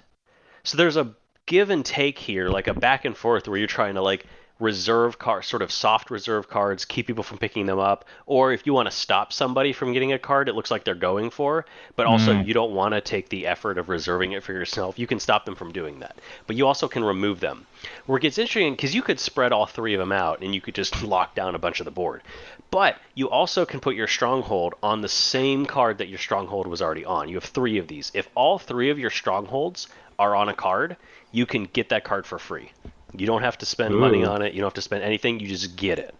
So 0.64 0.76
there's 0.76 0.96
a 0.96 1.14
give 1.46 1.70
and 1.70 1.84
take 1.84 2.18
here, 2.18 2.48
like 2.48 2.66
a 2.66 2.74
back 2.74 3.04
and 3.04 3.16
forth 3.16 3.46
where 3.46 3.58
you're 3.58 3.68
trying 3.68 3.94
to 3.94 4.02
like 4.02 4.26
reserve 4.60 5.18
cards, 5.18 5.46
sort 5.48 5.62
of 5.62 5.72
soft 5.72 6.10
reserve 6.10 6.48
cards, 6.48 6.84
keep 6.84 7.06
people 7.08 7.24
from 7.24 7.38
picking 7.38 7.66
them 7.66 7.78
up, 7.78 8.04
or 8.26 8.52
if 8.52 8.66
you 8.66 8.72
want 8.72 8.86
to 8.88 8.96
stop 8.96 9.32
somebody 9.32 9.72
from 9.72 9.92
getting 9.92 10.12
a 10.12 10.18
card 10.18 10.48
it 10.48 10.54
looks 10.54 10.70
like 10.70 10.84
they're 10.84 10.94
going 10.94 11.28
for, 11.28 11.66
but 11.96 12.06
also 12.06 12.32
Mm. 12.32 12.46
you 12.46 12.54
don't 12.54 12.72
want 12.72 12.94
to 12.94 13.00
take 13.00 13.28
the 13.28 13.46
effort 13.46 13.78
of 13.78 13.88
reserving 13.88 14.32
it 14.32 14.44
for 14.44 14.52
yourself, 14.52 14.98
you 14.98 15.06
can 15.08 15.18
stop 15.18 15.44
them 15.44 15.56
from 15.56 15.72
doing 15.72 15.98
that. 16.00 16.16
But 16.46 16.54
you 16.56 16.66
also 16.66 16.86
can 16.86 17.02
remove 17.02 17.40
them. 17.40 17.66
Where 18.06 18.18
it 18.18 18.22
gets 18.22 18.38
interesting 18.38 18.74
because 18.74 18.94
you 18.94 19.02
could 19.02 19.18
spread 19.18 19.52
all 19.52 19.66
three 19.66 19.94
of 19.94 19.98
them 19.98 20.12
out 20.12 20.40
and 20.40 20.54
you 20.54 20.60
could 20.60 20.74
just 20.74 21.02
lock 21.14 21.34
down 21.34 21.54
a 21.54 21.58
bunch 21.58 21.80
of 21.80 21.84
the 21.84 21.90
board. 21.90 22.22
But 22.70 22.96
you 23.14 23.28
also 23.30 23.66
can 23.66 23.80
put 23.80 23.96
your 23.96 24.06
stronghold 24.08 24.74
on 24.82 25.00
the 25.00 25.08
same 25.08 25.66
card 25.66 25.98
that 25.98 26.08
your 26.08 26.18
stronghold 26.18 26.66
was 26.66 26.80
already 26.80 27.04
on. 27.04 27.28
You 27.28 27.36
have 27.36 27.44
three 27.44 27.78
of 27.78 27.88
these. 27.88 28.10
If 28.14 28.28
all 28.34 28.58
three 28.58 28.90
of 28.90 28.98
your 28.98 29.10
strongholds 29.10 29.88
are 30.18 30.34
on 30.34 30.48
a 30.48 30.54
card, 30.54 30.96
you 31.32 31.44
can 31.44 31.64
get 31.64 31.88
that 31.88 32.04
card 32.04 32.24
for 32.24 32.38
free. 32.38 32.70
You 33.16 33.26
don't 33.26 33.42
have 33.42 33.58
to 33.58 33.66
spend 33.66 33.94
money 33.94 34.24
on 34.24 34.42
it. 34.42 34.54
You 34.54 34.60
don't 34.60 34.68
have 34.68 34.74
to 34.74 34.82
spend 34.82 35.04
anything. 35.04 35.40
You 35.40 35.48
just 35.48 35.76
get 35.76 35.98
it. 35.98 36.14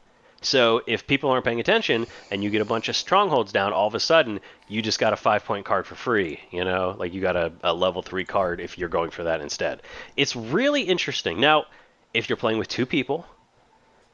So 0.44 0.82
if 0.86 1.06
people 1.06 1.30
aren't 1.30 1.44
paying 1.44 1.60
attention 1.60 2.06
and 2.30 2.44
you 2.44 2.50
get 2.50 2.60
a 2.60 2.66
bunch 2.66 2.88
of 2.88 2.96
strongholds 2.96 3.50
down, 3.50 3.72
all 3.72 3.86
of 3.86 3.94
a 3.94 4.00
sudden 4.00 4.40
you 4.68 4.82
just 4.82 5.00
got 5.00 5.12
a 5.12 5.16
five 5.16 5.44
point 5.44 5.64
card 5.64 5.86
for 5.86 5.94
free. 5.94 6.40
You 6.50 6.64
know, 6.64 6.94
like 6.98 7.14
you 7.14 7.20
got 7.20 7.36
a, 7.36 7.52
a 7.62 7.72
level 7.72 8.02
three 8.02 8.24
card 8.24 8.60
if 8.60 8.76
you're 8.78 8.90
going 8.90 9.10
for 9.10 9.24
that 9.24 9.40
instead. 9.40 9.82
It's 10.16 10.36
really 10.36 10.82
interesting. 10.82 11.40
Now, 11.40 11.64
if 12.12 12.28
you're 12.28 12.36
playing 12.36 12.58
with 12.58 12.68
two 12.68 12.86
people, 12.86 13.26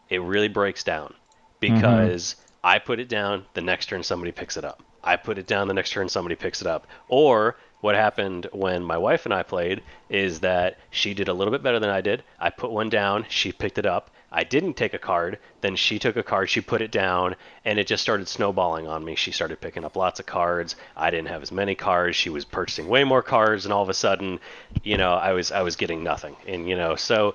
it 0.08 0.22
really 0.22 0.48
breaks 0.48 0.84
down 0.84 1.14
because 1.58 2.34
mm-hmm. 2.34 2.66
I 2.66 2.78
put 2.78 3.00
it 3.00 3.08
down, 3.08 3.44
the 3.54 3.60
next 3.60 3.86
turn 3.86 4.02
somebody 4.02 4.32
picks 4.32 4.56
it 4.56 4.64
up. 4.64 4.82
I 5.02 5.16
put 5.16 5.38
it 5.38 5.46
down, 5.46 5.68
the 5.68 5.74
next 5.74 5.90
turn 5.90 6.08
somebody 6.08 6.36
picks 6.36 6.60
it 6.60 6.66
up. 6.66 6.86
Or 7.08 7.56
what 7.80 7.94
happened 7.94 8.46
when 8.52 8.82
my 8.84 8.98
wife 8.98 9.24
and 9.24 9.34
I 9.34 9.42
played 9.42 9.82
is 10.08 10.40
that 10.40 10.78
she 10.90 11.14
did 11.14 11.28
a 11.28 11.32
little 11.32 11.50
bit 11.50 11.62
better 11.62 11.78
than 11.78 11.90
I 11.90 12.00
did. 12.00 12.22
I 12.38 12.50
put 12.50 12.70
one 12.70 12.88
down, 12.88 13.26
she 13.28 13.52
picked 13.52 13.78
it 13.78 13.86
up. 13.86 14.10
I 14.32 14.44
didn't 14.44 14.74
take 14.74 14.94
a 14.94 14.98
card, 14.98 15.38
then 15.60 15.74
she 15.74 15.98
took 15.98 16.16
a 16.16 16.22
card, 16.22 16.48
she 16.48 16.60
put 16.60 16.82
it 16.82 16.92
down, 16.92 17.34
and 17.64 17.80
it 17.80 17.88
just 17.88 18.02
started 18.02 18.28
snowballing 18.28 18.86
on 18.86 19.04
me. 19.04 19.16
She 19.16 19.32
started 19.32 19.60
picking 19.60 19.84
up 19.84 19.96
lots 19.96 20.20
of 20.20 20.26
cards. 20.26 20.76
I 20.96 21.10
didn't 21.10 21.28
have 21.28 21.42
as 21.42 21.50
many 21.50 21.74
cards. 21.74 22.16
She 22.16 22.30
was 22.30 22.44
purchasing 22.44 22.86
way 22.86 23.02
more 23.02 23.22
cards, 23.22 23.64
and 23.64 23.72
all 23.72 23.82
of 23.82 23.88
a 23.88 23.94
sudden, 23.94 24.38
you 24.84 24.96
know, 24.96 25.14
I 25.14 25.32
was 25.32 25.50
I 25.50 25.62
was 25.62 25.74
getting 25.74 26.04
nothing. 26.04 26.36
And 26.46 26.68
you 26.68 26.76
know, 26.76 26.94
so 26.94 27.34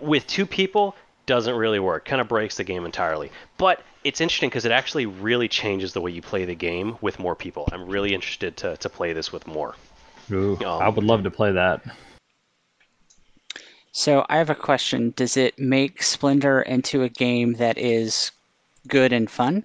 with 0.00 0.26
two 0.28 0.46
people, 0.46 0.94
doesn't 1.26 1.56
really 1.56 1.80
work. 1.80 2.04
Kind 2.04 2.20
of 2.20 2.28
breaks 2.28 2.56
the 2.56 2.64
game 2.64 2.86
entirely. 2.86 3.30
But 3.58 3.82
it's 4.06 4.20
interesting 4.20 4.48
because 4.48 4.64
it 4.64 4.70
actually 4.70 5.04
really 5.04 5.48
changes 5.48 5.92
the 5.92 6.00
way 6.00 6.12
you 6.12 6.22
play 6.22 6.44
the 6.44 6.54
game 6.54 6.96
with 7.00 7.18
more 7.18 7.34
people. 7.34 7.68
I'm 7.72 7.86
really 7.86 8.14
interested 8.14 8.56
to, 8.58 8.76
to 8.76 8.88
play 8.88 9.12
this 9.12 9.32
with 9.32 9.48
more. 9.48 9.74
Ooh, 10.30 10.56
Um, 10.64 10.80
I 10.80 10.88
would 10.88 11.02
love 11.02 11.24
to 11.24 11.30
play 11.30 11.50
that. 11.50 11.82
So 13.90 14.24
I 14.28 14.36
have 14.36 14.48
a 14.48 14.54
question. 14.54 15.12
Does 15.16 15.36
it 15.36 15.58
make 15.58 16.04
Splendor 16.04 16.62
into 16.62 17.02
a 17.02 17.08
game 17.08 17.54
that 17.54 17.78
is 17.78 18.30
good 18.86 19.12
and 19.12 19.28
fun? 19.28 19.64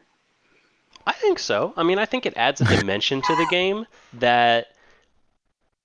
I 1.06 1.14
think 1.14 1.38
so. 1.38 1.74
I 1.78 1.84
mean, 1.84 2.00
I 2.00 2.06
think 2.06 2.26
it 2.26 2.36
adds 2.36 2.62
a 2.62 2.66
dimension 2.66 3.22
to 3.22 3.36
the 3.36 3.46
game 3.52 3.86
that 4.14 4.68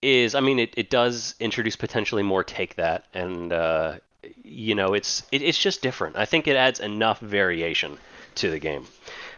is. 0.00 0.34
I 0.34 0.40
mean, 0.40 0.58
it, 0.58 0.72
it 0.76 0.88
does 0.88 1.34
introduce 1.40 1.76
potentially 1.76 2.22
more 2.22 2.44
take 2.44 2.76
that, 2.76 3.04
and 3.12 3.52
uh, 3.52 3.96
you 4.42 4.74
know, 4.74 4.94
it's 4.94 5.24
it, 5.32 5.42
it's 5.42 5.58
just 5.58 5.82
different. 5.82 6.16
I 6.16 6.26
think 6.26 6.46
it 6.46 6.56
adds 6.56 6.80
enough 6.80 7.18
variation 7.20 7.98
to 8.36 8.50
the 8.50 8.58
game. 8.58 8.86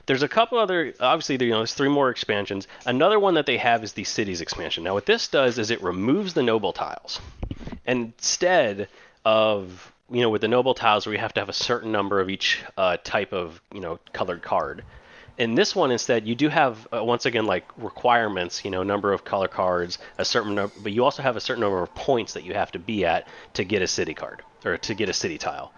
there's 0.06 0.22
a 0.22 0.28
couple 0.28 0.58
other 0.58 0.94
obviously 1.00 1.36
you 1.44 1.50
know 1.50 1.58
there's 1.58 1.74
three 1.74 1.88
more 1.88 2.10
expansions. 2.10 2.66
Another 2.86 3.18
one 3.18 3.34
that 3.34 3.46
they 3.46 3.58
have 3.58 3.84
is 3.84 3.92
the 3.92 4.04
cities 4.04 4.40
expansion. 4.40 4.84
Now 4.84 4.94
what 4.94 5.06
this 5.06 5.28
does 5.28 5.58
is 5.58 5.70
it 5.70 5.82
removes 5.82 6.34
the 6.34 6.42
noble 6.42 6.72
tiles. 6.72 7.20
And 7.86 8.12
instead 8.16 8.88
of 9.24 9.92
you 10.10 10.20
know 10.20 10.30
with 10.30 10.40
the 10.40 10.48
noble 10.48 10.74
tiles 10.74 11.06
where 11.06 11.14
you 11.14 11.20
have 11.20 11.34
to 11.34 11.40
have 11.40 11.48
a 11.48 11.54
certain 11.54 11.92
number 11.92 12.20
of 12.20 12.30
each 12.30 12.62
uh, 12.76 12.96
type 13.04 13.32
of 13.32 13.60
you 13.72 13.80
know 13.80 13.98
colored 14.12 14.42
card 14.42 14.84
in 15.36 15.54
this 15.54 15.74
one 15.74 15.90
instead 15.90 16.26
you 16.26 16.34
do 16.34 16.48
have 16.48 16.86
uh, 16.92 17.02
once 17.02 17.26
again 17.26 17.46
like 17.46 17.64
requirements 17.76 18.64
you 18.64 18.70
know 18.70 18.82
number 18.82 19.12
of 19.12 19.24
color 19.24 19.48
cards 19.48 19.98
a 20.18 20.24
certain 20.24 20.54
number 20.54 20.74
but 20.82 20.92
you 20.92 21.04
also 21.04 21.22
have 21.22 21.36
a 21.36 21.40
certain 21.40 21.60
number 21.60 21.82
of 21.82 21.94
points 21.94 22.32
that 22.32 22.44
you 22.44 22.54
have 22.54 22.72
to 22.72 22.78
be 22.78 23.04
at 23.04 23.26
to 23.54 23.64
get 23.64 23.82
a 23.82 23.86
city 23.86 24.14
card 24.14 24.42
or 24.64 24.76
to 24.76 24.94
get 24.94 25.08
a 25.08 25.12
city 25.12 25.38
tile 25.38 25.72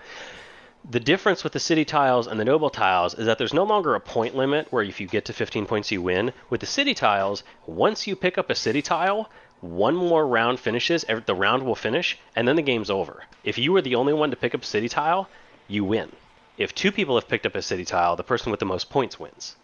the 0.89 1.01
difference 1.01 1.45
with 1.45 1.53
the 1.53 1.61
city 1.61 1.85
tiles 1.85 2.27
and 2.27 2.41
the 2.41 2.45
noble 2.45 2.71
tiles 2.71 3.15
is 3.15 3.27
that 3.27 3.39
there's 3.39 3.53
no 3.53 3.65
longer 3.65 3.95
a 3.95 4.01
point 4.01 4.35
limit 4.35 4.73
where 4.73 4.83
if 4.83 5.01
you 5.01 5.07
get 5.07 5.27
to 5.27 5.33
15 5.33 5.67
points 5.67 5.91
you 5.91 6.01
win. 6.01 6.33
With 6.49 6.61
the 6.61 6.67
city 6.67 6.95
tiles, 6.95 7.43
once 7.67 8.07
you 8.07 8.17
pick 8.17 8.39
up 8.39 8.49
a 8.49 8.55
city 8.55 8.81
tile, 8.81 9.31
one 9.61 9.95
more 9.95 10.27
round 10.27 10.59
finishes, 10.59 11.05
the 11.27 11.35
round 11.35 11.65
will 11.65 11.75
finish, 11.75 12.19
and 12.35 12.49
then 12.49 12.57
the 12.57 12.63
game's 12.63 12.91
over. 12.91 13.25
If 13.45 13.59
you 13.59 13.73
were 13.73 13.83
the 13.83 13.95
only 13.95 14.15
one 14.15 14.31
to 14.31 14.37
pick 14.37 14.55
up 14.55 14.63
a 14.63 14.67
city 14.67 14.89
tile, 14.89 15.29
you 15.69 15.85
win. 15.85 16.13
If 16.57 16.75
two 16.75 16.93
people 16.93 17.15
have 17.17 17.29
picked 17.29 17.47
up 17.47 17.55
a 17.55 17.63
city 17.63 17.85
tile, 17.85 18.17
the 18.17 18.23
person 18.23 18.51
with 18.51 18.61
the 18.61 18.67
most 18.67 18.89
points 18.91 19.21
wins. 19.21 19.57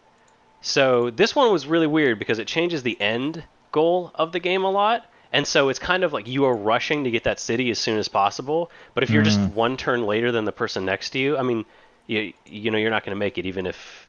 So 0.61 1.11
this 1.11 1.35
one 1.35 1.51
was 1.51 1.67
really 1.67 1.87
weird 1.87 2.19
because 2.19 2.39
it 2.39 2.47
changes 2.47 2.83
the 2.83 3.01
end 3.01 3.45
goal 3.73 4.11
of 4.15 4.33
the 4.33 4.41
game 4.41 4.65
a 4.65 4.71
lot 4.71 5.07
and 5.33 5.47
so 5.47 5.69
it's 5.69 5.79
kind 5.79 6.05
of 6.05 6.13
like 6.13 6.29
you 6.29 6.45
are 6.45 6.55
rushing 6.55 7.05
to 7.05 7.11
get 7.11 7.25
that 7.25 7.41
city 7.41 7.71
as 7.71 7.79
soon 7.79 7.99
as 7.99 8.09
possible. 8.09 8.71
But 8.95 9.03
if 9.03 9.11
you're 9.11 9.23
mm. 9.23 9.27
just 9.27 9.41
one 9.41 9.77
turn 9.77 10.05
later 10.05 10.33
than 10.33 10.45
the 10.45 10.53
person 10.53 10.85
next 10.85 11.11
to 11.11 11.19
you, 11.19 11.37
I 11.37 11.43
mean, 11.43 11.65
you 12.07 12.33
you 12.45 12.71
know 12.71 12.79
you're 12.79 12.91
not 12.91 13.05
going 13.05 13.15
to 13.15 13.19
make 13.19 13.39
it 13.39 13.47
even 13.47 13.67
if 13.67 14.09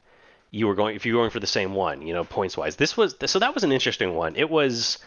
you 0.50 0.66
were 0.66 0.74
going 0.74 0.96
if 0.96 1.04
you 1.04 1.14
were 1.14 1.22
going 1.22 1.30
for 1.30 1.40
the 1.40 1.46
same 1.46 1.74
one, 1.74 2.02
you 2.02 2.14
know, 2.14 2.24
points 2.24 2.56
wise. 2.56 2.76
This 2.76 2.96
was 2.96 3.14
so 3.26 3.38
that 3.38 3.54
was 3.54 3.64
an 3.64 3.72
interesting 3.72 4.14
one. 4.14 4.36
It 4.36 4.48
was 4.48 4.98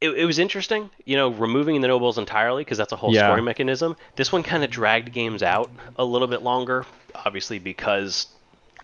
it, 0.00 0.10
it 0.10 0.24
was 0.24 0.38
interesting, 0.38 0.90
you 1.04 1.16
know, 1.16 1.28
removing 1.30 1.80
the 1.80 1.88
nobles 1.88 2.18
entirely 2.18 2.64
because 2.64 2.76
that's 2.76 2.92
a 2.92 2.96
whole 2.96 3.14
yeah. 3.14 3.28
scoring 3.28 3.44
mechanism. 3.44 3.96
This 4.16 4.32
one 4.32 4.42
kind 4.42 4.64
of 4.64 4.70
dragged 4.70 5.12
games 5.12 5.42
out 5.42 5.70
a 5.96 6.04
little 6.04 6.28
bit 6.28 6.42
longer, 6.42 6.84
obviously 7.14 7.58
because 7.58 8.26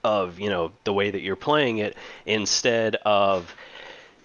of 0.05 0.39
you 0.39 0.49
know 0.49 0.73
the 0.85 0.93
way 0.93 1.11
that 1.11 1.21
you're 1.23 1.37
playing 1.37 1.79
it 1.79 1.97
instead 2.25 2.95
of 3.05 3.55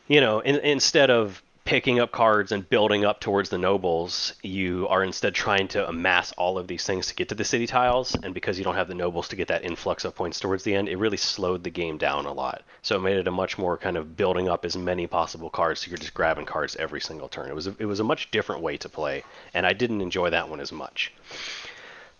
you 0.07 0.21
know 0.21 0.39
in, 0.39 0.57
instead 0.57 1.09
of 1.09 1.41
picking 1.65 1.99
up 1.99 2.11
cards 2.11 2.51
and 2.51 2.69
building 2.69 3.05
up 3.05 3.21
towards 3.21 3.49
the 3.49 3.57
nobles, 3.57 4.33
you 4.43 4.85
are 4.89 5.03
instead 5.03 5.33
trying 5.33 5.67
to 5.69 5.87
amass 5.87 6.33
all 6.33 6.57
of 6.57 6.67
these 6.67 6.85
things 6.85 7.07
to 7.07 7.15
get 7.15 7.29
to 7.29 7.35
the 7.35 7.45
city 7.45 7.65
tiles. 7.65 8.15
And 8.21 8.33
because 8.33 8.57
you 8.57 8.65
don't 8.65 8.75
have 8.75 8.89
the 8.89 8.95
nobles 8.95 9.29
to 9.29 9.37
get 9.37 9.47
that 9.47 9.63
influx 9.63 10.03
of 10.03 10.13
points 10.13 10.39
towards 10.39 10.63
the 10.63 10.75
end, 10.75 10.89
it 10.89 10.97
really 10.97 11.17
slowed 11.17 11.63
the 11.63 11.69
game 11.69 11.97
down 11.97 12.25
a 12.25 12.33
lot. 12.33 12.63
So 12.81 12.97
it 12.97 13.01
made 13.01 13.17
it 13.17 13.27
a 13.27 13.31
much 13.31 13.57
more 13.57 13.77
kind 13.77 13.95
of 13.95 14.17
building 14.17 14.49
up 14.49 14.65
as 14.65 14.75
many 14.75 15.07
possible 15.07 15.49
cards. 15.49 15.81
So 15.81 15.89
you're 15.89 15.97
just 15.97 16.13
grabbing 16.13 16.45
cards 16.45 16.75
every 16.75 16.99
single 16.99 17.29
turn. 17.29 17.49
It 17.49 17.55
was 17.55 17.67
a, 17.67 17.75
it 17.79 17.85
was 17.85 18.01
a 18.01 18.03
much 18.03 18.29
different 18.31 18.61
way 18.61 18.75
to 18.77 18.89
play, 18.89 19.23
and 19.53 19.65
I 19.65 19.71
didn't 19.71 20.01
enjoy 20.01 20.31
that 20.31 20.49
one 20.49 20.59
as 20.59 20.73
much. 20.73 21.13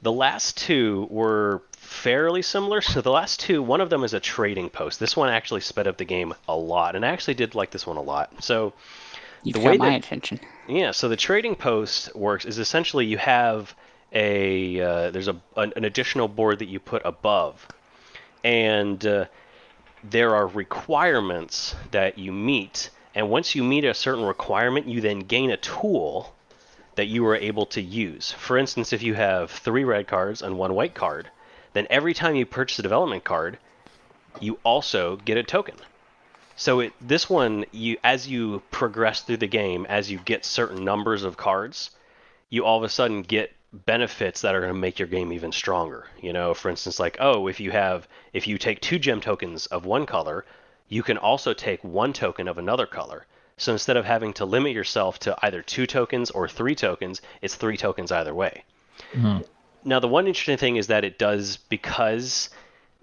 The 0.02 0.12
last 0.12 0.58
two 0.58 1.08
were 1.10 1.62
fairly 1.78 2.42
similar. 2.42 2.82
So 2.82 3.02
the 3.02 3.12
last 3.12 3.40
two, 3.40 3.62
one 3.62 3.82
of 3.82 3.90
them 3.90 4.04
is 4.04 4.14
a 4.14 4.20
trading 4.20 4.70
post. 4.70 5.00
This 5.00 5.16
one 5.16 5.30
actually 5.30 5.62
sped 5.62 5.88
up 5.88 5.98
the 5.98 6.06
game 6.06 6.34
a 6.48 6.56
lot, 6.56 6.96
and 6.96 7.06
I 7.06 7.10
actually 7.10 7.36
did 7.36 7.56
like 7.56 7.72
this 7.72 7.86
one 7.86 7.98
a 7.98 8.02
lot. 8.02 8.44
So 8.44 8.74
You've 9.44 9.56
the 9.56 9.60
got 9.60 9.70
way 9.72 9.78
my 9.78 9.90
that, 9.92 10.06
attention. 10.06 10.40
Yeah, 10.68 10.92
so 10.92 11.10
the 11.10 11.18
trading 11.18 11.56
post 11.56 12.16
works 12.16 12.46
is 12.46 12.60
essentially 12.60 13.06
you 13.06 13.18
have 13.18 13.76
a 14.14 14.80
uh, 14.80 15.12
there's 15.12 15.28
a 15.28 15.36
an, 15.58 15.74
an, 15.76 15.86
additional 15.86 16.28
board 16.28 16.60
that 16.60 16.68
you 16.68 16.80
put 16.80 17.02
above, 17.04 17.68
and 18.44 19.06
uh, 19.06 19.26
there 20.04 20.36
are 20.36 20.48
requirements 20.48 21.76
that 21.92 22.18
you 22.18 22.32
meet, 22.32 22.90
and 23.16 23.30
once 23.30 23.56
you 23.56 23.64
meet 23.64 23.84
a 23.84 23.94
certain 23.94 24.24
requirement, 24.24 24.88
you 24.88 25.02
then 25.02 25.20
gain 25.20 25.52
a 25.52 25.58
tool 25.58 26.34
that 26.96 27.08
you 27.08 27.26
are 27.26 27.36
able 27.36 27.66
to 27.66 27.82
use. 27.82 28.32
For 28.32 28.58
instance, 28.58 28.94
if 28.94 29.02
you 29.02 29.16
have 29.16 29.52
three 29.52 29.84
red 29.84 30.08
cards 30.08 30.42
and 30.42 30.58
one 30.58 30.74
white 30.74 30.94
card, 30.94 31.30
then 31.74 31.88
every 31.90 32.14
time 32.14 32.36
you 32.36 32.46
purchase 32.46 32.80
a 32.80 32.84
development 32.84 33.24
card, 33.24 33.58
you 34.40 34.60
also 34.64 35.18
get 35.18 35.38
a 35.38 35.44
token. 35.44 35.76
So 36.56 36.82
it, 36.82 36.94
this 37.02 37.30
one, 37.30 37.66
you 37.72 37.98
as 38.04 38.28
you 38.28 38.62
progress 38.72 39.22
through 39.22 39.38
the 39.38 39.48
game, 39.48 39.86
as 39.88 40.12
you 40.12 40.20
get 40.20 40.46
certain 40.46 40.84
numbers 40.84 41.24
of 41.24 41.38
cards, 41.38 41.92
you 42.50 42.64
all 42.64 42.78
of 42.78 42.84
a 42.84 42.90
sudden 42.90 43.24
get 43.24 43.52
benefits 43.72 44.42
that 44.42 44.54
are 44.54 44.60
going 44.60 44.74
to 44.74 44.80
make 44.80 45.00
your 45.00 45.08
game 45.08 45.34
even 45.34 45.52
stronger. 45.52 46.08
You 46.22 46.32
know, 46.32 46.54
for 46.54 46.70
instance, 46.70 47.00
like 47.00 47.18
oh, 47.20 47.48
if 47.48 47.60
you 47.60 47.72
have 47.72 48.08
if 48.34 48.48
you 48.48 48.58
take 48.58 48.82
two 48.82 49.00
gem 49.00 49.22
tokens 49.22 49.66
of 49.68 49.86
one 49.86 50.06
color, 50.06 50.46
you 50.88 51.04
can 51.04 51.18
also 51.18 51.54
take 51.54 51.84
one 51.84 52.14
token 52.14 52.48
of 52.48 52.58
another 52.58 52.86
color. 52.86 53.26
So 53.58 53.72
instead 53.72 53.98
of 53.98 54.06
having 54.06 54.34
to 54.34 54.46
limit 54.46 54.74
yourself 54.74 55.20
to 55.20 55.38
either 55.44 55.62
two 55.62 55.86
tokens 55.86 56.32
or 56.32 56.48
three 56.48 56.76
tokens, 56.76 57.22
it's 57.42 57.56
three 57.56 57.78
tokens 57.78 58.12
either 58.12 58.34
way. 58.34 58.64
Mm-hmm. 59.14 59.42
Now, 59.86 60.00
the 60.00 60.08
one 60.08 60.28
interesting 60.28 60.58
thing 60.58 60.78
is 60.78 60.88
that 60.88 61.04
it 61.04 61.20
does 61.20 61.58
because 61.58 62.50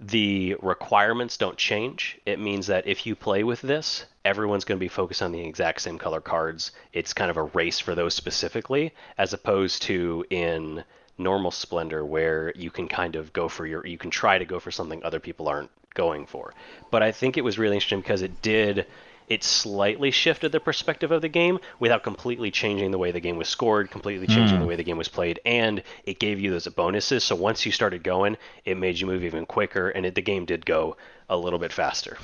the 0.01 0.57
requirements 0.63 1.37
don't 1.37 1.59
change. 1.59 2.19
It 2.25 2.41
means 2.41 2.67
that 2.69 2.87
if 2.87 3.05
you 3.05 3.15
play 3.15 3.45
with 3.45 3.61
this, 3.61 4.07
everyone's 4.25 4.65
going 4.65 4.79
to 4.79 4.85
be 4.85 4.89
focused 4.89 5.21
on 5.21 5.31
the 5.31 5.41
exact 5.41 5.83
same 5.83 5.99
color 5.99 6.23
cards. 6.23 6.73
It's 6.95 7.13
kind 7.13 7.31
of 7.31 7.37
a 7.37 7.43
race 7.43 7.79
for 7.79 7.95
those 7.95 8.15
specifically, 8.15 8.95
as 9.19 9.35
opposed 9.35 9.83
to 9.83 10.25
in 10.31 10.85
normal 11.19 11.51
Splendor 11.51 12.05
where 12.05 12.53
you 12.57 12.71
can 12.71 12.89
kind 12.89 13.15
of 13.15 13.33
go 13.35 13.47
for 13.47 13.67
your, 13.67 13.87
you 13.87 13.99
can 13.99 14.11
try 14.11 14.39
to 14.39 14.47
go 14.47 14.59
for 14.59 14.71
something 14.71 15.05
other 15.05 15.21
people 15.21 15.49
aren't 15.49 15.71
going 15.93 16.25
for. 16.25 16.55
But 16.91 17.03
I 17.03 17.13
think 17.13 17.37
it 17.37 17.45
was 17.45 17.59
really 17.59 17.77
interesting 17.77 18.01
because 18.01 18.23
it 18.23 18.41
did 18.41 18.87
it 19.31 19.45
slightly 19.45 20.11
shifted 20.11 20.51
the 20.51 20.59
perspective 20.59 21.13
of 21.13 21.23
the 21.23 21.29
game 21.29 21.61
without 21.79 22.03
completely 22.03 22.51
changing 22.51 22.91
the 22.91 22.99
way 22.99 23.13
the 23.13 23.21
game 23.21 23.37
was 23.37 23.49
scored, 23.49 23.89
completely 23.89 24.27
changing 24.27 24.59
mm. 24.59 24.61
the 24.61 24.67
way 24.67 24.75
the 24.75 24.83
game 24.83 24.99
was 24.99 25.09
played, 25.09 25.39
and 25.47 25.85
it 26.05 26.19
gave 26.19 26.41
you 26.41 26.51
those 26.51 26.67
bonuses. 26.67 27.23
So 27.23 27.37
once 27.37 27.65
you 27.65 27.71
started 27.71 28.03
going, 28.03 28.37
it 28.65 28.77
made 28.77 28.99
you 28.99 29.07
move 29.07 29.23
even 29.23 29.47
quicker, 29.47 29.89
and 29.89 30.05
it, 30.05 30.17
the 30.17 30.21
game 30.21 30.47
did 30.47 30.67
go 30.67 30.97
a 31.29 31.37
little 31.37 31.61
bit 31.61 31.73
faster. 31.73 32.19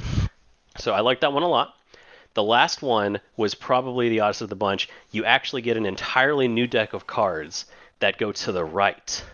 So 0.79 0.93
I 0.93 1.01
like 1.01 1.21
that 1.21 1.33
one 1.33 1.45
a 1.45 1.49
lot. 1.49 1.75
The 2.35 2.43
last 2.43 2.83
one 2.83 3.21
was 3.37 3.55
probably 3.55 4.09
the 4.09 4.21
oddest 4.21 4.43
of 4.43 4.49
the 4.49 4.57
bunch. 4.57 4.89
You 5.13 5.25
actually 5.25 5.63
get 5.63 5.77
an 5.77 5.87
entirely 5.87 6.49
new 6.49 6.67
deck 6.67 6.93
of 6.93 7.07
cards 7.07 7.67
that 8.01 8.19
go 8.19 8.33
to 8.33 8.51
the 8.51 8.65
right. 8.65 9.25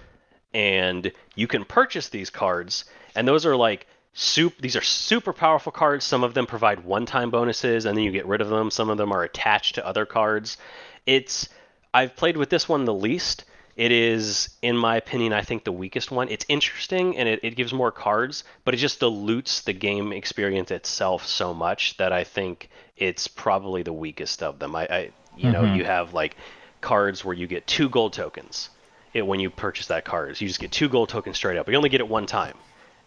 And 0.53 1.11
you 1.35 1.47
can 1.47 1.65
purchase 1.65 2.11
these 2.11 2.29
cards, 2.29 2.85
and 3.15 3.27
those 3.27 3.47
are 3.47 3.57
like 3.57 3.87
Soup, 4.15 4.55
these 4.61 4.77
are 4.77 4.83
super 4.83 5.33
powerful 5.33 5.73
cards. 5.73 6.05
Some 6.05 6.23
of 6.23 6.35
them 6.35 6.47
provide 6.47 6.85
one-time 6.85 7.31
bonuses, 7.31 7.87
and 7.87 7.97
then 7.97 8.05
you 8.05 8.13
get 8.13 8.27
rid 8.27 8.41
of 8.43 8.49
them. 8.49 8.71
Some 8.71 8.91
of 8.91 8.99
them 8.99 9.13
are 9.13 9.23
attached 9.23 9.77
to 9.77 9.87
other 9.87 10.05
cards. 10.05 10.59
It's 11.07 11.49
I've 11.95 12.17
played 12.17 12.37
with 12.37 12.51
this 12.51 12.69
one 12.69 12.85
the 12.85 12.95
least. 12.95 13.45
It 13.75 13.91
is, 13.91 14.51
in 14.61 14.77
my 14.77 14.97
opinion, 14.97 15.33
I 15.33 15.41
think 15.41 15.65
the 15.65 15.73
weakest 15.73 16.11
one. 16.11 16.29
It's 16.29 16.45
interesting 16.49 17.17
and 17.17 17.27
it, 17.27 17.41
it 17.43 17.57
gives 17.57 17.73
more 17.73 17.91
cards, 17.91 18.45
but 18.65 18.75
it 18.75 18.77
just 18.77 19.01
dilutes 19.01 19.63
the 19.63 19.73
game 19.73 20.13
experience 20.13 20.71
itself 20.71 21.27
so 21.27 21.55
much 21.55 21.97
that 21.97 22.13
I 22.13 22.25
think 22.25 22.69
it's 22.99 23.29
probably 23.29 23.83
the 23.83 23.93
weakest 23.93 24.43
of 24.43 24.59
them. 24.59 24.77
I, 24.77 24.87
I 24.87 25.11
you 25.37 25.45
mm-hmm. 25.45 25.53
know, 25.53 25.75
you 25.75 25.85
have 25.85 26.13
like 26.13 26.37
cards 26.83 27.25
where 27.25 27.35
you 27.35 27.47
get 27.47 27.67
two 27.67 27.89
gold 27.89 28.13
tokens 28.13 28.69
it, 29.15 29.27
when 29.27 29.41
you 29.41 29.49
purchase 29.49 29.87
that 29.87 30.05
card. 30.05 30.37
So 30.37 30.45
you 30.45 30.49
just 30.49 30.61
get 30.61 30.71
two 30.71 30.91
gold 30.91 31.09
tokens 31.09 31.37
straight 31.37 31.57
up. 31.57 31.67
You 31.69 31.77
only 31.77 31.89
get 31.89 32.01
it 32.01 32.09
one 32.09 32.27
time. 32.27 32.57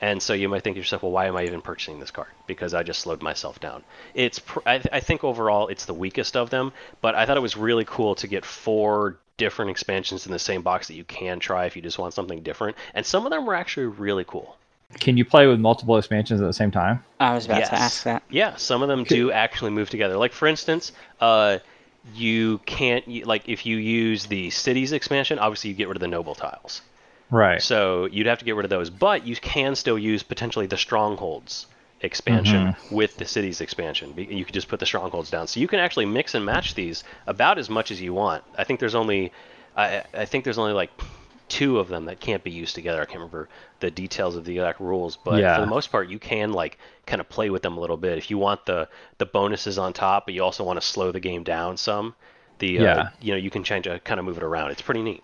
And 0.01 0.21
so 0.21 0.33
you 0.33 0.49
might 0.49 0.63
think 0.63 0.75
to 0.75 0.79
yourself, 0.79 1.03
well, 1.03 1.11
why 1.11 1.27
am 1.27 1.37
I 1.37 1.45
even 1.45 1.61
purchasing 1.61 1.99
this 1.99 2.11
card? 2.11 2.27
Because 2.47 2.73
I 2.73 2.83
just 2.83 2.99
slowed 2.99 3.21
myself 3.21 3.59
down. 3.59 3.83
It's 4.13 4.39
pr- 4.39 4.59
I, 4.65 4.77
th- 4.77 4.89
I 4.91 4.99
think 4.99 5.23
overall 5.23 5.67
it's 5.67 5.85
the 5.85 5.93
weakest 5.93 6.35
of 6.35 6.49
them, 6.49 6.73
but 7.01 7.15
I 7.15 7.25
thought 7.25 7.37
it 7.37 7.41
was 7.41 7.55
really 7.55 7.85
cool 7.85 8.15
to 8.15 8.27
get 8.27 8.45
four 8.45 9.17
different 9.37 9.71
expansions 9.71 10.25
in 10.25 10.31
the 10.31 10.39
same 10.39 10.61
box 10.61 10.87
that 10.87 10.95
you 10.95 11.03
can 11.03 11.39
try 11.39 11.65
if 11.65 11.75
you 11.75 11.81
just 11.81 11.97
want 11.97 12.13
something 12.13 12.41
different. 12.41 12.77
And 12.93 13.05
some 13.05 13.25
of 13.25 13.31
them 13.31 13.45
were 13.45 13.55
actually 13.55 13.87
really 13.87 14.25
cool. 14.25 14.57
Can 14.99 15.17
you 15.17 15.25
play 15.25 15.47
with 15.47 15.59
multiple 15.59 15.97
expansions 15.97 16.41
at 16.41 16.45
the 16.45 16.53
same 16.53 16.71
time? 16.71 17.03
I 17.19 17.33
was 17.33 17.45
about 17.45 17.59
yes. 17.59 17.69
to 17.69 17.75
ask 17.75 18.03
that. 18.03 18.23
Yeah, 18.29 18.55
some 18.55 18.81
of 18.81 18.87
them 18.87 19.03
do 19.03 19.31
actually 19.31 19.71
move 19.71 19.89
together. 19.89 20.17
Like 20.17 20.31
for 20.31 20.47
instance, 20.47 20.91
uh, 21.19 21.59
you 22.13 22.59
can't 22.59 23.25
like 23.25 23.49
if 23.49 23.65
you 23.65 23.77
use 23.77 24.27
the 24.27 24.51
cities 24.51 24.91
expansion, 24.91 25.39
obviously 25.39 25.71
you 25.71 25.75
get 25.75 25.87
rid 25.87 25.97
of 25.97 26.01
the 26.01 26.07
noble 26.07 26.35
tiles. 26.35 26.81
Right. 27.31 27.61
So 27.61 28.05
you'd 28.05 28.27
have 28.27 28.39
to 28.39 28.45
get 28.45 28.55
rid 28.55 28.65
of 28.65 28.69
those, 28.69 28.89
but 28.89 29.25
you 29.25 29.35
can 29.35 29.75
still 29.75 29.97
use 29.97 30.23
potentially 30.23 30.67
the 30.67 30.77
strongholds 30.77 31.67
expansion 32.01 32.67
mm-hmm. 32.67 32.95
with 32.95 33.17
the 33.17 33.25
cities 33.25 33.61
expansion. 33.61 34.13
You 34.17 34.45
could 34.45 34.53
just 34.53 34.67
put 34.67 34.79
the 34.79 34.85
strongholds 34.85 35.31
down, 35.31 35.47
so 35.47 35.59
you 35.59 35.67
can 35.67 35.79
actually 35.79 36.05
mix 36.05 36.35
and 36.35 36.45
match 36.45 36.75
these 36.75 37.03
about 37.25 37.57
as 37.57 37.69
much 37.69 37.91
as 37.91 38.01
you 38.01 38.13
want. 38.13 38.43
I 38.57 38.63
think 38.63 38.79
there's 38.79 38.95
only, 38.95 39.31
I, 39.75 40.03
I 40.13 40.25
think 40.25 40.43
there's 40.43 40.57
only 40.57 40.73
like 40.73 40.91
two 41.47 41.79
of 41.79 41.87
them 41.87 42.05
that 42.05 42.19
can't 42.19 42.43
be 42.43 42.51
used 42.51 42.75
together. 42.75 43.01
I 43.01 43.05
can't 43.05 43.19
remember 43.19 43.49
the 43.79 43.91
details 43.91 44.35
of 44.35 44.45
the 44.45 44.53
exact 44.53 44.79
rules, 44.79 45.17
but 45.17 45.39
yeah. 45.39 45.55
for 45.55 45.61
the 45.61 45.67
most 45.67 45.91
part, 45.91 46.09
you 46.09 46.19
can 46.19 46.53
like 46.53 46.77
kind 47.05 47.21
of 47.21 47.29
play 47.29 47.49
with 47.49 47.61
them 47.61 47.77
a 47.77 47.79
little 47.79 47.97
bit. 47.97 48.17
If 48.17 48.29
you 48.29 48.37
want 48.37 48.65
the 48.65 48.87
the 49.17 49.25
bonuses 49.25 49.77
on 49.77 49.93
top, 49.93 50.25
but 50.25 50.33
you 50.33 50.43
also 50.43 50.63
want 50.63 50.79
to 50.79 50.85
slow 50.85 51.11
the 51.11 51.19
game 51.19 51.43
down 51.43 51.77
some, 51.77 52.15
the 52.59 52.79
uh, 52.79 52.83
yeah. 52.83 52.95
Uh, 52.95 53.09
you 53.21 53.31
know 53.31 53.37
you 53.37 53.49
can 53.49 53.63
change 53.63 53.87
a 53.87 53.99
kind 53.99 54.19
of 54.19 54.25
move 54.25 54.37
it 54.37 54.43
around. 54.43 54.71
It's 54.71 54.81
pretty 54.81 55.01
neat. 55.01 55.23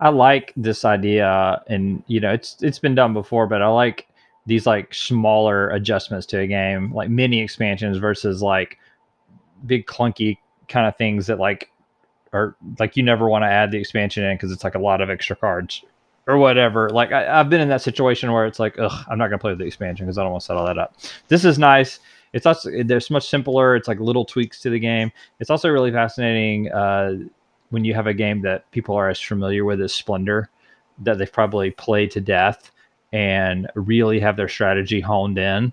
I 0.00 0.10
like 0.10 0.52
this 0.56 0.84
idea, 0.84 1.62
and 1.68 2.02
you 2.06 2.20
know, 2.20 2.32
it's 2.32 2.56
it's 2.62 2.78
been 2.78 2.94
done 2.94 3.12
before, 3.12 3.46
but 3.46 3.62
I 3.62 3.68
like 3.68 4.08
these 4.46 4.66
like 4.66 4.92
smaller 4.94 5.70
adjustments 5.70 6.26
to 6.26 6.40
a 6.40 6.46
game, 6.46 6.92
like 6.92 7.08
mini 7.08 7.40
expansions 7.40 7.98
versus 7.98 8.42
like 8.42 8.78
big 9.66 9.86
clunky 9.86 10.38
kind 10.68 10.86
of 10.86 10.96
things 10.96 11.26
that 11.26 11.38
like 11.38 11.70
are 12.32 12.56
like 12.78 12.96
you 12.96 13.02
never 13.02 13.28
want 13.28 13.42
to 13.42 13.48
add 13.48 13.70
the 13.70 13.78
expansion 13.78 14.24
in 14.24 14.36
because 14.36 14.50
it's 14.50 14.64
like 14.64 14.74
a 14.74 14.78
lot 14.78 15.00
of 15.00 15.10
extra 15.10 15.36
cards 15.36 15.84
or 16.26 16.38
whatever. 16.38 16.88
Like 16.90 17.12
I, 17.12 17.22
have 17.24 17.50
been 17.50 17.60
in 17.60 17.68
that 17.68 17.82
situation 17.82 18.32
where 18.32 18.46
it's 18.46 18.58
like, 18.58 18.78
ugh, 18.78 19.04
I'm 19.08 19.18
not 19.18 19.28
gonna 19.28 19.38
play 19.38 19.52
with 19.52 19.58
the 19.58 19.66
expansion 19.66 20.06
because 20.06 20.18
I 20.18 20.22
don't 20.22 20.32
want 20.32 20.42
to 20.42 20.46
set 20.46 20.56
all 20.56 20.66
that 20.66 20.78
up. 20.78 20.96
This 21.28 21.44
is 21.44 21.58
nice. 21.58 22.00
It's 22.32 22.46
also 22.46 22.70
there's 22.82 23.10
much 23.10 23.28
simpler. 23.28 23.76
It's 23.76 23.88
like 23.88 24.00
little 24.00 24.24
tweaks 24.24 24.60
to 24.60 24.70
the 24.70 24.78
game. 24.78 25.12
It's 25.38 25.50
also 25.50 25.68
really 25.68 25.92
fascinating 25.92 26.72
uh, 26.72 27.14
when 27.72 27.84
you 27.84 27.94
have 27.94 28.06
a 28.06 28.14
game 28.14 28.42
that 28.42 28.70
people 28.70 28.94
are 28.94 29.08
as 29.08 29.20
familiar 29.20 29.64
with 29.64 29.80
as 29.80 29.92
Splendor, 29.92 30.48
that 31.00 31.18
they've 31.18 31.32
probably 31.32 31.70
played 31.72 32.10
to 32.12 32.20
death 32.20 32.70
and 33.12 33.68
really 33.74 34.20
have 34.20 34.36
their 34.36 34.48
strategy 34.48 35.00
honed 35.00 35.38
in. 35.38 35.72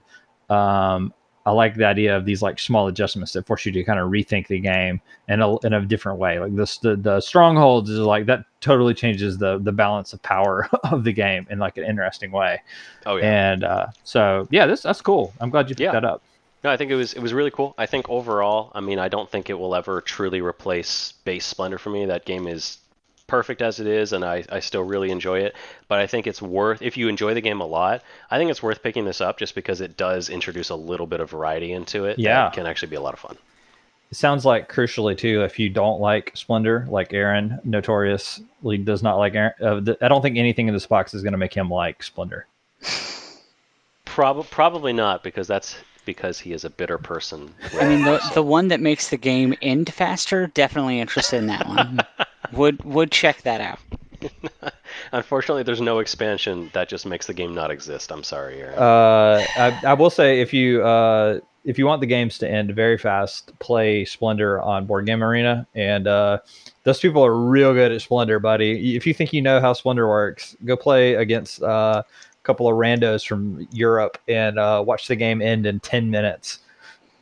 Um, 0.49 1.13
I 1.45 1.51
like 1.51 1.75
the 1.75 1.85
idea 1.85 2.15
of 2.15 2.25
these 2.25 2.41
like 2.41 2.59
small 2.59 2.87
adjustments 2.87 3.33
that 3.33 3.45
force 3.47 3.65
you 3.65 3.71
to 3.71 3.83
kind 3.83 3.99
of 3.99 4.11
rethink 4.11 4.47
the 4.47 4.59
game 4.59 5.01
in 5.27 5.41
a, 5.41 5.57
in 5.59 5.73
a 5.73 5.81
different 5.85 6.19
way. 6.19 6.37
Like 6.39 6.55
this, 6.55 6.77
the, 6.77 6.95
the 6.95 7.21
strongholds 7.21 7.89
is 7.89 7.99
like 7.99 8.25
that 8.27 8.45
totally 8.61 8.93
changes 8.93 9.37
the 9.37 9.57
the 9.59 9.71
balance 9.71 10.13
of 10.13 10.21
power 10.21 10.69
of 10.91 11.03
the 11.03 11.13
game 11.13 11.47
in 11.49 11.57
like 11.59 11.77
an 11.77 11.85
interesting 11.85 12.31
way. 12.31 12.61
Oh 13.05 13.15
yeah. 13.15 13.51
And 13.51 13.63
uh, 13.63 13.87
so 14.03 14.47
yeah, 14.51 14.65
this 14.67 14.81
that's 14.81 15.01
cool. 15.01 15.33
I'm 15.39 15.49
glad 15.49 15.69
you 15.69 15.75
picked 15.75 15.81
Yeah. 15.81 15.91
that 15.93 16.05
up. 16.05 16.21
No, 16.63 16.69
I 16.69 16.77
think 16.77 16.91
it 16.91 16.95
was 16.95 17.13
it 17.13 17.21
was 17.21 17.33
really 17.33 17.51
cool. 17.51 17.73
I 17.77 17.85
think 17.85 18.09
overall, 18.09 18.71
I 18.75 18.81
mean, 18.81 18.99
I 18.99 19.07
don't 19.07 19.29
think 19.29 19.49
it 19.49 19.57
will 19.57 19.75
ever 19.75 20.01
truly 20.01 20.41
replace 20.41 21.13
base 21.23 21.45
Splendor 21.45 21.77
for 21.77 21.89
me. 21.89 22.05
That 22.05 22.25
game 22.25 22.47
is 22.47 22.79
perfect 23.27 23.61
as 23.61 23.79
it 23.79 23.87
is, 23.87 24.11
and 24.11 24.25
I, 24.25 24.43
I 24.49 24.59
still 24.59 24.83
really 24.83 25.11
enjoy 25.11 25.39
it. 25.39 25.55
But 25.87 25.99
I 25.99 26.07
think 26.07 26.27
it's 26.27 26.41
worth 26.41 26.81
if 26.81 26.97
you 26.97 27.07
enjoy 27.07 27.33
the 27.33 27.41
game 27.41 27.61
a 27.61 27.65
lot. 27.65 28.03
I 28.29 28.37
think 28.37 28.51
it's 28.51 28.61
worth 28.61 28.83
picking 28.83 29.05
this 29.05 29.21
up 29.21 29.37
just 29.37 29.55
because 29.55 29.79
it 29.79 29.95
does 29.95 30.29
introduce 30.29 30.69
a 30.69 30.75
little 30.75 31.07
bit 31.07 31.21
of 31.21 31.29
variety 31.29 31.71
into 31.71 32.05
it. 32.05 32.19
Yeah. 32.19 32.49
can 32.49 32.65
actually 32.65 32.89
be 32.89 32.97
a 32.97 33.01
lot 33.01 33.13
of 33.13 33.19
fun. 33.19 33.37
It 34.11 34.17
sounds 34.17 34.43
like 34.43 34.71
crucially 34.71 35.15
too, 35.15 35.43
if 35.43 35.59
you 35.59 35.69
don't 35.69 36.01
like 36.01 36.31
Splendor, 36.33 36.87
like 36.89 37.13
Aaron 37.13 37.59
notoriously 37.63 38.77
does 38.79 39.03
not 39.03 39.17
like 39.17 39.35
Aaron. 39.35 39.53
Uh, 39.61 39.93
I 40.01 40.07
don't 40.07 40.23
think 40.23 40.37
anything 40.37 40.67
in 40.67 40.73
this 40.73 40.87
box 40.87 41.13
is 41.13 41.21
going 41.21 41.33
to 41.33 41.37
make 41.37 41.53
him 41.53 41.69
like 41.69 42.01
Splendor. 42.01 42.47
Prob- 44.05 44.49
probably 44.49 44.93
not 44.93 45.23
because 45.23 45.47
that's 45.47 45.75
because 46.09 46.39
he 46.39 46.53
is 46.53 46.65
a 46.65 46.71
bitter 46.71 46.97
person. 46.97 47.53
I 47.79 47.87
mean, 47.87 48.03
the 48.03 48.19
the 48.33 48.41
one 48.41 48.69
that 48.69 48.79
makes 48.79 49.09
the 49.09 49.17
game 49.17 49.53
end 49.61 49.93
faster, 49.93 50.47
definitely 50.47 50.99
interested 50.99 51.37
in 51.37 51.45
that 51.45 51.67
one. 51.67 51.99
would 52.51 52.83
would 52.83 53.11
check 53.11 53.43
that 53.43 53.61
out. 53.61 53.77
Unfortunately, 55.11 55.61
there's 55.61 55.81
no 55.81 55.99
expansion 55.99 56.71
that 56.73 56.89
just 56.89 57.05
makes 57.05 57.27
the 57.27 57.33
game 57.35 57.53
not 57.53 57.69
exist. 57.69 58.11
I'm 58.11 58.23
sorry, 58.23 58.59
Aaron. 58.59 58.79
Uh, 58.79 59.45
I, 59.55 59.79
I 59.89 59.93
will 59.93 60.09
say 60.09 60.41
if 60.41 60.51
you 60.51 60.83
uh, 60.83 61.41
if 61.63 61.77
you 61.77 61.85
want 61.85 62.01
the 62.01 62.07
games 62.07 62.39
to 62.39 62.49
end 62.49 62.73
very 62.73 62.97
fast, 62.97 63.57
play 63.59 64.03
Splendor 64.03 64.59
on 64.61 64.87
Board 64.87 65.05
Game 65.05 65.23
Arena, 65.23 65.67
and 65.75 66.07
uh, 66.07 66.39
those 66.85 66.99
people 66.99 67.23
are 67.23 67.35
real 67.35 67.71
good 67.73 67.91
at 67.91 68.01
Splendor, 68.01 68.39
buddy. 68.39 68.95
If 68.95 69.05
you 69.05 69.13
think 69.13 69.31
you 69.31 69.43
know 69.43 69.61
how 69.61 69.73
Splendor 69.73 70.07
works, 70.07 70.57
go 70.65 70.75
play 70.75 71.13
against 71.13 71.61
uh, 71.61 72.01
a 72.01 72.28
couple 72.49 72.67
of 72.67 72.75
randos 72.75 73.27
from 73.27 73.67
Europe 73.71 74.17
and 74.27 74.57
uh, 74.57 74.83
watch 74.85 75.07
the 75.07 75.15
game 75.15 75.39
end 75.39 75.67
in 75.67 75.79
ten 75.81 76.09
minutes, 76.09 76.59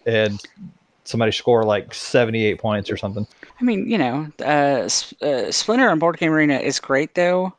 and 0.06 0.42
somebody 1.04 1.34
score 1.34 1.66
like 1.66 1.94
seventy 1.94 2.46
eight 2.46 2.60
points 2.60 2.90
or 2.90 2.96
something. 2.96 3.28
I 3.60 3.64
mean, 3.64 3.90
you 3.90 3.98
know, 3.98 4.28
uh, 4.40 4.88
uh, 5.26 5.52
Splendor 5.52 5.90
on 5.90 6.00
Board 6.00 6.18
Game 6.18 6.32
Arena 6.32 6.60
is 6.60 6.80
great 6.80 7.14
though, 7.16 7.54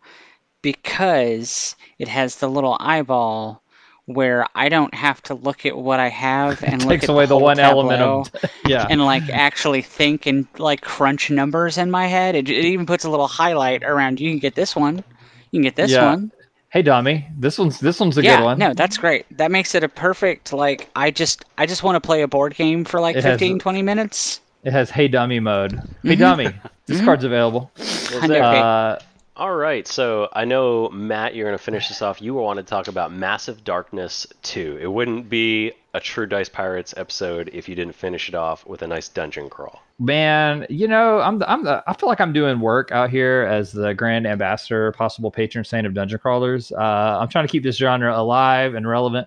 because 0.63 1.77
it 1.99 2.09
has 2.09 2.37
the 2.37 2.49
little 2.49 2.79
eyeball 2.81 3.63
where 4.07 4.47
I 4.55 4.71
don't 4.71 4.95
have 4.95 5.21
to 5.25 5.35
look 5.35 5.67
at 5.67 5.77
what 5.77 6.01
I 6.01 6.09
have 6.09 6.63
and 6.65 6.83
look 6.83 7.01
takes 7.01 7.09
away 7.11 7.27
the 7.27 7.35
whole 7.35 7.43
one 7.43 7.59
element 7.59 8.01
of 8.01 8.31
yeah. 8.67 8.87
and 8.89 9.05
like 9.05 9.29
actually 9.29 9.83
think 9.83 10.25
and 10.25 10.47
like 10.57 10.81
crunch 10.81 11.31
numbers 11.31 11.77
in 11.77 11.91
my 11.91 12.07
head. 12.07 12.35
It, 12.35 12.49
it 12.49 12.65
even 12.65 12.87
puts 12.87 13.05
a 13.05 13.11
little 13.11 13.29
highlight 13.29 13.83
around. 13.83 14.21
You 14.21 14.31
can 14.31 14.39
get 14.39 14.55
this 14.55 14.75
one. 14.75 15.05
You 15.51 15.59
can 15.59 15.63
get 15.63 15.77
this 15.77 15.91
Yeah. 15.91 16.07
one. 16.07 16.33
Hey, 16.71 16.83
dummy, 16.83 17.27
this 17.39 17.59
one's 17.59 17.81
this 17.81 17.99
one's 18.01 18.19
a 18.19 18.23
yeah, 18.23 18.37
good 18.39 18.45
one. 18.45 18.59
no, 18.59 18.75
that's 18.75 18.97
great. 18.99 19.25
That 19.37 19.51
makes 19.51 19.75
it 19.75 19.83
a 19.85 19.89
perfect 19.89 20.53
like 20.53 20.89
I 20.97 21.11
just 21.11 21.45
I 21.57 21.67
just 21.67 21.83
want 21.83 21.97
to 21.97 22.01
play 22.07 22.23
a 22.23 22.29
board 22.29 22.55
game 22.55 22.85
for 22.85 23.01
like 23.01 23.17
It 23.17 23.25
has- 23.25 23.33
15 23.41 23.59
20 23.59 23.83
minutes. 23.83 24.41
It 24.65 24.73
has 24.73 24.91
hey 24.91 25.09
dummy 25.09 25.41
mode. 25.41 25.81
Hey 26.03 26.17
dummy, 26.17 26.49
this 26.87 27.01
Mhm. 27.01 27.05
card's 27.05 27.25
available. 27.25 27.71
Kind 28.11 28.25
of 28.33 28.39
okay. 28.43 28.59
Uh, 28.61 28.99
All 29.37 29.55
right, 29.55 29.87
so 29.87 30.29
I 30.33 30.45
know 30.45 30.89
Matt, 30.89 31.37
you're 31.37 31.47
going 31.47 31.57
to 31.57 31.63
finish 31.63 31.87
this 31.87 32.03
off. 32.03 32.21
You 32.21 32.35
wanted 32.35 32.67
to 32.67 32.71
talk 32.71 32.89
about 32.89 33.13
Massive 33.13 33.63
Darkness 33.63 34.27
2. 34.43 34.79
It 34.83 34.89
wouldn't 34.89 35.29
be 35.31 35.71
a 35.99 36.01
True 36.01 36.27
Dice 36.27 36.49
Pirates 36.49 36.95
episode 36.97 37.51
if 37.53 37.69
you 37.69 37.75
didn't 37.75 37.95
finish 37.95 38.29
it 38.29 38.35
off 38.35 38.65
with 38.67 38.83
a 38.83 38.87
nice 38.87 39.09
dungeon 39.09 39.51
crawl. 39.51 39.83
Man, 39.99 40.65
you 40.71 40.87
know, 40.87 41.21
I'm 41.21 41.41
the, 41.41 41.51
I'm 41.51 41.65
the, 41.65 41.83
I 41.89 41.93
feel 41.93 42.09
like 42.09 42.21
I'm 42.21 42.33
doing 42.33 42.61
work 42.61 42.93
out 42.93 43.11
here 43.11 43.49
as 43.51 43.73
the 43.73 43.95
grand 43.95 44.25
ambassador, 44.25 44.93
possible 44.93 45.33
patron 45.33 45.65
saint 45.65 45.89
of 45.89 45.95
dungeon 45.95 46.21
crawlers. 46.21 46.71
Uh, 46.71 47.19
I'm 47.21 47.29
trying 47.29 47.49
to 47.49 47.51
keep 47.51 47.65
this 47.65 47.77
genre 47.77 48.17
alive 48.17 48.75
and 48.75 48.89
relevant. 48.89 49.27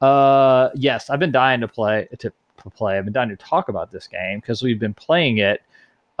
Uh, 0.00 0.70
yes, 0.76 1.10
I've 1.10 1.18
been 1.18 1.32
dying 1.32 1.60
to 1.62 1.68
play 1.68 2.06
to, 2.20 2.30
to 2.30 2.70
play. 2.70 2.96
I've 2.96 3.04
been 3.04 3.12
dying 3.12 3.30
to 3.30 3.36
talk 3.36 3.68
about 3.68 3.90
this 3.90 4.06
game 4.06 4.38
because 4.38 4.62
we've 4.62 4.78
been 4.78 4.94
playing 4.94 5.38
it 5.38 5.62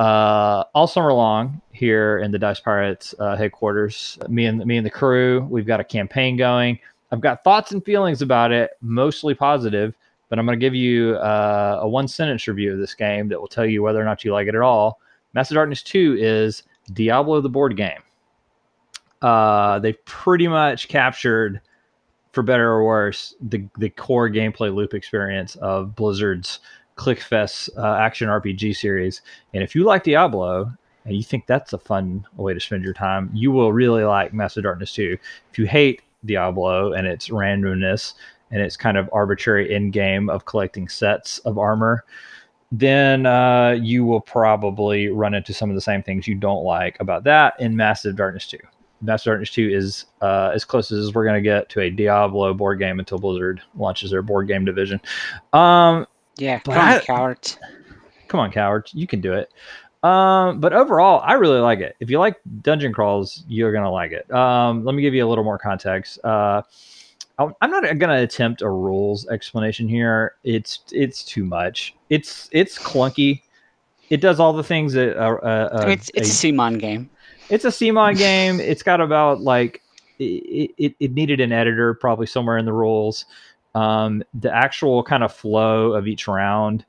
uh, 0.00 0.64
all 0.74 0.88
summer 0.88 1.12
long 1.12 1.60
here 1.70 2.18
in 2.18 2.32
the 2.32 2.38
Dice 2.38 2.58
Pirates 2.58 3.14
uh, 3.20 3.36
headquarters. 3.36 4.18
Me 4.28 4.46
and 4.46 4.64
me 4.66 4.76
and 4.76 4.84
the 4.84 4.90
crew, 4.90 5.46
we've 5.48 5.66
got 5.66 5.78
a 5.78 5.84
campaign 5.84 6.36
going. 6.36 6.80
I've 7.14 7.20
got 7.20 7.44
thoughts 7.44 7.72
and 7.72 7.84
feelings 7.84 8.22
about 8.22 8.52
it, 8.52 8.72
mostly 8.82 9.34
positive 9.34 9.94
but 10.28 10.38
I'm 10.38 10.46
going 10.46 10.58
to 10.58 10.64
give 10.64 10.74
you 10.74 11.14
uh, 11.16 11.78
a 11.82 11.88
one 11.88 12.08
sentence 12.08 12.48
review 12.48 12.72
of 12.72 12.78
this 12.78 12.94
game 12.94 13.28
that 13.28 13.40
will 13.40 13.46
tell 13.46 13.64
you 13.66 13.84
whether 13.84 14.00
or 14.00 14.04
not 14.04 14.24
you 14.24 14.32
like 14.32 14.48
it 14.48 14.56
at 14.56 14.60
all. 14.60 15.00
Massive 15.32 15.54
Darkness 15.54 15.82
2 15.82 16.16
is 16.18 16.64
Diablo 16.92 17.40
the 17.40 17.48
board 17.48 17.76
game. 17.76 18.00
Uh, 19.22 19.78
they've 19.78 20.04
pretty 20.06 20.48
much 20.48 20.88
captured, 20.88 21.60
for 22.32 22.42
better 22.42 22.68
or 22.68 22.84
worse, 22.84 23.34
the, 23.40 23.64
the 23.78 23.90
core 23.90 24.28
gameplay 24.28 24.74
loop 24.74 24.94
experience 24.94 25.56
of 25.56 25.94
Blizzard's 25.94 26.60
ClickFest 26.96 27.70
uh, 27.78 27.96
action 27.96 28.28
RPG 28.28 28.76
series. 28.76 29.22
And 29.52 29.62
if 29.62 29.74
you 29.74 29.84
like 29.84 30.04
Diablo 30.04 30.72
and 31.04 31.16
you 31.16 31.22
think 31.22 31.46
that's 31.46 31.72
a 31.72 31.78
fun 31.78 32.26
way 32.36 32.54
to 32.54 32.60
spend 32.60 32.84
your 32.84 32.92
time, 32.92 33.30
you 33.32 33.50
will 33.50 33.72
really 33.72 34.04
like 34.04 34.32
Massive 34.32 34.64
Darkness 34.64 34.92
2. 34.94 35.16
If 35.52 35.58
you 35.58 35.66
hate 35.66 36.02
Diablo 36.24 36.92
and 36.92 37.06
its 37.06 37.28
randomness 37.28 38.14
and 38.50 38.60
its 38.62 38.76
kind 38.76 38.96
of 38.96 39.08
arbitrary 39.12 39.74
end 39.74 39.92
game 39.92 40.28
of 40.30 40.44
collecting 40.44 40.88
sets 40.88 41.38
of 41.40 41.58
armor, 41.58 42.04
then 42.72 43.26
uh, 43.26 43.70
you 43.80 44.04
will 44.04 44.20
probably 44.20 45.08
run 45.08 45.34
into 45.34 45.52
some 45.54 45.70
of 45.70 45.74
the 45.74 45.80
same 45.80 46.02
things 46.02 46.26
you 46.26 46.34
don't 46.34 46.64
like 46.64 46.96
about 47.00 47.24
that 47.24 47.54
in 47.60 47.76
Massive 47.76 48.16
Darkness 48.16 48.46
2. 48.48 48.58
Massive 49.00 49.26
Darkness 49.32 49.50
2 49.50 49.70
is 49.70 50.06
uh, 50.22 50.50
as 50.54 50.64
close 50.64 50.90
as 50.90 51.12
we're 51.14 51.24
going 51.24 51.36
to 51.36 51.42
get 51.42 51.68
to 51.70 51.80
a 51.80 51.90
Diablo 51.90 52.54
board 52.54 52.78
game 52.78 52.98
until 52.98 53.18
Blizzard 53.18 53.60
launches 53.76 54.10
their 54.10 54.22
board 54.22 54.48
game 54.48 54.64
division. 54.64 55.00
Um, 55.52 56.06
Yeah, 56.38 56.58
come 56.60 56.74
on, 56.74 56.80
I- 56.80 57.00
cowards. 57.00 57.58
come 58.28 58.40
on, 58.40 58.50
cowards, 58.50 58.92
you 58.94 59.06
can 59.06 59.20
do 59.20 59.32
it. 59.34 59.52
Um, 60.04 60.60
but 60.60 60.74
overall, 60.74 61.22
I 61.24 61.32
really 61.32 61.60
like 61.60 61.80
it. 61.80 61.96
If 61.98 62.10
you 62.10 62.18
like 62.18 62.36
dungeon 62.60 62.92
crawls, 62.92 63.42
you're 63.48 63.72
gonna 63.72 63.90
like 63.90 64.12
it. 64.12 64.30
Um, 64.30 64.84
let 64.84 64.94
me 64.94 65.00
give 65.00 65.14
you 65.14 65.26
a 65.26 65.28
little 65.28 65.44
more 65.44 65.58
context. 65.58 66.22
Uh, 66.22 66.60
I'm 67.38 67.70
not 67.70 67.98
gonna 67.98 68.20
attempt 68.20 68.60
a 68.60 68.68
rules 68.68 69.26
explanation 69.28 69.88
here. 69.88 70.34
It's 70.44 70.80
it's 70.92 71.24
too 71.24 71.44
much. 71.44 71.94
It's 72.10 72.50
it's 72.52 72.78
clunky. 72.78 73.40
It 74.10 74.20
does 74.20 74.38
all 74.38 74.52
the 74.52 74.62
things 74.62 74.92
that 74.92 75.16
a, 75.16 75.42
a, 75.42 75.78
I 75.78 75.82
a, 75.82 75.86
mean, 75.86 75.90
it's 75.92 76.10
it's 76.12 76.44
a 76.44 76.48
CMON 76.48 76.78
game. 76.78 77.08
it's 77.48 77.64
a 77.64 77.68
CMON 77.68 78.18
game. 78.18 78.60
It's 78.60 78.82
got 78.82 79.00
about 79.00 79.40
like 79.40 79.80
it, 80.18 80.70
it, 80.76 80.94
it 81.00 81.12
needed 81.12 81.40
an 81.40 81.50
editor 81.50 81.94
probably 81.94 82.26
somewhere 82.26 82.58
in 82.58 82.66
the 82.66 82.74
rules. 82.74 83.24
Um, 83.74 84.22
the 84.34 84.54
actual 84.54 85.02
kind 85.02 85.24
of 85.24 85.32
flow 85.32 85.94
of 85.94 86.06
each 86.06 86.28
round 86.28 86.84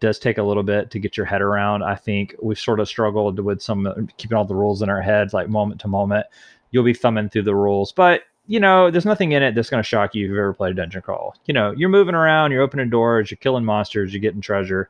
does 0.00 0.18
take 0.18 0.38
a 0.38 0.42
little 0.42 0.62
bit 0.62 0.90
to 0.90 0.98
get 0.98 1.16
your 1.16 1.26
head 1.26 1.42
around. 1.42 1.82
I 1.82 1.94
think 1.94 2.34
we've 2.42 2.58
sort 2.58 2.80
of 2.80 2.88
struggled 2.88 3.38
with 3.40 3.62
some 3.62 4.08
keeping 4.16 4.36
all 4.36 4.44
the 4.44 4.54
rules 4.54 4.82
in 4.82 4.88
our 4.88 5.02
heads, 5.02 5.34
like 5.34 5.48
moment 5.48 5.80
to 5.82 5.88
moment. 5.88 6.26
You'll 6.70 6.84
be 6.84 6.94
thumbing 6.94 7.28
through 7.28 7.42
the 7.42 7.54
rules, 7.54 7.92
but 7.92 8.22
you 8.46 8.58
know, 8.58 8.90
there's 8.90 9.04
nothing 9.04 9.32
in 9.32 9.42
it 9.42 9.54
that's 9.54 9.70
going 9.70 9.82
to 9.82 9.88
shock 9.88 10.14
you 10.14 10.24
if 10.24 10.30
you've 10.30 10.38
ever 10.38 10.52
played 10.52 10.72
a 10.72 10.74
dungeon 10.74 11.02
crawl. 11.02 11.36
You 11.46 11.54
know, 11.54 11.72
you're 11.76 11.88
moving 11.88 12.14
around, 12.14 12.50
you're 12.50 12.62
opening 12.62 12.90
doors, 12.90 13.30
you're 13.30 13.38
killing 13.38 13.64
monsters, 13.64 14.12
you're 14.12 14.20
getting 14.20 14.40
treasure. 14.40 14.88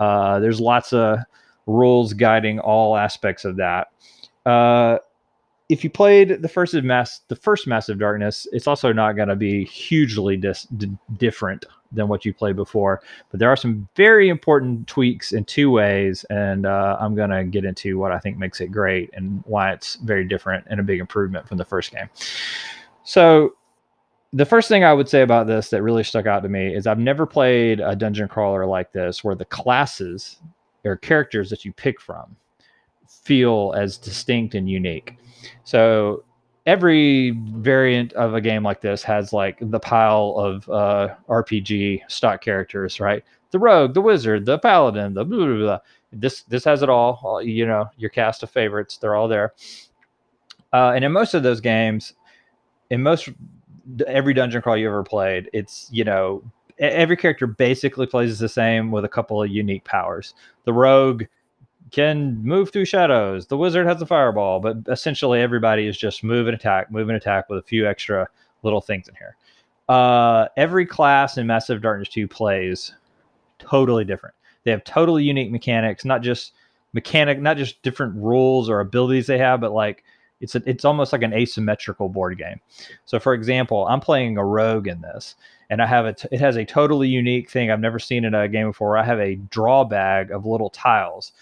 Uh, 0.00 0.40
there's 0.40 0.60
lots 0.60 0.92
of 0.92 1.18
rules 1.66 2.12
guiding 2.12 2.58
all 2.58 2.96
aspects 2.96 3.44
of 3.44 3.56
that. 3.56 3.88
Uh, 4.44 4.98
if 5.68 5.84
you 5.84 5.90
played 5.90 6.40
the 6.40 6.48
first 6.48 6.74
of 6.74 6.84
mass, 6.84 7.20
the 7.28 7.36
first 7.36 7.66
Massive 7.66 7.98
Darkness, 7.98 8.46
it's 8.52 8.66
also 8.66 8.92
not 8.92 9.16
going 9.16 9.28
to 9.28 9.36
be 9.36 9.64
hugely 9.64 10.36
dis- 10.36 10.66
d- 10.76 10.96
different 11.18 11.66
than 11.92 12.08
what 12.08 12.24
you 12.24 12.32
played 12.32 12.56
before. 12.56 13.02
But 13.30 13.40
there 13.40 13.50
are 13.50 13.56
some 13.56 13.86
very 13.94 14.30
important 14.30 14.86
tweaks 14.86 15.32
in 15.32 15.44
two 15.44 15.70
ways, 15.70 16.24
and 16.30 16.64
uh, 16.64 16.96
I'm 16.98 17.14
going 17.14 17.30
to 17.30 17.44
get 17.44 17.64
into 17.64 17.98
what 17.98 18.12
I 18.12 18.18
think 18.18 18.38
makes 18.38 18.60
it 18.60 18.68
great 18.68 19.10
and 19.12 19.42
why 19.46 19.72
it's 19.72 19.96
very 19.96 20.24
different 20.24 20.64
and 20.68 20.80
a 20.80 20.82
big 20.82 21.00
improvement 21.00 21.46
from 21.46 21.58
the 21.58 21.64
first 21.64 21.92
game. 21.92 22.08
So, 23.04 23.54
the 24.34 24.44
first 24.44 24.68
thing 24.68 24.84
I 24.84 24.92
would 24.92 25.08
say 25.08 25.22
about 25.22 25.46
this 25.46 25.70
that 25.70 25.82
really 25.82 26.04
stuck 26.04 26.26
out 26.26 26.42
to 26.42 26.50
me 26.50 26.74
is 26.74 26.86
I've 26.86 26.98
never 26.98 27.24
played 27.24 27.80
a 27.80 27.96
dungeon 27.96 28.28
crawler 28.28 28.66
like 28.66 28.92
this 28.92 29.24
where 29.24 29.34
the 29.34 29.46
classes 29.46 30.36
or 30.84 30.96
characters 30.96 31.48
that 31.48 31.64
you 31.64 31.72
pick 31.72 31.98
from 31.98 32.36
feel 33.08 33.74
as 33.74 33.96
distinct 33.96 34.54
and 34.54 34.68
unique. 34.68 35.16
So 35.64 36.24
every 36.66 37.30
variant 37.30 38.12
of 38.12 38.34
a 38.34 38.40
game 38.40 38.62
like 38.62 38.82
this 38.82 39.02
has 39.02 39.32
like 39.32 39.56
the 39.58 39.80
pile 39.80 40.34
of 40.36 40.68
uh, 40.68 41.14
RPG 41.28 42.02
stock 42.08 42.42
characters, 42.42 43.00
right? 43.00 43.24
The 43.50 43.58
rogue, 43.58 43.94
the 43.94 44.02
wizard, 44.02 44.44
the 44.44 44.58
paladin, 44.58 45.14
the 45.14 45.24
blah, 45.24 45.46
blah, 45.46 45.56
blah. 45.56 45.78
This 46.12 46.42
this 46.42 46.64
has 46.64 46.82
it 46.82 46.90
all. 46.90 47.42
You 47.42 47.66
know, 47.66 47.88
your 47.96 48.10
cast 48.10 48.42
of 48.42 48.50
favorites, 48.50 48.98
they're 48.98 49.16
all 49.16 49.28
there. 49.28 49.54
Uh, 50.72 50.92
and 50.94 51.04
in 51.04 51.12
most 51.12 51.32
of 51.32 51.42
those 51.42 51.60
games, 51.60 52.12
in 52.90 53.02
most 53.02 53.30
every 54.06 54.34
dungeon 54.34 54.60
crawl 54.60 54.76
you 54.76 54.88
ever 54.88 55.02
played, 55.02 55.48
it's 55.54 55.88
you 55.90 56.04
know 56.04 56.42
every 56.78 57.16
character 57.16 57.46
basically 57.46 58.06
plays 58.06 58.38
the 58.38 58.48
same 58.48 58.90
with 58.90 59.04
a 59.04 59.08
couple 59.08 59.42
of 59.42 59.50
unique 59.50 59.84
powers. 59.84 60.34
The 60.64 60.72
rogue 60.72 61.24
can 61.90 62.42
move 62.42 62.70
through 62.72 62.84
shadows. 62.84 63.46
The 63.46 63.56
wizard 63.56 63.86
has 63.86 64.00
a 64.02 64.06
fireball, 64.06 64.60
but 64.60 64.78
essentially 64.88 65.40
everybody 65.40 65.86
is 65.86 65.96
just 65.96 66.24
move 66.24 66.46
and 66.46 66.54
attack, 66.54 66.90
move 66.90 67.08
and 67.08 67.16
attack 67.16 67.48
with 67.48 67.58
a 67.58 67.66
few 67.66 67.86
extra 67.86 68.28
little 68.62 68.80
things 68.80 69.08
in 69.08 69.14
here. 69.14 69.36
Uh, 69.88 70.48
every 70.56 70.84
class 70.84 71.38
in 71.38 71.46
Massive 71.46 71.80
Darkness 71.80 72.08
2 72.08 72.28
plays 72.28 72.94
totally 73.58 74.04
different. 74.04 74.34
They 74.64 74.70
have 74.70 74.84
totally 74.84 75.24
unique 75.24 75.50
mechanics, 75.50 76.04
not 76.04 76.22
just 76.22 76.52
mechanic, 76.92 77.40
not 77.40 77.56
just 77.56 77.82
different 77.82 78.14
rules 78.16 78.68
or 78.68 78.80
abilities 78.80 79.26
they 79.26 79.38
have, 79.38 79.60
but 79.60 79.72
like 79.72 80.04
it's 80.40 80.54
a, 80.54 80.62
it's 80.66 80.84
almost 80.84 81.12
like 81.12 81.22
an 81.22 81.32
asymmetrical 81.32 82.08
board 82.08 82.38
game. 82.38 82.60
So, 83.04 83.18
for 83.18 83.34
example, 83.34 83.86
I'm 83.88 84.00
playing 84.00 84.36
a 84.36 84.44
rogue 84.44 84.86
in 84.86 85.00
this, 85.00 85.34
and 85.70 85.82
I 85.82 85.86
have 85.86 86.06
a 86.06 86.12
t- 86.12 86.28
it 86.30 86.40
has 86.40 86.56
a 86.56 86.64
totally 86.64 87.08
unique 87.08 87.50
thing 87.50 87.70
I've 87.70 87.80
never 87.80 87.98
seen 87.98 88.24
in 88.24 88.34
a 88.34 88.48
game 88.48 88.68
before. 88.68 88.96
I 88.96 89.04
have 89.04 89.18
a 89.18 89.36
draw 89.36 89.84
bag 89.84 90.30
of 90.30 90.46
little 90.46 90.70
tiles. 90.70 91.32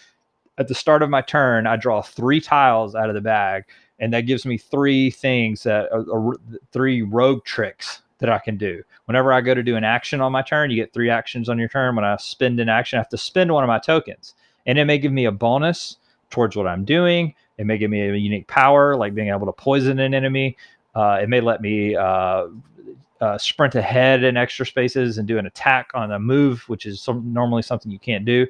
At 0.58 0.68
the 0.68 0.74
start 0.74 1.02
of 1.02 1.10
my 1.10 1.20
turn, 1.20 1.66
I 1.66 1.76
draw 1.76 2.02
three 2.02 2.40
tiles 2.40 2.94
out 2.94 3.08
of 3.08 3.14
the 3.14 3.20
bag, 3.20 3.64
and 3.98 4.12
that 4.12 4.22
gives 4.22 4.46
me 4.46 4.58
three 4.58 5.10
things 5.10 5.62
that 5.64 5.90
are, 5.92 6.04
are 6.10 6.34
three 6.72 7.02
rogue 7.02 7.44
tricks 7.44 8.02
that 8.18 8.30
I 8.30 8.38
can 8.38 8.56
do. 8.56 8.82
Whenever 9.04 9.32
I 9.32 9.40
go 9.42 9.54
to 9.54 9.62
do 9.62 9.76
an 9.76 9.84
action 9.84 10.20
on 10.20 10.32
my 10.32 10.42
turn, 10.42 10.70
you 10.70 10.76
get 10.76 10.92
three 10.92 11.10
actions 11.10 11.48
on 11.48 11.58
your 11.58 11.68
turn. 11.68 11.94
When 11.96 12.04
I 12.04 12.16
spend 12.16 12.58
an 12.60 12.68
action, 12.68 12.98
I 12.98 13.00
have 13.00 13.10
to 13.10 13.18
spend 13.18 13.52
one 13.52 13.62
of 13.64 13.68
my 13.68 13.78
tokens, 13.78 14.34
and 14.64 14.78
it 14.78 14.84
may 14.86 14.98
give 14.98 15.12
me 15.12 15.26
a 15.26 15.32
bonus 15.32 15.98
towards 16.30 16.56
what 16.56 16.66
I'm 16.66 16.84
doing 16.84 17.34
it 17.58 17.66
may 17.66 17.78
give 17.78 17.90
me 17.90 18.02
a 18.02 18.14
unique 18.14 18.46
power, 18.46 18.96
like 18.96 19.14
being 19.14 19.28
able 19.28 19.46
to 19.46 19.52
poison 19.52 19.98
an 19.98 20.14
enemy. 20.14 20.56
Uh, 20.94 21.20
it 21.22 21.28
may 21.28 21.40
let 21.40 21.60
me 21.60 21.96
uh, 21.96 22.46
uh, 23.20 23.38
sprint 23.38 23.74
ahead 23.74 24.24
in 24.24 24.36
extra 24.36 24.66
spaces 24.66 25.18
and 25.18 25.26
do 25.26 25.38
an 25.38 25.46
attack 25.46 25.90
on 25.94 26.12
a 26.12 26.18
move, 26.18 26.68
which 26.68 26.86
is 26.86 27.00
some, 27.00 27.32
normally 27.32 27.62
something 27.62 27.90
you 27.90 27.98
can't 27.98 28.24
do. 28.24 28.46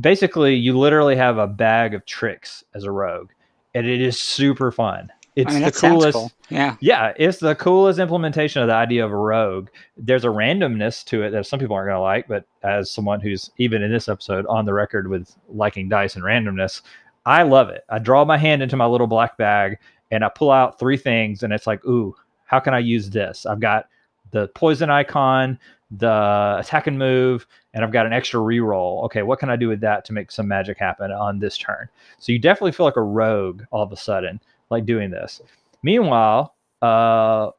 Basically, 0.00 0.54
you 0.54 0.78
literally 0.78 1.16
have 1.16 1.38
a 1.38 1.46
bag 1.46 1.94
of 1.94 2.04
tricks 2.06 2.64
as 2.74 2.84
a 2.84 2.90
rogue, 2.90 3.30
and 3.74 3.86
it 3.86 4.00
is 4.00 4.18
super 4.18 4.70
fun. 4.70 5.10
It's 5.36 5.50
I 5.50 5.54
mean, 5.54 5.62
the 5.62 5.72
coolest. 5.72 6.14
cool. 6.14 6.32
Yeah. 6.48 6.76
Yeah, 6.80 7.12
it's 7.16 7.38
the 7.38 7.54
coolest 7.54 8.00
implementation 8.00 8.60
of 8.60 8.66
the 8.66 8.74
idea 8.74 9.04
of 9.04 9.12
a 9.12 9.16
rogue. 9.16 9.68
There's 9.96 10.24
a 10.24 10.28
randomness 10.28 11.04
to 11.06 11.22
it 11.22 11.30
that 11.30 11.46
some 11.46 11.60
people 11.60 11.76
aren't 11.76 11.88
going 11.88 11.96
to 11.96 12.02
like, 12.02 12.26
but 12.26 12.44
as 12.64 12.90
someone 12.90 13.20
who's 13.20 13.50
even 13.56 13.82
in 13.82 13.92
this 13.92 14.08
episode 14.08 14.46
on 14.46 14.64
the 14.64 14.74
record 14.74 15.06
with 15.08 15.32
liking 15.48 15.88
dice 15.88 16.16
and 16.16 16.24
randomness, 16.24 16.82
I 17.24 17.44
love 17.44 17.68
it. 17.68 17.84
I 17.88 18.00
draw 18.00 18.24
my 18.24 18.36
hand 18.36 18.62
into 18.62 18.76
my 18.76 18.86
little 18.86 19.06
black 19.06 19.36
bag 19.36 19.78
and 20.10 20.24
I 20.24 20.28
pull 20.28 20.50
out 20.50 20.78
three 20.78 20.96
things, 20.96 21.42
and 21.42 21.52
it's 21.52 21.66
like, 21.66 21.84
ooh, 21.84 22.16
how 22.46 22.58
can 22.58 22.74
I 22.74 22.78
use 22.80 23.10
this? 23.10 23.46
I've 23.46 23.60
got 23.60 23.88
the 24.30 24.48
poison 24.48 24.90
icon, 24.90 25.58
the 25.90 26.56
attack 26.58 26.86
and 26.86 26.98
move, 26.98 27.46
and 27.72 27.84
I've 27.84 27.92
got 27.92 28.06
an 28.06 28.12
extra 28.12 28.40
reroll. 28.40 29.04
Okay, 29.04 29.22
what 29.22 29.38
can 29.38 29.50
I 29.50 29.56
do 29.56 29.68
with 29.68 29.80
that 29.80 30.04
to 30.06 30.12
make 30.12 30.30
some 30.30 30.48
magic 30.48 30.78
happen 30.78 31.10
on 31.10 31.38
this 31.38 31.56
turn? 31.56 31.88
So 32.18 32.32
you 32.32 32.38
definitely 32.38 32.72
feel 32.72 32.86
like 32.86 32.96
a 32.96 33.02
rogue 33.02 33.62
all 33.70 33.82
of 33.82 33.92
a 33.92 33.96
sudden, 33.96 34.40
like 34.70 34.84
doing 34.84 35.10
this. 35.10 35.40
Meanwhile, 35.82 36.54
uh, 36.82 37.50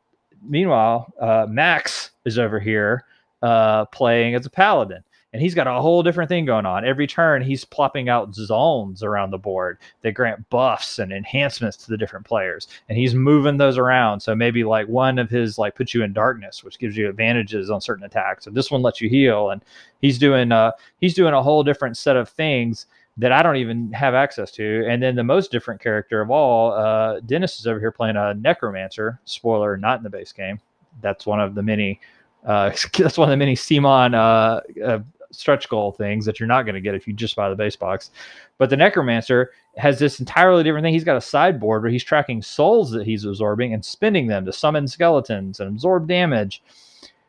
meanwhile, 0.44 1.12
uh, 1.20 1.48
Max 1.50 2.12
is 2.26 2.38
over 2.38 2.60
here 2.60 3.06
uh, 3.42 3.86
playing 3.86 4.36
as 4.36 4.46
a 4.46 4.50
paladin 4.50 5.04
and 5.32 5.42
he's 5.42 5.54
got 5.54 5.68
a 5.68 5.82
whole 5.82 6.02
different 6.02 6.30
thing 6.30 6.46
going 6.46 6.66
on. 6.66 6.86
Every 6.86 7.06
turn, 7.06 7.42
he's 7.42 7.66
plopping 7.66 8.10
out 8.10 8.34
zones 8.34 9.04
around 9.04 9.32
the 9.32 9.38
board 9.38 9.78
that 10.02 10.14
grant 10.14 10.50
buffs 10.50 11.00
and 11.00 11.12
enhancements 11.12 11.78
to 11.78 11.90
the 11.90 11.98
different 11.98 12.26
players, 12.26 12.68
and 12.90 12.98
he's 12.98 13.14
moving 13.14 13.58
those 13.58 13.78
around. 13.78 14.22
So 14.22 14.36
maybe 14.36 14.64
like 14.64 14.88
one 14.88 15.20
of 15.20 15.30
his 15.30 15.58
like 15.58 15.76
puts 15.76 15.94
you 15.94 16.04
in 16.04 16.14
darkness, 16.14 16.64
which 16.64 16.80
gives 16.80 16.98
you 16.98 17.10
advantages 17.10 17.70
on 17.70 17.82
certain 17.82 18.06
attacks, 18.06 18.48
and 18.48 18.56
this 18.56 18.72
one 18.72 18.82
lets 18.82 19.02
you 19.02 19.10
heal. 19.10 19.52
And 19.52 19.64
he's 20.02 20.18
doing 20.18 20.52
uh 20.52 20.72
he's 21.00 21.14
doing 21.14 21.34
a 21.34 21.44
whole 21.44 21.64
different 21.64 21.98
set 21.98 22.16
of 22.16 22.30
things 22.30 22.88
that 23.20 23.34
I 23.34 23.44
don't 23.44 23.58
even 23.58 23.92
have 23.92 24.14
access 24.14 24.50
to. 24.52 24.86
And 24.88 25.04
then 25.04 25.16
the 25.16 25.24
most 25.26 25.52
different 25.52 25.82
character 25.82 26.22
of 26.22 26.32
all, 26.32 26.72
uh, 26.72 27.20
Dennis 27.20 27.60
is 27.60 27.68
over 27.68 27.78
here 27.80 27.92
playing 27.92 28.16
a 28.16 28.34
necromancer. 28.34 29.20
Spoiler, 29.26 29.76
not 29.76 29.98
in 29.98 30.04
the 30.04 30.10
base 30.10 30.32
game. 30.32 30.60
That's 31.02 31.26
one 31.26 31.42
of 31.42 31.54
the 31.54 31.62
many. 31.62 32.00
Uh, 32.46 32.72
that's 32.98 33.18
one 33.18 33.28
of 33.28 33.32
the 33.32 33.38
many 33.38 33.56
CMON 33.56 34.16
uh, 34.16 34.82
uh, 34.82 35.00
stretch 35.32 35.70
goal 35.70 35.92
things 35.92 36.26
that 36.26 36.40
you're 36.40 36.48
not 36.48 36.64
going 36.64 36.76
to 36.76 36.82
get 36.82 36.96
if 36.96 37.08
you 37.08 37.14
just 37.14 37.36
buy 37.36 37.50
the 37.50 37.56
base 37.56 37.76
box. 37.76 38.12
But 38.58 38.70
the 38.70 38.78
Necromancer 38.78 39.52
has 39.78 40.00
this 40.00 40.20
entirely 40.20 40.64
different 40.64 40.84
thing. 40.84 40.94
He's 40.94 41.04
got 41.04 41.18
a 41.18 41.22
sideboard 41.22 41.84
where 41.84 41.92
he's 41.92 42.04
tracking 42.04 42.42
souls 42.42 42.92
that 42.92 43.06
he's 43.06 43.26
absorbing 43.26 43.74
and 43.74 43.84
spending 43.84 44.28
them 44.28 44.46
to 44.46 44.54
summon 44.54 44.88
skeletons 44.88 45.60
and 45.60 45.70
absorb 45.70 46.08
damage. 46.08 46.64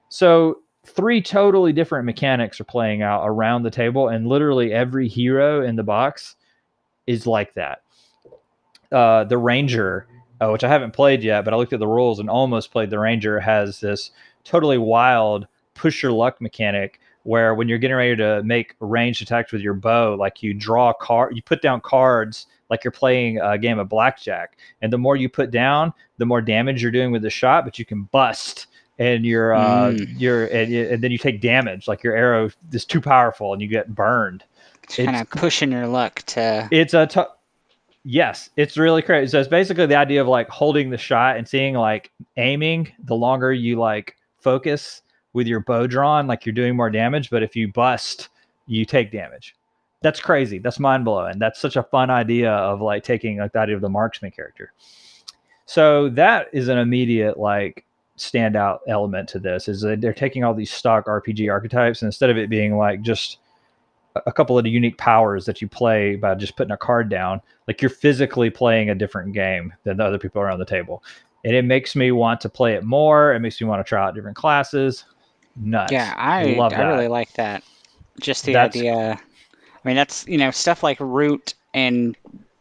So 0.09 0.61
three 0.87 1.23
totally 1.23 1.73
different 1.73 2.07
mechanics 2.07 2.61
are 2.61 2.65
playing 2.65 3.03
out 3.03 3.25
around 3.25 3.63
the 3.63 3.71
table, 3.71 4.09
and 4.09 4.27
literally 4.27 4.73
every 4.73 5.09
hero 5.09 5.65
in 5.65 5.77
the 5.77 5.83
box 5.83 6.37
is 7.07 7.27
like 7.27 7.55
that. 7.55 7.83
Uh, 8.91 9.25
the 9.25 9.39
Ranger, 9.39 10.07
uh, 10.41 10.51
which 10.51 10.65
I 10.65 10.69
haven't 10.69 10.93
played 10.93 11.23
yet, 11.23 11.45
but 11.45 11.55
I 11.55 11.57
looked 11.57 11.73
at 11.73 11.79
the 11.79 11.87
rules 11.87 12.19
and 12.19 12.29
almost 12.29 12.73
played 12.73 12.91
the 12.91 12.99
Ranger, 12.99 13.39
has 13.39 13.79
this 13.79 14.11
totally 14.43 14.79
wild 14.79 15.47
push 15.75 16.03
your 16.03 16.13
luck 16.13 16.41
mechanic 16.41 17.01
where 17.25 17.55
when 17.55 17.69
you're 17.69 17.79
getting 17.79 17.97
ready 17.97 18.17
to 18.17 18.43
make 18.43 18.75
ranged 18.81 19.23
attacks 19.23 19.53
with 19.53 19.61
your 19.61 19.75
bow, 19.75 20.15
like 20.19 20.43
you 20.43 20.55
draw 20.55 20.91
a 20.91 20.95
card, 20.95 21.37
you 21.37 21.43
put 21.43 21.61
down 21.63 21.81
cards 21.81 22.47
like 22.71 22.85
you're 22.85 22.91
playing 22.93 23.39
a 23.41 23.59
game 23.59 23.79
of 23.79 23.89
blackjack, 23.89 24.57
and 24.81 24.93
the 24.93 24.99
more 24.99 25.17
you 25.17 25.29
put 25.29 25.51
down, 25.51 25.93
the 26.19 26.25
more 26.27 26.41
damage 26.41 26.81
you're 26.83 26.93
doing 26.93 27.11
with 27.13 27.23
the 27.23 27.31
shot, 27.31 27.65
but 27.65 27.79
you 27.79 27.85
can 27.85 28.05
bust 28.05 28.67
and 28.99 29.25
you're 29.25 29.55
uh 29.55 29.93
Mm. 29.93 30.21
you're 30.21 30.45
and, 30.47 30.73
and 30.75 31.03
then 31.03 31.11
you 31.11 31.17
take 31.19 31.41
damage 31.41 31.89
like 31.89 32.03
your 32.03 32.15
arrow 32.15 32.51
is 32.73 32.85
too 32.85 33.01
powerful 33.01 33.53
and 33.55 33.63
you 33.63 33.67
get 33.69 33.95
burned 33.95 34.45
It's 34.85 34.97
kind 34.97 35.17
of 35.17 35.29
pushing 35.31 35.73
your 35.73 35.87
luck 35.87 36.23
to. 36.27 36.69
it's 36.71 36.93
a 36.93 37.07
t- 37.07 37.23
yes 38.05 38.51
it's 38.57 38.77
really 38.77 39.03
crazy 39.03 39.31
so 39.31 39.39
it's 39.41 39.49
basically 39.49 39.87
the 39.87 39.95
idea 39.97 40.21
of 40.21 40.29
like 40.29 40.49
holding 40.49 40.91
the 40.91 40.99
shot 40.99 41.37
and 41.39 41.47
seeing 41.49 41.75
like 41.75 42.11
aiming 42.37 42.93
the 43.05 43.15
longer 43.15 43.53
you 43.53 43.77
like 43.79 44.17
focus 44.39 45.01
with 45.33 45.47
your 45.47 45.61
bow 45.61 45.87
drawn 45.87 46.27
like 46.27 46.45
you're 46.45 46.53
doing 46.53 46.77
more 46.77 46.91
damage 46.91 47.31
but 47.31 47.43
if 47.43 47.55
you 47.55 47.71
bust 47.73 48.29
you 48.71 48.85
take 48.85 49.11
damage. 49.11 49.57
That's 50.01 50.21
crazy. 50.21 50.59
That's 50.59 50.79
mind-blowing. 50.79 51.39
That's 51.39 51.61
such 51.61 51.77
a 51.77 51.83
fun 51.83 52.09
idea 52.09 52.53
of 52.53 52.81
like 52.81 53.03
taking 53.03 53.39
like 53.39 53.53
the 53.53 53.59
idea 53.59 53.75
of 53.75 53.83
the 53.83 53.89
marksman 53.89 54.31
character. 54.31 54.73
So 55.67 56.09
that 56.11 56.49
is 56.53 56.69
an 56.69 56.79
immediate 56.79 57.39
like 57.39 57.85
standout 58.17 58.79
element 58.87 59.29
to 59.31 59.39
this 59.39 59.69
is 59.69 59.81
that 59.81 60.01
they're 60.01 60.13
taking 60.13 60.45
all 60.45 60.53
these 60.53 60.71
stock 60.71 61.07
rpg 61.07 61.51
archetypes 61.51 62.03
and 62.03 62.07
instead 62.07 62.29
of 62.29 62.37
it 62.37 62.51
being 62.51 62.77
like 62.77 63.01
just 63.01 63.39
a 64.27 64.31
couple 64.31 64.59
of 64.59 64.65
the 64.65 64.69
unique 64.69 64.99
powers 64.99 65.47
that 65.47 65.63
you 65.63 65.69
play 65.69 66.17
by 66.17 66.35
just 66.35 66.55
putting 66.55 66.73
a 66.73 66.77
card 66.77 67.09
down 67.09 67.41
like 67.67 67.81
you're 67.81 67.89
physically 67.89 68.51
playing 68.51 68.91
a 68.91 68.95
different 68.95 69.33
game 69.33 69.73
than 69.85 69.97
the 69.97 70.05
other 70.05 70.19
people 70.19 70.43
around 70.43 70.59
the 70.59 70.67
table. 70.67 71.03
And 71.45 71.57
it 71.57 71.65
makes 71.65 71.97
me 71.97 72.13
want 72.13 72.43
to 72.43 72.51
play 72.51 72.75
it 72.75 72.85
more. 72.85 73.33
It 73.33 73.41
makes 73.41 73.59
me 73.59 73.67
want 73.67 73.81
to 73.81 73.89
try 73.89 74.05
out 74.07 74.15
different 74.15 74.37
classes 74.37 75.07
nuts 75.57 75.93
Yeah, 75.93 76.15
I 76.17 76.45
love 76.55 76.73
I 76.73 76.77
that. 76.79 76.89
really 76.89 77.09
like 77.09 77.33
that. 77.35 77.63
Just 78.21 78.45
the 78.45 78.53
That's- 78.55 78.77
idea. 78.77 79.19
I 79.83 79.89
mean, 79.89 79.97
that's 79.97 80.27
you 80.27 80.37
know 80.39 80.51
stuff 80.51 80.83
like 80.83 80.99
Root 81.01 81.55
and 81.73 82.17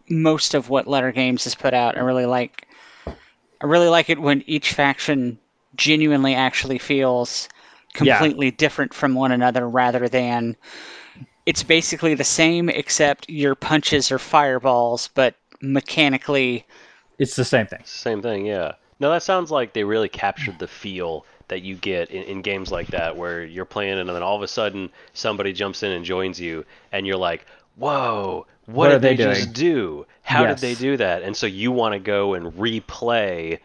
most 0.09 0.53
of 0.53 0.69
what 0.69 0.85
Leder 0.85 1.13
Games 1.13 1.43
has 1.43 1.53
put 1.55 1.73
out. 1.73 1.97
I 1.97 2.01
really 2.01 2.25
like. 2.25 2.65
I 3.07 3.65
really 3.65 3.89
like 3.89 4.09
it 4.09 4.19
when 4.21 4.41
each 4.47 4.71
faction 4.73 5.37
genuinely 5.75 6.33
actually 6.33 6.77
feels 6.77 7.49
Yeah. 8.01 8.17
completely 8.17 8.51
different 8.51 8.93
from 8.93 9.15
one 9.15 9.31
another, 9.33 9.67
rather 9.67 10.07
than 10.07 10.55
it's 11.45 11.63
basically 11.63 12.13
the 12.13 12.23
same 12.23 12.69
except 12.69 13.29
your 13.29 13.55
punches 13.55 14.11
are 14.11 14.19
fireballs, 14.19 15.09
but 15.13 15.35
mechanically 15.61 16.65
it's 17.17 17.35
the 17.35 17.43
same 17.43 17.65
thing 17.67 17.81
Same 17.83 18.21
thing, 18.21 18.45
yeah. 18.45 18.73
No, 19.01 19.09
that 19.11 19.23
sounds 19.23 19.51
like 19.51 19.73
they 19.73 19.83
really 19.83 20.07
captured 20.07 20.57
the 20.59 20.67
feel 20.67 21.25
that 21.49 21.61
you 21.63 21.75
get 21.75 22.09
in, 22.11 22.23
in 22.23 22.41
games 22.41 22.71
like 22.71 22.89
that, 22.91 23.15
where 23.17 23.43
you're 23.43 23.65
playing 23.65 23.99
and 23.99 24.09
then 24.09 24.23
all 24.23 24.35
of 24.37 24.41
a 24.43 24.47
sudden 24.47 24.89
somebody 25.13 25.53
jumps 25.53 25.83
in 25.83 25.91
and 25.91 26.05
joins 26.05 26.39
you, 26.39 26.65
and 26.91 27.05
you're 27.07 27.17
like, 27.17 27.45
"Whoa, 27.75 28.47
what, 28.65 28.87
What 28.87 28.91
are 28.91 28.99
did 28.99 29.17
they, 29.17 29.17
they 29.17 29.17
just 29.17 29.51
do? 29.51 30.05
How 30.23 30.45
Yes. 30.45 30.47
did 30.47 30.61
they 30.61 30.75
do 30.75 30.97
that?" 30.97 31.23
And 31.23 31.35
so 31.37 31.45
you 31.47 31.71
want 31.71 31.93
to 31.93 31.99
go 31.99 32.33
and 32.35 32.53
replay 32.53 33.59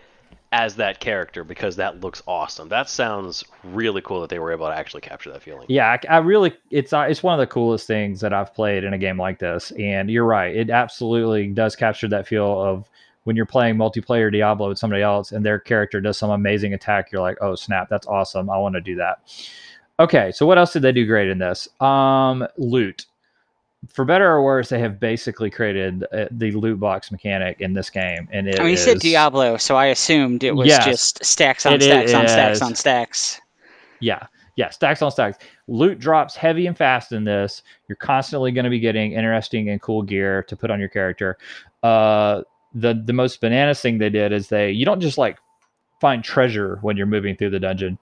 as 0.52 0.76
that 0.76 1.00
character 1.00 1.44
because 1.44 1.76
that 1.76 2.00
looks 2.00 2.22
awesome. 2.26 2.68
That 2.70 2.88
sounds 2.88 3.44
really 3.62 4.00
cool 4.02 4.20
that 4.22 4.30
they 4.30 4.38
were 4.38 4.52
able 4.52 4.66
to 4.68 4.74
actually 4.74 5.02
capture 5.02 5.32
that 5.32 5.42
feeling. 5.42 5.68
Yeah, 5.68 5.96
I, 6.10 6.16
I 6.16 6.18
really 6.18 6.54
it's 6.70 6.92
uh, 6.92 7.06
it's 7.08 7.22
one 7.22 7.32
of 7.34 7.40
the 7.40 7.52
coolest 7.52 7.86
things 7.86 8.20
that 8.20 8.34
I've 8.34 8.54
played 8.54 8.84
in 8.84 8.92
a 8.92 8.98
game 8.98 9.18
like 9.18 9.38
this. 9.38 9.70
And 9.72 10.10
you're 10.10 10.24
right, 10.26 10.54
it 10.54 10.68
absolutely 10.70 11.48
does 11.48 11.74
capture 11.74 12.08
that 12.08 12.26
feel 12.28 12.60
of 12.60 12.90
when 13.24 13.36
you're 13.36 13.46
playing 13.46 13.76
multiplayer 13.76 14.30
Diablo 14.30 14.68
with 14.68 14.78
somebody 14.78 15.02
else 15.02 15.32
and 15.32 15.44
their 15.44 15.58
character 15.58 16.00
does 16.00 16.16
some 16.18 16.30
amazing 16.30 16.74
attack. 16.74 17.10
You're 17.12 17.20
like, 17.22 17.38
oh 17.40 17.54
snap, 17.54 17.88
that's 17.88 18.06
awesome. 18.06 18.48
I 18.48 18.56
want 18.58 18.74
to 18.76 18.80
do 18.80 18.94
that. 18.96 19.18
Okay, 20.00 20.32
so 20.32 20.46
what 20.46 20.58
else 20.58 20.72
did 20.72 20.82
they 20.82 20.92
do 20.92 21.06
great 21.06 21.28
in 21.28 21.38
this? 21.38 21.68
Um, 21.80 22.46
loot 22.58 23.06
for 23.92 24.04
better 24.04 24.30
or 24.30 24.42
worse, 24.42 24.68
they 24.68 24.78
have 24.78 24.98
basically 24.98 25.50
created 25.50 26.04
uh, 26.12 26.26
the 26.30 26.52
loot 26.52 26.80
box 26.80 27.10
mechanic 27.12 27.60
in 27.60 27.72
this 27.74 27.90
game, 27.90 28.28
and 28.32 28.48
it 28.48 28.58
I 28.58 28.62
mean, 28.62 28.68
you 28.68 28.74
is- 28.74 28.84
said 28.84 28.98
Diablo, 29.00 29.56
so 29.56 29.76
I 29.76 29.86
assumed 29.86 30.42
it 30.44 30.52
was 30.52 30.68
Yes. 30.68 30.84
just 30.84 31.24
stacks 31.24 31.66
on 31.66 31.80
stacks 31.80 32.14
on 32.14 32.28
stacks 32.28 32.62
on 32.62 32.74
stacks. 32.74 33.40
Yeah, 34.00 34.26
yeah, 34.56 34.70
stacks 34.70 35.02
on 35.02 35.10
stacks. 35.10 35.38
Loot 35.68 35.98
drops 35.98 36.36
heavy 36.36 36.66
and 36.66 36.76
fast 36.76 37.12
in 37.12 37.24
this. 37.24 37.62
You're 37.88 37.96
constantly 37.96 38.52
going 38.52 38.64
to 38.64 38.70
be 38.70 38.80
getting 38.80 39.12
interesting 39.12 39.68
and 39.70 39.80
cool 39.80 40.02
gear 40.02 40.42
to 40.44 40.56
put 40.56 40.70
on 40.70 40.80
your 40.80 40.88
character. 40.88 41.36
Uh, 41.82 42.42
the 42.74 43.00
the 43.04 43.12
most 43.12 43.40
bananas 43.40 43.80
thing 43.80 43.98
they 43.98 44.10
did 44.10 44.32
is 44.32 44.48
they 44.48 44.70
you 44.70 44.84
don't 44.84 45.00
just 45.00 45.18
like 45.18 45.38
find 46.00 46.24
treasure 46.24 46.78
when 46.82 46.96
you're 46.96 47.06
moving 47.06 47.36
through 47.36 47.50
the 47.50 47.60
dungeon. 47.60 47.98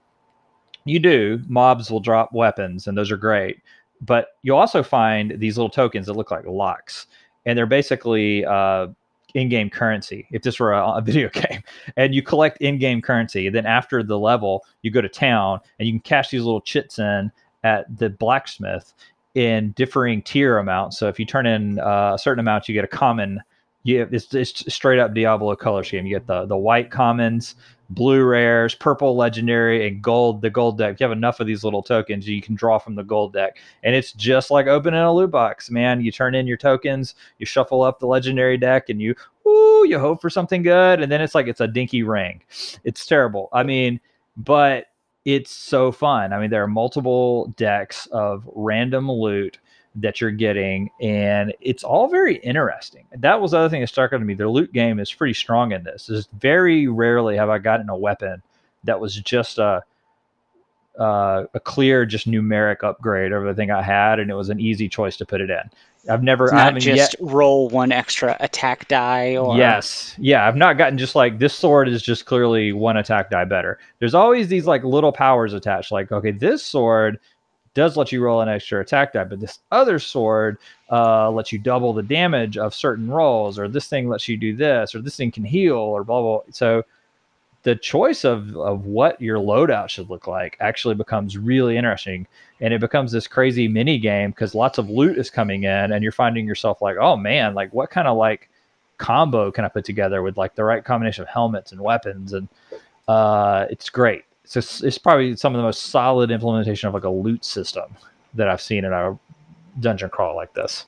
You 0.85 0.99
do. 0.99 1.39
Mobs 1.47 1.89
will 1.89 1.99
drop 1.99 2.33
weapons, 2.33 2.87
and 2.87 2.97
those 2.97 3.11
are 3.11 3.17
great. 3.17 3.61
But 4.01 4.29
you'll 4.41 4.57
also 4.57 4.83
find 4.83 5.39
these 5.39 5.57
little 5.57 5.69
tokens 5.69 6.07
that 6.07 6.13
look 6.13 6.31
like 6.31 6.45
locks, 6.45 7.07
and 7.45 7.57
they're 7.57 7.65
basically 7.65 8.43
uh, 8.43 8.87
in-game 9.33 9.69
currency. 9.69 10.27
If 10.31 10.41
this 10.41 10.59
were 10.59 10.73
a, 10.73 10.85
a 10.85 11.01
video 11.05 11.29
game, 11.29 11.63
and 11.95 12.13
you 12.13 12.21
collect 12.21 12.57
in-game 12.57 13.01
currency, 13.01 13.49
then 13.49 13.65
after 13.65 14.03
the 14.03 14.19
level, 14.19 14.65
you 14.81 14.91
go 14.91 15.01
to 15.01 15.09
town 15.09 15.59
and 15.79 15.87
you 15.87 15.93
can 15.93 16.01
cash 16.01 16.29
these 16.29 16.43
little 16.43 16.61
chits 16.61 16.99
in 16.99 17.31
at 17.63 17.85
the 17.97 18.09
blacksmith 18.09 18.93
in 19.35 19.71
differing 19.71 20.21
tier 20.21 20.57
amounts. 20.57 20.97
So 20.97 21.07
if 21.07 21.19
you 21.19 21.25
turn 21.25 21.45
in 21.45 21.79
uh, 21.79 22.13
a 22.15 22.19
certain 22.19 22.39
amount, 22.39 22.67
you 22.67 22.73
get 22.73 22.83
a 22.83 22.87
common. 22.87 23.41
You 23.83 24.07
it's, 24.11 24.33
it's 24.33 24.73
straight 24.73 24.99
up 24.99 25.13
Diablo 25.13 25.55
color 25.55 25.83
scheme. 25.83 26.05
You 26.05 26.15
get 26.15 26.27
the 26.27 26.45
the 26.45 26.57
white 26.57 26.89
commons, 26.89 27.55
blue 27.89 28.23
rares, 28.23 28.75
purple 28.75 29.15
legendary, 29.15 29.87
and 29.87 30.01
gold. 30.01 30.41
The 30.41 30.49
gold 30.49 30.77
deck. 30.77 30.93
If 30.93 30.99
you 30.99 31.03
have 31.03 31.17
enough 31.17 31.39
of 31.39 31.47
these 31.47 31.63
little 31.63 31.83
tokens, 31.83 32.27
you 32.27 32.41
can 32.41 32.55
draw 32.55 32.79
from 32.79 32.95
the 32.95 33.03
gold 33.03 33.33
deck, 33.33 33.57
and 33.83 33.93
it's 33.93 34.13
just 34.13 34.51
like 34.51 34.67
opening 34.67 35.01
a 35.01 35.13
loot 35.13 35.31
box, 35.31 35.69
man. 35.69 36.01
You 36.01 36.11
turn 36.11 36.33
in 36.35 36.47
your 36.47 36.57
tokens, 36.57 37.15
you 37.39 37.45
shuffle 37.45 37.81
up 37.81 37.99
the 37.99 38.07
legendary 38.07 38.57
deck, 38.57 38.89
and 38.89 39.01
you 39.01 39.15
ooh, 39.45 39.85
you 39.87 39.99
hope 39.99 40.21
for 40.21 40.29
something 40.29 40.63
good, 40.63 41.01
and 41.01 41.11
then 41.11 41.21
it's 41.21 41.35
like 41.35 41.47
it's 41.47 41.61
a 41.61 41.67
dinky 41.67 42.03
ring. 42.03 42.41
It's 42.85 43.05
terrible. 43.05 43.49
I 43.51 43.63
mean, 43.63 43.99
but 44.37 44.87
it's 45.25 45.51
so 45.51 45.91
fun. 45.91 46.33
I 46.33 46.39
mean, 46.39 46.49
there 46.49 46.63
are 46.63 46.67
multiple 46.67 47.53
decks 47.55 48.07
of 48.07 48.47
random 48.55 49.09
loot 49.09 49.59
that 49.95 50.19
you're 50.19 50.31
getting, 50.31 50.89
and 51.01 51.53
it's 51.61 51.83
all 51.83 52.07
very 52.07 52.37
interesting. 52.37 53.05
That 53.17 53.39
was 53.41 53.51
the 53.51 53.59
other 53.59 53.69
thing 53.69 53.81
that 53.81 53.87
struck 53.87 54.11
out 54.13 54.17
to 54.17 54.25
me. 54.25 54.33
The 54.33 54.47
loot 54.47 54.73
game 54.73 54.99
is 54.99 55.13
pretty 55.13 55.33
strong 55.33 55.71
in 55.71 55.83
this. 55.83 56.09
Is 56.09 56.27
very 56.39 56.87
rarely 56.87 57.35
have 57.37 57.49
I 57.49 57.59
gotten 57.59 57.89
a 57.89 57.97
weapon 57.97 58.41
that 58.85 58.99
was 58.99 59.15
just 59.15 59.59
a 59.59 59.83
uh, 60.99 61.45
a 61.55 61.59
clear, 61.59 62.05
just 62.05 62.27
numeric 62.29 62.83
upgrade 62.83 63.33
over 63.33 63.47
the 63.47 63.53
thing 63.55 63.71
I 63.71 63.81
had, 63.81 64.19
and 64.19 64.29
it 64.29 64.35
was 64.35 64.49
an 64.49 64.59
easy 64.59 64.87
choice 64.87 65.17
to 65.17 65.25
put 65.25 65.41
it 65.41 65.49
in. 65.49 65.69
I've 66.07 66.21
never, 66.21 66.45
It's 66.45 66.53
I 66.53 66.57
not 66.57 66.63
haven't 66.65 66.85
yet. 66.85 66.95
just 66.97 67.15
roll 67.19 67.69
one 67.69 67.91
extra 67.91 68.35
attack 68.41 68.87
die 68.89 69.37
or 69.37 69.57
Yes. 69.57 70.15
Yeah. 70.19 70.45
I've 70.45 70.57
not 70.57 70.77
gotten 70.77 70.97
just 70.97 71.15
like 71.15 71.39
this 71.39 71.53
sword 71.53 71.87
is 71.87 72.01
just 72.03 72.25
clearly 72.25 72.73
one 72.73 72.97
attack 72.97 73.29
die 73.31 73.45
better. 73.45 73.79
There's 73.99 74.13
always 74.13 74.49
these 74.49 74.65
like 74.67 74.83
little 74.83 75.13
powers 75.13 75.53
attached. 75.53 75.91
Like, 75.93 76.11
okay, 76.11 76.31
this 76.31 76.61
sword 76.61 77.19
does 77.73 77.97
let 77.97 78.11
you 78.11 78.21
roll 78.21 78.41
an 78.41 78.49
extra 78.49 78.81
attack 78.81 79.13
die, 79.13 79.23
but 79.23 79.39
this 79.39 79.59
other 79.71 79.99
sword 79.99 80.57
uh, 80.91 81.29
lets 81.31 81.51
you 81.51 81.59
double 81.59 81.93
the 81.93 82.03
damage 82.03 82.57
of 82.57 82.73
certain 82.73 83.09
rolls, 83.09 83.57
or 83.57 83.67
this 83.67 83.87
thing 83.87 84.07
lets 84.07 84.27
you 84.27 84.37
do 84.37 84.55
this, 84.55 84.93
or 84.93 85.01
this 85.01 85.17
thing 85.17 85.31
can 85.31 85.43
heal, 85.43 85.77
or 85.77 86.03
blah, 86.03 86.21
blah. 86.21 86.41
So 86.51 86.83
the 87.63 87.75
choice 87.75 88.25
of, 88.25 88.55
of 88.57 88.85
what 88.85 89.19
your 89.21 89.37
loadout 89.37 89.89
should 89.89 90.09
look 90.09 90.27
like 90.27 90.57
actually 90.59 90.95
becomes 90.95 91.37
really 91.37 91.77
interesting. 91.77 92.27
And 92.59 92.73
it 92.73 92.81
becomes 92.81 93.11
this 93.11 93.27
crazy 93.27 93.67
mini 93.67 93.97
game 93.97 94.31
because 94.31 94.53
lots 94.53 94.77
of 94.77 94.89
loot 94.89 95.17
is 95.17 95.29
coming 95.29 95.63
in, 95.63 95.91
and 95.91 96.03
you're 96.03 96.11
finding 96.11 96.45
yourself 96.45 96.81
like, 96.81 96.97
oh 96.97 97.17
man, 97.17 97.55
like 97.55 97.73
what 97.73 97.89
kind 97.89 98.07
of 98.07 98.17
like 98.17 98.49
combo 98.97 99.51
can 99.51 99.65
I 99.65 99.67
put 99.69 99.83
together 99.83 100.21
with 100.21 100.37
like 100.37 100.55
the 100.55 100.63
right 100.63 100.83
combination 100.83 101.23
of 101.23 101.27
helmets 101.27 101.71
and 101.71 101.81
weapons, 101.81 102.33
and 102.33 102.47
uh, 103.07 103.65
it's 103.69 103.89
great. 103.89 104.23
So 104.45 104.57
it's, 104.57 104.83
it's 104.83 104.97
probably 104.97 105.35
some 105.35 105.53
of 105.53 105.57
the 105.57 105.63
most 105.63 105.83
solid 105.83 106.31
implementation 106.31 106.87
of 106.87 106.93
like 106.93 107.05
a 107.05 107.09
loot 107.09 107.45
system 107.45 107.95
that 108.33 108.49
I've 108.49 108.61
seen 108.61 108.83
in 108.85 108.91
a 108.91 109.17
dungeon 109.79 110.09
crawl 110.09 110.35
like 110.35 110.53
this. 110.53 110.85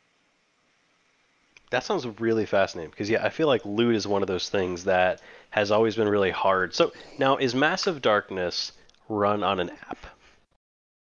That 1.72 1.84
sounds 1.84 2.06
really 2.20 2.46
fascinating 2.46 2.92
because 2.92 3.10
yeah, 3.10 3.24
I 3.24 3.30
feel 3.30 3.48
like 3.48 3.66
loot 3.66 3.96
is 3.96 4.08
one 4.08 4.22
of 4.22 4.28
those 4.28 4.50
things 4.50 4.84
that 4.84 5.22
has 5.50 5.72
always 5.72 5.96
been 5.96 6.08
really 6.08 6.32
hard. 6.32 6.74
So 6.74 6.92
now 7.18 7.38
is 7.38 7.56
Massive 7.56 8.02
Darkness 8.02 8.74
run 9.10 9.44
on 9.44 9.60
an 9.60 9.72
app? 9.90 10.06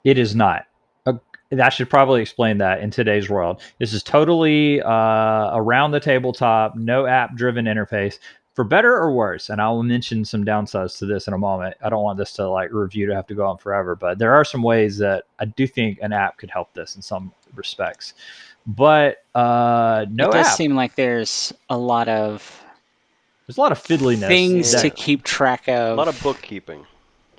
It 0.03 0.17
is 0.17 0.35
not. 0.35 0.65
Uh, 1.05 1.13
I 1.51 1.69
should 1.69 1.89
probably 1.89 2.21
explain 2.21 2.57
that 2.57 2.81
in 2.81 2.91
today's 2.91 3.29
world. 3.29 3.61
This 3.79 3.93
is 3.93 4.03
totally 4.03 4.81
uh, 4.81 5.51
around 5.55 5.91
the 5.91 5.99
tabletop, 5.99 6.75
no 6.75 7.05
app 7.05 7.35
driven 7.35 7.65
interface. 7.65 8.17
For 8.53 8.65
better 8.65 8.93
or 8.97 9.13
worse, 9.13 9.49
and 9.49 9.61
I'll 9.61 9.81
mention 9.81 10.25
some 10.25 10.43
downsides 10.43 10.97
to 10.99 11.05
this 11.05 11.27
in 11.27 11.33
a 11.33 11.37
moment. 11.37 11.77
I 11.81 11.89
don't 11.89 12.03
want 12.03 12.17
this 12.17 12.33
to 12.33 12.49
like 12.49 12.69
review 12.73 13.05
to 13.07 13.15
have 13.15 13.25
to 13.27 13.33
go 13.35 13.45
on 13.47 13.57
forever, 13.57 13.95
but 13.95 14.17
there 14.19 14.33
are 14.33 14.43
some 14.43 14.61
ways 14.61 14.97
that 14.97 15.23
I 15.39 15.45
do 15.45 15.65
think 15.65 15.99
an 16.01 16.11
app 16.11 16.37
could 16.37 16.51
help 16.51 16.73
this 16.73 16.97
in 16.97 17.01
some 17.01 17.31
respects. 17.55 18.13
But 18.67 19.23
uh, 19.33 20.05
no 20.09 20.27
it 20.27 20.33
does 20.33 20.47
app. 20.47 20.57
seem 20.57 20.75
like 20.75 20.95
there's 20.95 21.53
a 21.69 21.77
lot 21.77 22.09
of 22.09 22.61
There's 23.47 23.57
a 23.57 23.61
lot 23.61 23.71
of 23.71 23.81
fiddliness. 23.81 24.27
things 24.27 24.73
that- 24.73 24.81
to 24.81 24.89
keep 24.89 25.23
track 25.23 25.69
of. 25.69 25.93
A 25.93 25.95
lot 25.95 26.09
of 26.09 26.21
bookkeeping. 26.21 26.85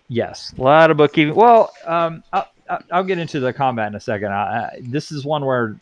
Yes, 0.08 0.54
a 0.58 0.62
lot 0.62 0.90
of 0.90 0.96
bookkeeping. 0.96 1.34
Well, 1.34 1.72
um, 1.84 2.24
I'll, 2.32 2.48
I'll- 2.70 2.82
I'll 2.90 3.04
get 3.04 3.18
into 3.18 3.38
the 3.38 3.52
combat 3.52 3.88
in 3.88 3.94
a 3.96 4.00
second. 4.00 4.32
I, 4.32 4.42
I, 4.64 4.78
this 4.80 5.12
is 5.12 5.26
one 5.26 5.44
where 5.44 5.76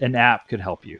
an 0.00 0.16
app 0.16 0.48
could 0.48 0.60
help 0.60 0.84
you, 0.84 0.98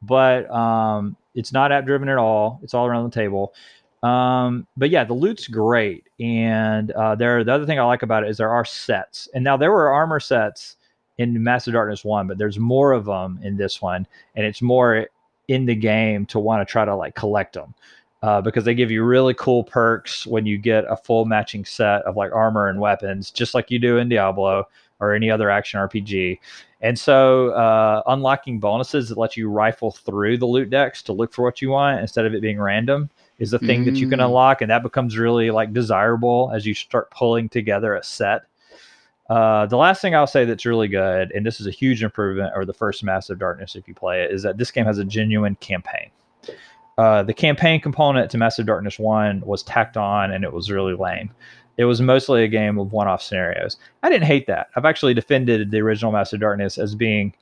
but 0.00 0.48
um, 0.50 1.16
it's 1.34 1.52
not 1.52 1.72
app 1.72 1.86
driven 1.86 2.08
at 2.08 2.18
all. 2.18 2.60
It's 2.62 2.74
all 2.74 2.86
around 2.86 3.04
the 3.04 3.14
table. 3.14 3.54
Um, 4.02 4.66
but 4.76 4.90
yeah, 4.90 5.04
the 5.04 5.14
loot's 5.14 5.46
great, 5.46 6.08
and 6.18 6.90
uh, 6.92 7.14
there. 7.14 7.44
The 7.44 7.52
other 7.52 7.66
thing 7.66 7.78
I 7.78 7.84
like 7.84 8.02
about 8.02 8.24
it 8.24 8.30
is 8.30 8.38
there 8.38 8.50
are 8.50 8.64
sets, 8.64 9.28
and 9.34 9.44
now 9.44 9.56
there 9.56 9.72
were 9.72 9.90
armor 9.90 10.20
sets 10.20 10.76
in 11.18 11.42
Massive 11.42 11.74
Darkness 11.74 12.02
One, 12.02 12.26
but 12.26 12.38
there's 12.38 12.58
more 12.58 12.92
of 12.92 13.04
them 13.04 13.38
in 13.42 13.58
this 13.58 13.82
one, 13.82 14.06
and 14.36 14.46
it's 14.46 14.62
more 14.62 15.06
in 15.48 15.66
the 15.66 15.74
game 15.74 16.24
to 16.26 16.38
want 16.38 16.66
to 16.66 16.70
try 16.70 16.84
to 16.84 16.94
like 16.94 17.14
collect 17.14 17.54
them 17.54 17.74
uh, 18.22 18.40
because 18.40 18.64
they 18.64 18.74
give 18.74 18.90
you 18.90 19.04
really 19.04 19.34
cool 19.34 19.64
perks 19.64 20.26
when 20.26 20.46
you 20.46 20.58
get 20.58 20.84
a 20.88 20.96
full 20.96 21.24
matching 21.24 21.64
set 21.64 22.02
of 22.02 22.16
like 22.16 22.32
armor 22.32 22.68
and 22.68 22.80
weapons, 22.80 23.30
just 23.30 23.54
like 23.54 23.70
you 23.70 23.78
do 23.78 23.98
in 23.98 24.08
Diablo 24.08 24.66
or 25.00 25.14
any 25.14 25.30
other 25.30 25.50
action 25.50 25.80
RPG. 25.80 26.38
And 26.82 26.98
so, 26.98 27.50
uh, 27.50 28.02
unlocking 28.06 28.58
bonuses 28.58 29.08
that 29.10 29.18
let 29.18 29.36
you 29.36 29.50
rifle 29.50 29.90
through 29.90 30.38
the 30.38 30.46
loot 30.46 30.70
decks 30.70 31.02
to 31.04 31.12
look 31.12 31.32
for 31.32 31.44
what 31.44 31.60
you 31.60 31.70
want 31.70 32.00
instead 32.00 32.24
of 32.24 32.34
it 32.34 32.40
being 32.40 32.58
random 32.60 33.10
is 33.38 33.50
the 33.50 33.58
thing 33.58 33.84
that 33.84 33.96
you 33.96 34.08
can 34.08 34.18
Mm. 34.18 34.26
unlock, 34.26 34.62
and 34.62 34.70
that 34.70 34.82
becomes 34.82 35.18
really 35.18 35.50
like 35.50 35.72
desirable 35.72 36.50
as 36.54 36.66
you 36.66 36.74
start 36.74 37.10
pulling 37.10 37.48
together 37.48 37.94
a 37.94 38.02
set. 38.02 38.42
Uh, 39.28 39.66
the 39.66 39.76
last 39.76 40.02
thing 40.02 40.14
I'll 40.14 40.26
say 40.26 40.44
that's 40.44 40.66
really 40.66 40.88
good, 40.88 41.30
and 41.32 41.46
this 41.46 41.60
is 41.60 41.66
a 41.66 41.70
huge 41.70 42.02
improvement 42.02 42.52
over 42.54 42.64
the 42.64 42.72
first 42.72 43.04
Massive 43.04 43.38
Darkness 43.38 43.76
if 43.76 43.86
you 43.86 43.94
play 43.94 44.22
it, 44.24 44.32
is 44.32 44.42
that 44.42 44.58
this 44.58 44.70
game 44.70 44.86
has 44.86 44.98
a 44.98 45.04
genuine 45.04 45.54
campaign. 45.56 46.10
Uh, 46.98 47.22
the 47.22 47.32
campaign 47.32 47.80
component 47.80 48.30
to 48.30 48.36
Massive 48.38 48.66
Darkness 48.66 48.98
1 48.98 49.40
was 49.46 49.62
tacked 49.62 49.96
on 49.96 50.32
and 50.32 50.44
it 50.44 50.52
was 50.52 50.70
really 50.70 50.94
lame. 50.94 51.30
It 51.80 51.86
was 51.86 52.02
mostly 52.02 52.44
a 52.44 52.48
game 52.48 52.78
of 52.78 52.92
one 52.92 53.08
off 53.08 53.22
scenarios. 53.22 53.78
I 54.02 54.10
didn't 54.10 54.26
hate 54.26 54.46
that. 54.48 54.68
I've 54.76 54.84
actually 54.84 55.14
defended 55.14 55.70
the 55.70 55.80
original 55.80 56.12
Massive 56.12 56.38
Darkness 56.38 56.76
as 56.76 56.94
being 56.94 57.32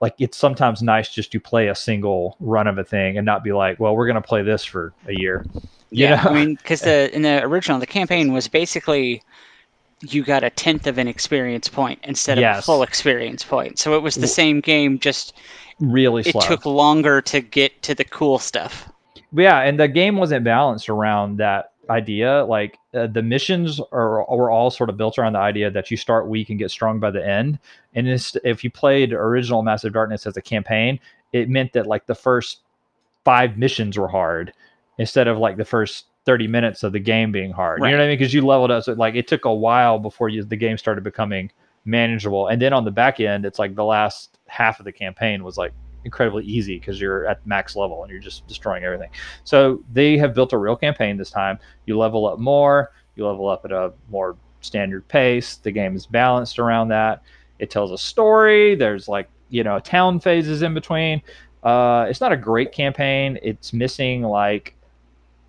like 0.00 0.14
it's 0.20 0.38
sometimes 0.38 0.80
nice 0.80 1.08
just 1.08 1.32
to 1.32 1.40
play 1.40 1.66
a 1.66 1.74
single 1.74 2.36
run 2.38 2.68
of 2.68 2.78
a 2.78 2.84
thing 2.84 3.18
and 3.18 3.26
not 3.26 3.42
be 3.42 3.52
like, 3.52 3.80
well, 3.80 3.96
we're 3.96 4.06
going 4.06 4.14
to 4.14 4.20
play 4.20 4.42
this 4.42 4.64
for 4.64 4.92
a 5.08 5.12
year. 5.14 5.44
You 5.90 6.06
yeah, 6.06 6.22
know? 6.22 6.30
I 6.30 6.34
mean, 6.34 6.54
because 6.54 6.80
the 6.82 7.12
in 7.12 7.22
the 7.22 7.42
original, 7.42 7.80
the 7.80 7.86
campaign 7.86 8.32
was 8.32 8.46
basically 8.46 9.24
you 10.02 10.22
got 10.22 10.44
a 10.44 10.50
tenth 10.50 10.86
of 10.86 10.98
an 10.98 11.08
experience 11.08 11.68
point 11.68 11.98
instead 12.04 12.38
of 12.38 12.58
a 12.58 12.62
full 12.62 12.84
experience 12.84 13.42
point. 13.42 13.80
So 13.80 13.96
it 13.96 14.04
was 14.04 14.14
the 14.14 14.28
same 14.28 14.60
game, 14.60 15.00
just 15.00 15.36
really 15.80 16.22
it 16.22 16.36
took 16.42 16.64
longer 16.64 17.20
to 17.22 17.40
get 17.40 17.82
to 17.82 17.94
the 17.94 18.04
cool 18.04 18.38
stuff. 18.38 18.88
yeah, 19.32 19.62
and 19.62 19.80
the 19.80 19.88
game 19.88 20.16
wasn't 20.16 20.44
balanced 20.44 20.88
around 20.88 21.38
that 21.38 21.71
idea. 21.90 22.44
Like 22.44 22.78
uh, 22.94 23.06
the 23.06 23.22
missions 23.22 23.80
are 23.92 24.24
were 24.28 24.50
all 24.50 24.70
sort 24.70 24.90
of 24.90 24.96
built 24.96 25.18
around 25.18 25.34
the 25.34 25.40
idea 25.40 25.70
that 25.70 25.90
you 25.90 25.96
start 25.96 26.28
weak 26.28 26.50
and 26.50 26.58
get 26.58 26.70
strong 26.70 27.00
by 27.00 27.10
the 27.10 27.26
end. 27.26 27.58
And 27.94 28.08
if 28.44 28.64
you 28.64 28.70
played 28.70 29.12
original 29.12 29.62
Massive 29.62 29.92
Darkness 29.92 30.26
as 30.26 30.36
a 30.36 30.42
campaign, 30.42 30.98
it 31.32 31.48
meant 31.48 31.72
that 31.72 31.86
like 31.86 32.06
the 32.06 32.14
first 32.14 32.60
five 33.24 33.56
missions 33.56 33.98
were 33.98 34.08
hard 34.08 34.52
instead 34.98 35.28
of 35.28 35.38
like 35.38 35.56
the 35.56 35.64
first 35.64 36.06
30 36.24 36.46
minutes 36.46 36.82
of 36.82 36.92
the 36.92 37.00
game 37.00 37.32
being 37.32 37.50
hard. 37.50 37.80
You 37.80 37.86
know 37.86 37.96
what 37.98 38.04
I 38.04 38.08
mean? 38.08 38.18
Because 38.18 38.32
you 38.32 38.46
leveled 38.46 38.70
up. 38.70 38.84
So 38.84 38.92
like 38.92 39.14
it 39.14 39.26
took 39.26 39.44
a 39.44 39.52
while 39.52 39.98
before 39.98 40.28
you, 40.28 40.44
the 40.44 40.56
game 40.56 40.78
started 40.78 41.02
becoming 41.02 41.50
manageable. 41.84 42.48
And 42.48 42.62
then 42.62 42.72
on 42.72 42.84
the 42.84 42.90
back 42.90 43.18
end, 43.18 43.44
it's 43.44 43.58
like 43.58 43.74
the 43.74 43.84
last 43.84 44.38
half 44.46 44.78
of 44.78 44.84
the 44.84 44.92
campaign 44.92 45.42
was 45.42 45.56
like 45.56 45.72
incredibly 46.04 46.44
easy 46.44 46.78
because 46.78 47.00
you're 47.00 47.26
at 47.26 47.46
max 47.46 47.76
level 47.76 48.02
and 48.02 48.10
you're 48.10 48.20
just 48.20 48.46
destroying 48.46 48.84
everything. 48.84 49.10
So 49.44 49.82
they 49.92 50.18
have 50.18 50.34
built 50.34 50.52
a 50.52 50.58
real 50.58 50.76
campaign 50.76 51.16
this 51.16 51.30
time. 51.30 51.58
You 51.86 51.98
level 51.98 52.26
up 52.26 52.38
more, 52.38 52.92
you 53.16 53.26
level 53.26 53.48
up 53.48 53.64
at 53.64 53.72
a 53.72 53.92
more 54.10 54.36
standard 54.60 55.06
pace. 55.08 55.56
The 55.56 55.70
game 55.70 55.96
is 55.96 56.06
balanced 56.06 56.58
around 56.58 56.88
that. 56.88 57.22
It 57.58 57.70
tells 57.70 57.92
a 57.92 57.98
story. 57.98 58.74
There's 58.74 59.08
like, 59.08 59.28
you 59.50 59.64
know, 59.64 59.78
town 59.78 60.20
phases 60.20 60.62
in 60.62 60.74
between. 60.74 61.22
Uh, 61.62 62.06
it's 62.08 62.20
not 62.20 62.32
a 62.32 62.36
great 62.36 62.72
campaign. 62.72 63.38
It's 63.42 63.72
missing 63.72 64.22
like 64.22 64.74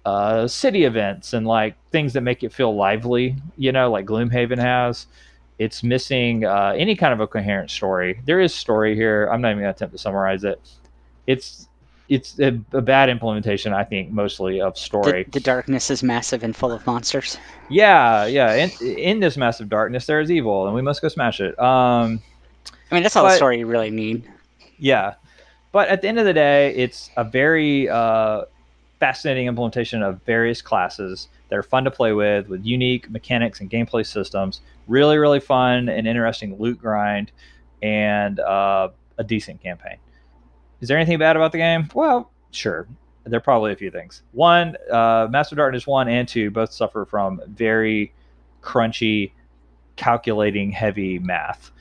uh, 0.06 0.47
city 0.47 0.84
events 0.84 1.34
and 1.34 1.47
like 1.47 1.76
things 1.91 2.14
that 2.14 2.22
make 2.22 2.43
it 2.43 2.51
feel 2.54 2.76
lively, 2.76 3.36
you 3.58 3.72
know, 3.72 3.89
like 3.89 4.06
Gloomhaven 4.06 4.60
has. 4.60 5.08
It's 5.60 5.84
missing 5.84 6.45
uh, 6.45 6.74
any 6.76 6.95
kind 6.95 7.14
of 7.14 7.20
a 7.20 7.28
coherent 7.28 7.70
story. 7.72 8.20
There 8.26 8.39
is 8.39 8.54
story 8.54 8.95
here. 8.95 9.28
I'm 9.32 9.41
not 9.41 9.49
even 9.49 9.64
going 9.64 9.74
to 9.74 9.78
attempt 9.78 9.93
to 9.93 9.97
summarize 9.97 10.43
it. 10.43 10.60
It's 11.28 11.68
it's 12.10 12.38
a, 12.39 12.60
a 12.74 12.82
bad 12.82 13.10
implementation, 13.10 13.74
I 13.74 13.84
think, 13.84 14.12
mostly 14.12 14.62
of 14.62 14.78
story. 14.78 15.26
the 15.32 15.39
darkness 15.39 15.89
is 15.89 16.04
massive 16.04 16.43
and 16.43 16.56
full 16.56 16.72
of 16.72 16.86
monsters. 16.86 17.38
Yeah, 17.70 18.26
yeah. 18.26 18.54
In, 18.54 18.72
in 18.82 19.20
this 19.20 19.38
massive 19.38 19.70
darkness, 19.70 20.06
there 20.06 20.20
is 20.20 20.30
evil, 20.30 20.66
and 20.66 20.76
we 20.76 20.82
must 20.82 21.01
go 21.01 21.08
smash 21.08 21.39
it. 21.39 21.58
Um, 21.60 22.22
I 22.91 22.95
mean, 22.95 23.04
that's 23.04 23.16
all 23.16 23.24
the 23.24 23.36
story 23.36 23.60
you 23.60 23.68
really 23.68 23.89
need. 23.89 24.30
yeah, 24.78 25.16
but 25.72 25.88
at 25.88 26.01
the 26.01 26.08
end 26.08 26.20
of 26.20 26.26
the 26.26 26.34
day, 26.34 26.76
it's 26.76 27.10
a 27.16 27.24
very 27.24 27.89
uh, 27.89 28.43
fascinating 29.04 29.47
implementation 29.47 30.01
of 30.01 30.22
various 30.24 30.62
classes 30.62 31.28
that 31.49 31.58
are 31.58 31.62
fun 31.62 31.84
to 31.84 31.91
play 31.91 32.14
with, 32.14 32.47
with 32.47 32.64
unique 32.64 33.12
mechanics 33.12 33.60
and 33.60 33.70
gameplay 33.70 34.08
systems. 34.08 34.62
Really, 34.88 35.18
really 35.18 35.41
fun 35.41 35.89
and 35.89 36.08
interesting 36.08 36.58
loot 36.58 36.80
grind, 36.80 37.30
and 37.82 38.39
uh, 38.39 38.88
a 39.18 39.24
decent 39.26 39.62
campaign. 39.62 39.97
Is 40.80 40.88
there 40.88 40.97
anything 40.97 41.20
bad 41.20 41.36
about 41.36 41.51
the 41.51 41.58
game? 41.58 41.89
Well, 41.93 42.32
sure. 42.51 42.88
There 43.26 43.36
are 43.36 43.41
probably 43.41 43.74
a 43.74 43.76
few 43.76 43.91
things. 43.91 44.24
One, 44.32 44.78
uh, 44.89 45.28
Massive 45.30 45.58
Darkness 45.58 45.86
1 45.86 46.08
and 46.08 46.26
2 46.26 46.51
both 46.51 46.72
suffer 46.72 47.04
from 47.04 47.41
very 47.45 48.14
crunchy, 48.62 49.34
calculating 49.97 50.72
heavy 50.72 51.20
math 51.20 51.72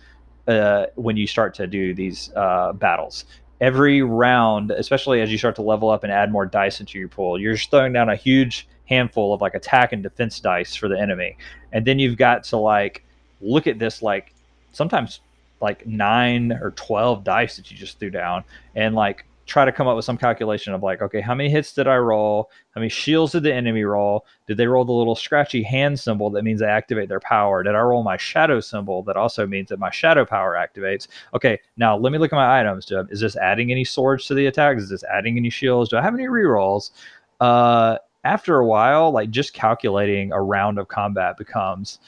uh, 0.49 0.87
when 0.97 1.17
you 1.17 1.29
start 1.29 1.55
to 1.55 1.69
do 1.69 1.95
these 1.95 2.33
uh, 2.35 2.73
battles. 2.73 3.27
Every 3.63 4.03
round, 4.03 4.73
especially 4.73 5.23
as 5.23 5.33
you 5.33 5.39
start 5.39 5.57
to 5.57 5.63
level 5.63 5.89
up 5.89 6.05
and 6.05 6.13
add 6.13 6.31
more 6.31 6.45
dice 6.45 6.81
into 6.81 6.99
your 6.99 7.09
pool, 7.09 7.41
you're 7.41 7.55
just 7.55 7.71
throwing 7.71 7.95
down 7.95 8.11
a 8.11 8.17
huge 8.17 8.69
handful 8.87 9.33
of 9.33 9.41
like 9.41 9.55
attack 9.55 9.93
and 9.93 10.03
defense 10.03 10.39
dice 10.41 10.75
for 10.75 10.89
the 10.89 11.01
enemy. 11.01 11.39
And 11.73 11.87
then 11.87 11.99
you've 11.99 12.19
got 12.19 12.45
to 12.45 12.59
like 12.59 13.05
look 13.41 13.67
at 13.67 13.79
this 13.79 14.03
like 14.03 14.35
sometimes 14.73 15.21
like 15.61 15.87
nine 15.87 16.53
or 16.53 16.73
12 16.73 17.25
dice 17.25 17.57
that 17.57 17.71
you 17.71 17.77
just 17.77 17.99
threw 17.99 18.11
down 18.11 18.45
and 18.75 18.95
like 18.95 19.25
try 19.53 19.67
to 19.67 19.73
come 19.73 19.87
up 19.87 19.97
with 19.97 20.05
some 20.07 20.17
calculation 20.17 20.73
of 20.73 20.83
like, 20.83 21.03
okay, 21.03 21.21
how 21.21 21.35
many 21.35 21.51
hits 21.51 21.75
did 21.75 21.87
I 21.87 21.97
roll? 21.97 22.51
How 22.75 22.81
many 22.81 22.89
shields 22.89 23.33
did 23.33 23.43
the 23.43 23.53
enemy 23.53 23.85
roll? 23.85 24.25
Did 24.47 24.57
they 24.57 24.67
roll 24.67 24.87
the 24.87 24.93
little 24.93 25.15
scratchy 25.15 25.63
hand 25.63 26.01
symbol 26.01 26.31
that 26.31 26.43
means 26.43 26.61
they 26.61 26.67
activate 26.67 27.11
their 27.11 27.21
power? 27.21 27.63
Did 27.63 27.75
I 27.75 27.81
roll 27.81 28.03
my 28.03 28.17
shadow 28.17 28.61
symbol 28.61 29.03
that 29.03 29.19
also 29.19 29.47
means 29.47 29.69
that 29.69 29.79
my 29.79 29.91
shadow 29.91 30.25
power 30.25 30.55
activates? 30.55 31.09
Okay, 31.35 31.61
now 31.77 31.99
let 31.99 32.13
me 32.13 32.19
look 32.19 32.33
at 32.33 32.37
my 32.37 32.61
items. 32.61 32.87
Do, 32.87 33.07
is 33.11 33.21
this 33.21 33.37
adding 33.37 33.71
any 33.71 33.85
swords 33.85 34.27
to 34.29 34.35
the 34.35 34.47
attack? 34.47 34.79
Is 34.79 34.89
this 34.89 35.05
adding 35.05 35.37
any 35.37 35.51
shields? 35.51 35.91
Do 35.91 35.99
I 35.99 36.03
have 36.03 36.15
any 36.15 36.29
rerolls? 36.29 36.93
Uh, 37.39 37.99
after 38.25 38.57
a 38.57 38.67
while, 38.67 39.11
like 39.11 39.29
just 39.31 39.53
calculating 39.53 40.33
a 40.33 40.41
round 40.41 40.79
of 40.79 40.89
combat 40.89 41.37
becomes 41.37 41.99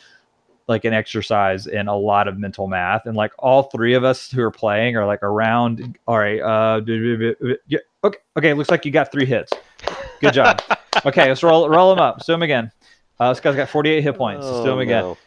like 0.67 0.85
an 0.85 0.95
exercise 0.95 1.67
in 1.67 1.89
a 1.89 1.97
lot 1.97 2.27
of 2.27 2.39
mental 2.39 2.67
math. 2.67 3.05
And 3.07 3.17
like 3.17 3.33
all 3.39 3.65
three 3.65 3.95
of 3.95 4.03
us 4.05 4.31
who 4.31 4.43
are 4.43 4.51
playing 4.51 4.97
are 4.97 5.05
like 5.07 5.23
around 5.23 5.99
all 6.07 6.19
right 6.19 6.41
uh 6.41 6.81
yeah, 7.67 7.79
okay 8.03 8.19
okay 8.39 8.55
looks 8.55 8.71
like 8.71 8.85
you 8.87 8.91
got 8.91 9.12
three 9.12 9.27
hits. 9.27 9.53
Good 10.21 10.35
job. 10.35 10.61
Okay 11.05 11.29
let's 11.29 11.43
roll 11.43 11.69
roll 11.69 11.91
them 11.91 11.99
up. 11.99 12.15
Let's 12.17 12.27
do 12.27 12.33
them 12.33 12.43
again. 12.43 12.71
Uh, 13.21 13.29
this 13.31 13.41
guy's 13.41 13.57
got 13.57 13.69
48 13.69 14.01
hit 14.03 14.17
points. 14.17 14.47
Let's 14.47 14.59
do 14.61 14.71
them 14.71 14.79
Oh, 14.79 14.81
again. 14.81 15.03
no. 15.03 15.19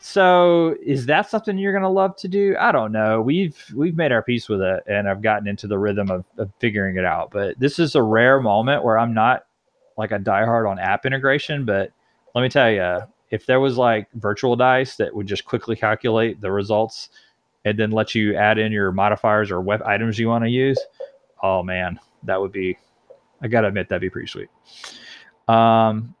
so 0.00 0.76
is 0.84 1.06
that 1.06 1.30
something 1.30 1.56
you're 1.56 1.72
gonna 1.72 1.88
love 1.88 2.16
to 2.16 2.28
do? 2.28 2.56
I 2.58 2.72
don't 2.72 2.90
know. 2.92 3.22
We've 3.22 3.56
we've 3.74 3.96
made 3.96 4.10
our 4.12 4.22
peace 4.22 4.48
with 4.48 4.60
it 4.60 4.82
and 4.88 5.08
i've 5.08 5.22
gotten 5.22 5.46
into 5.46 5.66
the 5.68 5.78
rhythm 5.78 6.10
of, 6.10 6.24
of 6.38 6.50
figuring 6.58 6.96
it 6.96 7.04
out. 7.04 7.30
But 7.30 7.58
this 7.58 7.78
is 7.78 7.94
a 7.94 8.02
rare 8.02 8.40
moment 8.40 8.82
where 8.84 8.98
i'm 8.98 9.14
not 9.14 9.46
like 9.96 10.10
a 10.10 10.18
diehard 10.18 10.68
on 10.68 10.78
app 10.78 11.06
integration. 11.06 11.64
But 11.64 11.92
let 12.34 12.42
me 12.42 12.48
tell 12.48 12.70
you 12.70 12.98
if 13.32 13.46
there 13.46 13.58
was 13.58 13.76
like 13.76 14.06
virtual 14.12 14.54
dice 14.54 14.96
that 14.96 15.12
would 15.12 15.26
just 15.26 15.44
quickly 15.44 15.74
calculate 15.74 16.40
the 16.40 16.52
results 16.52 17.08
and 17.64 17.76
then 17.78 17.90
let 17.90 18.14
you 18.14 18.36
add 18.36 18.58
in 18.58 18.70
your 18.70 18.92
modifiers 18.92 19.50
or 19.50 19.60
web 19.60 19.82
items 19.82 20.18
you 20.18 20.28
want 20.28 20.44
to 20.44 20.50
use 20.50 20.78
oh 21.42 21.62
man 21.62 21.98
that 22.22 22.40
would 22.40 22.52
be 22.52 22.78
i 23.40 23.48
gotta 23.48 23.66
admit 23.66 23.88
that'd 23.88 24.00
be 24.00 24.10
pretty 24.10 24.28
sweet 24.28 24.48
um 25.48 26.14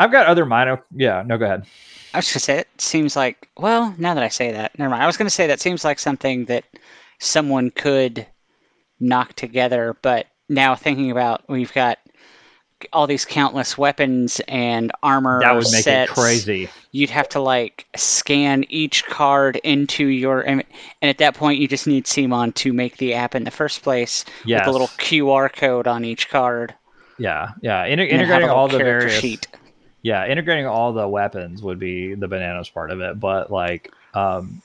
i've 0.00 0.12
got 0.12 0.26
other 0.26 0.46
minor 0.46 0.82
yeah 0.96 1.22
no 1.26 1.36
go 1.36 1.44
ahead 1.44 1.66
I 2.14 2.18
was 2.18 2.30
gonna 2.30 2.40
say 2.40 2.58
it 2.58 2.68
seems 2.78 3.16
like 3.16 3.48
well, 3.56 3.94
now 3.96 4.12
that 4.14 4.22
I 4.22 4.28
say 4.28 4.52
that, 4.52 4.78
never 4.78 4.90
mind. 4.90 5.02
I 5.02 5.06
was 5.06 5.16
gonna 5.16 5.30
say 5.30 5.46
that 5.46 5.60
seems 5.60 5.84
like 5.84 5.98
something 5.98 6.44
that 6.46 6.64
someone 7.20 7.70
could 7.70 8.26
knock 9.00 9.32
together, 9.34 9.96
but 10.02 10.26
now 10.48 10.74
thinking 10.74 11.10
about 11.10 11.42
we've 11.48 11.72
got 11.72 11.98
all 12.92 13.06
these 13.06 13.24
countless 13.24 13.76
weapons 13.78 14.40
and 14.48 14.92
armor 15.02 15.40
that 15.40 15.54
would 15.54 15.70
make 15.72 15.84
sets, 15.84 16.10
it 16.10 16.14
crazy. 16.14 16.68
You'd 16.92 17.10
have 17.10 17.28
to 17.30 17.40
like 17.40 17.86
scan 17.96 18.64
each 18.68 19.04
card 19.06 19.56
into 19.64 20.06
your 20.06 20.40
and 20.42 20.62
and 21.00 21.08
at 21.08 21.18
that 21.18 21.34
point 21.34 21.58
you 21.60 21.68
just 21.68 21.86
need 21.86 22.04
CMON 22.04 22.54
to 22.56 22.72
make 22.72 22.96
the 22.98 23.14
app 23.14 23.34
in 23.34 23.44
the 23.44 23.50
first 23.50 23.82
place 23.82 24.24
yeah 24.44 24.58
with 24.60 24.68
a 24.68 24.72
little 24.72 24.88
QR 24.88 25.52
code 25.52 25.86
on 25.86 26.04
each 26.04 26.28
card. 26.28 26.74
yeah 27.18 27.52
yeah. 27.62 27.84
Inter- 27.84 28.04
and 28.04 28.20
then 28.20 28.26
have 28.26 28.42
a 28.42 28.44
integrating 28.44 28.50
all 28.50 28.68
the 28.68 28.78
character 28.78 29.08
various 29.08 29.20
sheet. 29.20 29.48
yeah 30.02 30.26
integrating 30.26 30.66
all 30.66 30.92
the 30.92 31.08
weapons 31.08 31.62
would 31.62 31.78
be 31.78 32.14
the 32.14 32.28
bananas 32.28 32.68
part 32.68 32.90
of 32.90 33.00
it 33.00 33.18
but 33.20 33.50
like 33.50 33.92
um 34.14 34.60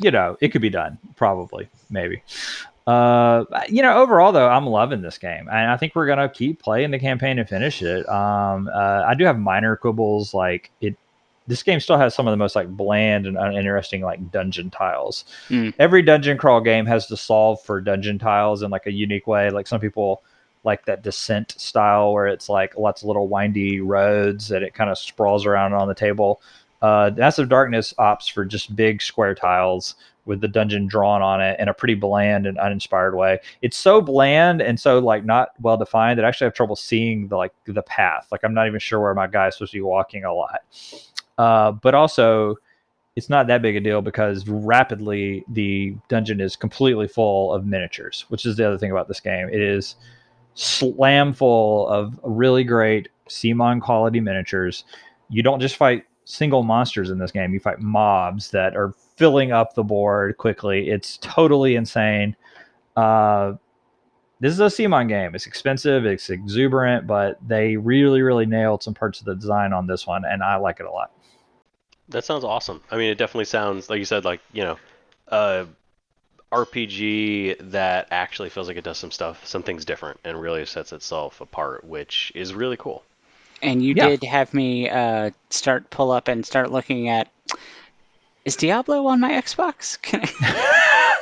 you 0.00 0.10
know 0.10 0.36
it 0.40 0.48
could 0.48 0.62
be 0.62 0.70
done 0.70 0.98
probably 1.16 1.68
maybe 1.90 2.22
uh 2.86 3.44
you 3.68 3.80
know 3.80 3.96
overall 4.02 4.30
though 4.30 4.48
i'm 4.48 4.66
loving 4.66 5.00
this 5.00 5.16
game 5.16 5.48
and 5.48 5.70
i 5.70 5.76
think 5.76 5.94
we're 5.94 6.06
gonna 6.06 6.28
keep 6.28 6.60
playing 6.62 6.90
the 6.90 6.98
campaign 6.98 7.38
and 7.38 7.48
finish 7.48 7.80
it 7.80 8.06
um 8.10 8.68
uh, 8.74 9.02
i 9.06 9.14
do 9.14 9.24
have 9.24 9.38
minor 9.38 9.74
quibbles 9.76 10.34
like 10.34 10.70
it 10.82 10.94
this 11.46 11.62
game 11.62 11.80
still 11.80 11.96
has 11.96 12.14
some 12.14 12.26
of 12.26 12.32
the 12.32 12.36
most 12.36 12.54
like 12.54 12.68
bland 12.68 13.26
and 13.26 13.38
uninteresting 13.38 14.02
like 14.02 14.30
dungeon 14.30 14.68
tiles 14.70 15.24
Mm. 15.48 15.72
every 15.78 16.02
dungeon 16.02 16.36
crawl 16.36 16.60
game 16.60 16.84
has 16.84 17.06
to 17.06 17.16
solve 17.16 17.62
for 17.62 17.80
dungeon 17.80 18.18
tiles 18.18 18.62
in 18.62 18.70
like 18.70 18.86
a 18.86 18.92
unique 18.92 19.26
way 19.26 19.48
like 19.50 19.66
some 19.66 19.80
people 19.80 20.22
like 20.62 20.84
that 20.86 21.02
Descent 21.02 21.52
style 21.58 22.12
where 22.14 22.26
it's 22.26 22.48
like 22.48 22.76
lots 22.78 23.02
of 23.02 23.08
little 23.08 23.28
windy 23.28 23.80
roads 23.82 24.50
and 24.50 24.64
it 24.64 24.72
kind 24.72 24.88
of 24.88 24.96
sprawls 24.96 25.44
around 25.44 25.74
on 25.74 25.88
the 25.88 25.94
table. 25.94 26.40
Uh, 26.80 27.10
Massive 27.14 27.50
Darkness 27.50 27.92
opts 27.98 28.32
for 28.32 28.46
just 28.46 28.74
big 28.74 29.02
square 29.02 29.34
tiles 29.34 29.94
with 30.26 30.40
the 30.40 30.48
dungeon 30.48 30.86
drawn 30.86 31.22
on 31.22 31.40
it 31.40 31.58
in 31.60 31.68
a 31.68 31.74
pretty 31.74 31.94
bland 31.94 32.46
and 32.46 32.58
uninspired 32.58 33.14
way. 33.14 33.38
It's 33.62 33.76
so 33.76 34.00
bland 34.00 34.62
and 34.62 34.78
so 34.78 34.98
like 34.98 35.24
not 35.24 35.50
well 35.60 35.76
defined 35.76 36.18
that 36.18 36.24
I 36.24 36.28
actually 36.28 36.46
have 36.46 36.54
trouble 36.54 36.76
seeing 36.76 37.28
the 37.28 37.36
like 37.36 37.52
the 37.66 37.82
path. 37.82 38.28
Like 38.30 38.42
I'm 38.44 38.54
not 38.54 38.66
even 38.66 38.80
sure 38.80 39.00
where 39.00 39.14
my 39.14 39.26
guy 39.26 39.48
is 39.48 39.54
supposed 39.54 39.72
to 39.72 39.78
be 39.78 39.82
walking 39.82 40.24
a 40.24 40.32
lot. 40.32 40.60
Uh, 41.36 41.72
but 41.72 41.94
also 41.94 42.56
it's 43.16 43.30
not 43.30 43.46
that 43.46 43.62
big 43.62 43.76
a 43.76 43.80
deal 43.80 44.02
because 44.02 44.48
rapidly 44.48 45.44
the 45.48 45.94
dungeon 46.08 46.40
is 46.40 46.56
completely 46.56 47.06
full 47.06 47.52
of 47.52 47.64
miniatures, 47.64 48.24
which 48.28 48.44
is 48.44 48.56
the 48.56 48.66
other 48.66 48.78
thing 48.78 48.90
about 48.90 49.06
this 49.06 49.20
game. 49.20 49.48
It 49.48 49.60
is 49.60 49.94
slam 50.54 51.32
full 51.32 51.88
of 51.88 52.18
really 52.24 52.64
great 52.64 53.08
CMON 53.28 53.80
quality 53.80 54.20
miniatures. 54.20 54.84
You 55.28 55.42
don't 55.42 55.60
just 55.60 55.76
fight 55.76 56.04
single 56.24 56.62
monsters 56.62 57.10
in 57.10 57.18
this 57.18 57.30
game, 57.30 57.52
you 57.52 57.60
fight 57.60 57.80
mobs 57.80 58.50
that 58.50 58.76
are 58.76 58.94
filling 59.16 59.52
up 59.52 59.74
the 59.74 59.84
board 59.84 60.36
quickly. 60.38 60.90
It's 60.90 61.18
totally 61.18 61.76
insane. 61.76 62.36
Uh, 62.96 63.54
this 64.40 64.52
is 64.52 64.60
a 64.60 64.64
CMON 64.64 65.08
game. 65.08 65.34
It's 65.34 65.46
expensive, 65.46 66.04
it's 66.04 66.28
exuberant, 66.30 67.06
but 67.06 67.38
they 67.46 67.76
really, 67.76 68.22
really 68.22 68.46
nailed 68.46 68.82
some 68.82 68.94
parts 68.94 69.20
of 69.20 69.26
the 69.26 69.34
design 69.34 69.72
on 69.72 69.86
this 69.86 70.06
one, 70.06 70.24
and 70.24 70.42
I 70.42 70.56
like 70.56 70.80
it 70.80 70.86
a 70.86 70.90
lot. 70.90 71.12
That 72.08 72.24
sounds 72.24 72.44
awesome. 72.44 72.82
I 72.90 72.96
mean, 72.96 73.10
it 73.10 73.18
definitely 73.18 73.44
sounds 73.46 73.88
like 73.90 73.98
you 73.98 74.04
said, 74.04 74.24
like 74.24 74.40
you 74.52 74.62
know, 74.62 74.78
uh, 75.28 75.66
RPG 76.52 77.56
that 77.72 78.08
actually 78.10 78.50
feels 78.50 78.68
like 78.68 78.76
it 78.76 78.84
does 78.84 78.98
some 78.98 79.10
stuff, 79.10 79.46
some 79.46 79.62
things 79.62 79.84
different, 79.84 80.20
and 80.24 80.40
really 80.40 80.64
sets 80.66 80.92
itself 80.92 81.40
apart, 81.40 81.84
which 81.84 82.32
is 82.34 82.54
really 82.54 82.76
cool. 82.76 83.04
And 83.62 83.82
you 83.82 83.94
Yeah. 83.94 84.06
did 84.06 84.22
have 84.24 84.54
me 84.54 84.88
uh, 84.88 85.30
start 85.50 85.90
pull 85.90 86.10
up 86.12 86.28
and 86.28 86.46
start 86.46 86.70
looking 86.70 87.08
at. 87.08 87.33
Is 88.44 88.56
Diablo 88.56 89.06
on 89.06 89.20
my 89.20 89.30
Xbox? 89.32 90.00
Can 90.02 90.20
I... 90.22 91.16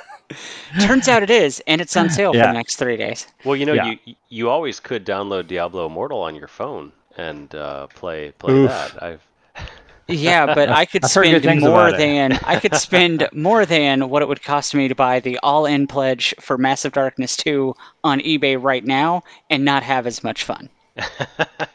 Turns 0.80 1.06
out 1.08 1.22
it 1.22 1.30
is, 1.30 1.62
and 1.66 1.80
it's 1.80 1.96
on 1.96 2.08
sale 2.10 2.32
for 2.32 2.38
the 2.38 2.52
next 2.52 2.76
three 2.76 2.96
days. 2.96 3.26
Well, 3.44 3.54
you 3.54 3.66
know, 3.66 3.74
Yeah. 3.74 3.94
you 4.04 4.14
you 4.28 4.48
always 4.50 4.80
could 4.80 5.04
download 5.04 5.46
Diablo 5.46 5.86
Immortal 5.86 6.20
on 6.20 6.34
your 6.34 6.48
phone 6.48 6.92
and 7.16 7.54
uh, 7.54 7.86
play 7.88 8.32
play 8.38 8.54
Oof. 8.54 8.70
that. 8.70 9.02
I've 9.02 9.20
Yeah, 10.08 10.52
but 10.54 10.68
I 10.68 10.84
could 10.84 11.04
I've 11.04 11.10
spend 11.10 11.60
more 11.60 11.92
than 11.92 12.32
I 12.44 12.58
could 12.58 12.74
spend 12.88 13.28
more 13.32 13.64
than 13.66 14.08
what 14.08 14.22
it 14.22 14.28
would 14.28 14.42
cost 14.42 14.74
me 14.74 14.88
to 14.88 14.94
buy 14.94 15.20
the 15.20 15.38
all-in 15.42 15.86
pledge 15.86 16.34
for 16.40 16.58
Massive 16.58 16.92
Darkness 16.92 17.36
2 17.36 17.74
on 18.02 18.18
eBay 18.20 18.60
right 18.60 18.84
now 18.84 19.22
and 19.50 19.64
not 19.64 19.82
have 19.82 20.06
as 20.06 20.24
much 20.24 20.44
fun. 20.44 20.68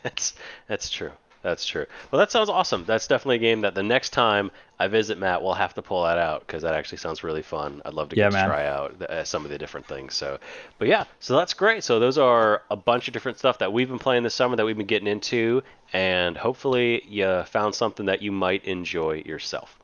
that's 0.03 0.33
that's 0.67 0.89
true. 0.89 1.11
That's 1.47 1.65
true. 1.65 1.85
Well, 2.11 2.19
that 2.19 2.29
sounds 2.29 2.49
awesome. 2.49 2.83
That's 2.83 3.07
definitely 3.07 3.37
a 3.37 3.39
game 3.39 3.61
that 3.61 3.73
the 3.73 3.81
next 3.81 4.09
time 4.09 4.51
I 4.79 4.89
visit 4.89 5.17
Matt, 5.17 5.41
we'll 5.41 5.53
have 5.53 5.73
to 5.75 5.81
pull 5.81 6.03
that 6.03 6.17
out 6.17 6.41
because 6.45 6.61
that 6.63 6.73
actually 6.73 6.97
sounds 6.97 7.23
really 7.23 7.41
fun. 7.41 7.81
I'd 7.85 7.93
love 7.93 8.09
to 8.09 8.17
Yeah, 8.17 8.29
get 8.29 8.41
to 8.41 8.47
try 8.47 8.67
out 8.67 8.99
the, 8.99 9.09
uh, 9.09 9.23
some 9.23 9.45
of 9.45 9.49
the 9.51 9.57
different 9.57 9.85
things. 9.87 10.13
So, 10.13 10.39
but 10.77 10.89
yeah, 10.89 11.05
so 11.21 11.37
that's 11.37 11.53
great. 11.53 11.85
So 11.85 12.01
those 12.01 12.17
are 12.17 12.63
a 12.69 12.75
bunch 12.75 13.07
of 13.07 13.13
different 13.13 13.39
stuff 13.39 13.59
that 13.59 13.71
we've 13.71 13.87
been 13.87 13.97
playing 13.97 14.23
this 14.23 14.33
summer 14.35 14.57
that 14.57 14.65
we've 14.65 14.75
been 14.75 14.87
getting 14.87 15.07
into, 15.07 15.63
and 15.93 16.35
hopefully 16.35 17.01
you 17.07 17.43
found 17.43 17.73
something 17.73 18.07
that 18.07 18.21
you 18.21 18.33
might 18.33 18.65
enjoy 18.65 19.23
yourself. 19.25 19.79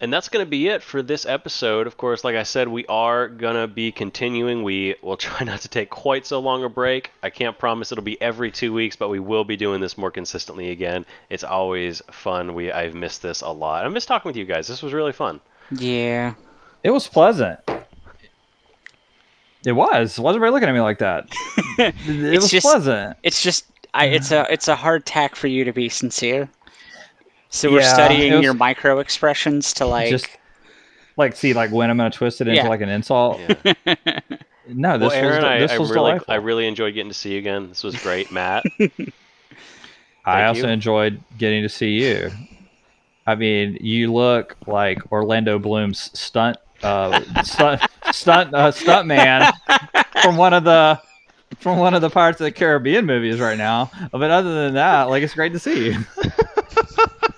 And 0.00 0.12
that's 0.12 0.28
going 0.28 0.44
to 0.44 0.48
be 0.48 0.68
it 0.68 0.82
for 0.82 1.02
this 1.02 1.24
episode. 1.24 1.86
Of 1.86 1.96
course, 1.96 2.22
like 2.22 2.36
I 2.36 2.42
said, 2.42 2.68
we 2.68 2.84
are 2.86 3.28
going 3.28 3.54
to 3.56 3.66
be 3.66 3.90
continuing. 3.92 4.62
We 4.62 4.94
will 5.02 5.16
try 5.28 5.44
not 5.44 5.60
to 5.62 5.68
take 5.68 5.88
quite 5.90 6.26
so 6.26 6.38
long 6.38 6.64
a 6.64 6.68
break. 6.68 7.10
I 7.22 7.30
can't 7.30 7.58
promise 7.58 7.92
it'll 7.92 8.04
be 8.04 8.20
every 8.20 8.50
two 8.50 8.72
weeks, 8.74 8.94
but 8.96 9.08
we 9.08 9.20
will 9.20 9.44
be 9.44 9.56
doing 9.56 9.80
this 9.80 9.96
more 9.96 10.10
consistently 10.10 10.70
again. 10.70 11.06
It's 11.30 11.44
always 11.44 12.02
fun. 12.10 12.54
We 12.54 12.70
I've 12.72 12.94
missed 12.94 13.22
this 13.22 13.40
a 13.40 13.48
lot. 13.48 13.86
I 13.86 13.88
miss 13.88 14.04
talking 14.06 14.28
with 14.28 14.36
you 14.36 14.44
guys. 14.44 14.66
This 14.68 14.82
was 14.82 14.92
really 14.92 15.12
fun. 15.12 15.40
Yeah. 15.70 16.34
It 16.82 16.90
was 16.90 17.08
pleasant. 17.08 17.58
It 19.64 19.72
was. 19.72 20.18
Why 20.18 20.30
is 20.30 20.36
everybody 20.36 20.52
looking 20.52 20.68
at 20.68 20.74
me 20.74 20.80
like 20.80 20.98
that? 20.98 21.26
It 21.78 21.94
It's 22.06 22.42
was 22.42 22.50
just- 22.50 22.64
pleasant. 22.66 23.16
It's 23.22 23.42
just 23.42 23.66
I 23.92 24.06
it's 24.06 24.30
a 24.30 24.46
it's 24.50 24.68
a 24.68 24.76
hard 24.76 25.04
tack 25.06 25.34
for 25.36 25.46
you 25.46 25.64
to 25.64 25.72
be 25.72 25.88
sincere. 25.88 26.48
So 27.56 27.70
we're 27.72 27.80
Yeah, 27.80 27.94
studying 27.94 28.32
was- 28.34 28.42
your 28.42 28.54
micro 28.54 28.98
expressions 28.98 29.72
to 29.74 29.86
like 29.86 30.10
Just 30.10 30.28
like 31.16 31.34
see, 31.34 31.54
like 31.54 31.70
when 31.70 31.90
I'm 31.90 31.96
gonna 31.96 32.10
twist 32.10 32.40
it 32.40 32.48
into 32.48 32.60
Yeah. 32.62 32.68
like 32.68 32.80
an 32.82 32.88
insult. 32.88 33.40
Yeah. 33.64 33.94
No, 34.68 34.98
this 34.98 35.10
well, 35.12 35.24
Aaron, 35.24 35.36
was 35.36 35.44
I, 35.44 35.58
this 35.60 35.70
I 35.70 35.78
was 35.78 35.90
really 35.90 36.10
delightful. 36.10 36.34
I 36.34 36.36
really 36.38 36.66
enjoyed 36.66 36.92
getting 36.92 37.08
to 37.10 37.14
see 37.14 37.34
you 37.34 37.38
again. 37.38 37.68
This 37.68 37.84
was 37.84 37.94
great, 38.02 38.32
Matt. 38.32 38.64
I 40.24 40.42
also 40.46 40.66
you. 40.66 40.72
enjoyed 40.72 41.20
getting 41.38 41.62
to 41.62 41.68
see 41.68 41.90
you. 41.90 42.32
I 43.28 43.36
mean, 43.36 43.78
you 43.80 44.12
look 44.12 44.56
like 44.66 44.98
Orlando 45.12 45.60
Bloom's 45.60 46.10
stunt 46.18 46.56
uh, 46.82 47.20
stunt 47.44 47.80
stunt 48.10 48.54
uh, 48.54 48.72
stunt 48.72 49.06
man 49.06 49.52
from 50.20 50.36
one 50.36 50.52
of 50.52 50.64
the 50.64 51.00
from 51.60 51.78
one 51.78 51.94
of 51.94 52.02
the 52.02 52.10
Pirates 52.10 52.40
of 52.40 52.44
the 52.46 52.50
Caribbean 52.50 53.06
movies 53.06 53.38
right 53.38 53.56
now. 53.56 53.88
But 54.10 54.32
other 54.32 54.52
than 54.64 54.74
that, 54.74 55.04
like 55.04 55.22
it's 55.22 55.34
great 55.34 55.52
to 55.52 55.60
see 55.60 55.90
you. 55.92 55.98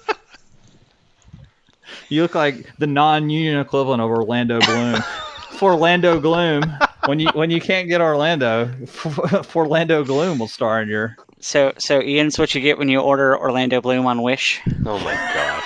you 2.08 2.22
look 2.22 2.34
like 2.34 2.66
the 2.78 2.86
non-union 2.86 3.58
equivalent 3.58 4.00
of 4.02 4.08
Orlando 4.10 4.58
Bloom. 4.60 4.96
For 5.58 5.72
Orlando 5.72 6.20
Gloom, 6.20 6.62
when 7.06 7.18
you 7.18 7.28
when 7.32 7.50
you 7.50 7.60
can't 7.60 7.88
get 7.88 8.00
Orlando, 8.00 8.66
for 8.86 9.64
Orlando 9.64 10.04
Gloom 10.04 10.38
will 10.38 10.46
star 10.46 10.80
in 10.80 10.88
your 10.88 11.16
so 11.40 11.72
so 11.78 12.00
Ian's 12.00 12.38
what 12.38 12.54
you 12.54 12.60
get 12.60 12.78
when 12.78 12.88
you 12.88 13.00
order 13.00 13.36
Orlando 13.36 13.80
Bloom 13.80 14.06
on 14.06 14.22
Wish. 14.22 14.60
Oh 14.86 15.00
my 15.00 15.14
gosh. 15.14 15.64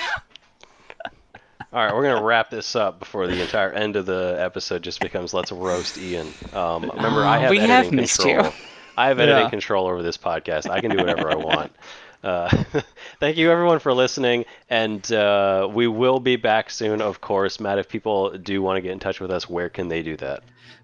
All 1.71 1.83
right, 1.85 1.93
we're 1.93 2.01
gonna 2.03 2.23
wrap 2.23 2.49
this 2.49 2.75
up 2.75 2.97
before 2.97 3.27
the 3.27 3.39
entire 3.39 3.71
end 3.71 3.95
of 3.95 4.07
the 4.07 4.35
episode 4.39 4.81
just 4.81 4.99
becomes 4.99 5.31
let's 5.31 5.51
roast 5.51 5.97
Ian. 5.99 6.27
Um, 6.53 6.89
remember, 6.95 7.23
I 7.23 7.37
have 7.37 7.51
we 7.51 7.59
editing 7.59 7.69
have 7.75 7.91
missed 7.91 8.19
control. 8.19 8.45
you. 8.45 8.51
I 8.97 9.07
have 9.09 9.19
editing 9.19 9.43
Yeah. 9.43 9.49
control 9.49 9.85
over 9.87 10.01
this 10.01 10.17
podcast. 10.17 10.69
I 10.69 10.81
can 10.81 10.89
do 10.89 10.97
whatever 10.97 11.29
I 11.31 11.35
want. 11.35 11.71
Uh, 12.23 12.63
thank 13.19 13.37
you 13.37 13.51
everyone 13.51 13.79
for 13.79 13.93
listening, 13.93 14.45
and 14.69 15.11
uh, 15.11 15.67
we 15.71 15.87
will 15.87 16.19
be 16.19 16.35
back 16.35 16.69
soon, 16.69 17.01
of 17.01 17.21
course. 17.21 17.59
Matt, 17.59 17.79
if 17.79 17.89
people 17.89 18.37
do 18.37 18.61
want 18.61 18.77
to 18.77 18.81
get 18.81 18.91
in 18.91 18.99
touch 18.99 19.19
with 19.19 19.31
us, 19.31 19.49
where 19.49 19.69
can 19.69 19.89
they 19.89 20.01
do 20.01 20.15
that? 20.17 20.43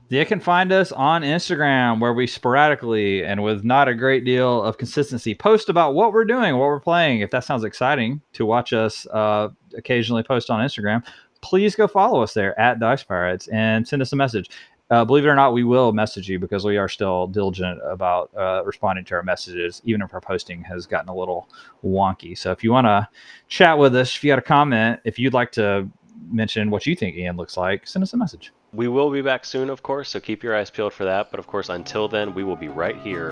They 0.10 0.26
can 0.26 0.40
find 0.40 0.72
us 0.72 0.92
on 0.92 1.22
Instagram 1.22 2.00
where 2.00 2.14
we 2.14 2.26
sporadically 2.26 3.24
and 3.24 3.44
with 3.44 3.64
not 3.64 3.88
a 3.88 3.94
great 3.94 4.26
deal 4.26 4.64
of 4.64 4.80
consistency 4.80 5.36
post 5.36 5.70
about 5.70 5.94
what 5.94 6.14
we're 6.14 6.26
doing, 6.26 6.58
what 6.58 6.66
we're 6.66 6.80
playing. 6.80 7.22
If 7.22 7.30
that 7.30 7.44
sounds 7.44 7.64
exciting 7.64 8.22
to 8.34 8.44
watch 8.44 8.74
us 8.74 9.06
uh, 9.08 9.50
occasionally 9.78 10.24
post 10.24 10.50
on 10.50 10.66
Instagram, 10.66 11.06
please 11.42 11.76
go 11.76 11.88
follow 11.88 12.24
us 12.24 12.34
there 12.34 12.60
at 12.60 12.80
Dice 12.80 13.04
Pirates 13.04 13.48
and 13.50 13.88
send 13.88 14.02
us 14.02 14.12
a 14.12 14.16
message. 14.16 14.50
Uh, 14.90 15.06
believe 15.06 15.26
it 15.26 15.28
or 15.28 15.36
not, 15.36 15.54
we 15.54 15.64
will 15.64 15.92
message 15.92 16.28
you 16.28 16.40
because 16.40 16.66
we 16.66 16.78
are 16.78 16.90
still 16.90 17.28
diligent 17.28 17.80
about 17.86 18.32
uh, 18.36 18.64
responding 18.66 19.06
to 19.06 19.16
our 19.16 19.24
messages, 19.24 19.82
even 19.86 20.02
if 20.02 20.14
our 20.14 20.22
posting 20.22 20.64
has 20.64 20.88
gotten 20.88 21.10
a 21.10 21.16
little 21.16 21.48
wonky. 21.86 22.38
So 22.38 22.52
if 22.52 22.64
you 22.64 22.72
want 22.72 22.86
to 22.86 23.08
chat 23.48 23.78
with 23.78 23.96
us, 23.96 24.16
if 24.16 24.24
you 24.24 24.32
got 24.32 24.40
a 24.40 24.44
comment, 24.44 25.00
if 25.04 25.20
you'd 25.20 25.34
like 25.34 25.52
to 25.54 25.88
mention 26.32 26.72
what 26.72 26.86
you 26.86 26.96
think 26.96 27.16
Ian 27.16 27.38
looks 27.38 27.56
like, 27.56 27.86
send 27.88 28.04
us 28.04 28.14
a 28.14 28.18
message. 28.18 28.52
We 28.74 28.88
will 28.88 29.10
be 29.10 29.22
back 29.22 29.46
soon, 29.46 29.70
of 29.70 29.82
course, 29.82 30.10
so 30.10 30.20
keep 30.20 30.44
your 30.44 30.56
eyes 30.56 30.70
peeled 30.70 30.94
for 30.94 31.06
that. 31.06 31.32
But 31.32 31.40
of 31.40 31.48
course, 31.48 31.70
until 31.70 32.08
then, 32.08 32.34
we 32.34 32.44
will 32.44 32.56
be 32.56 32.68
right 32.68 32.98
here 32.98 33.32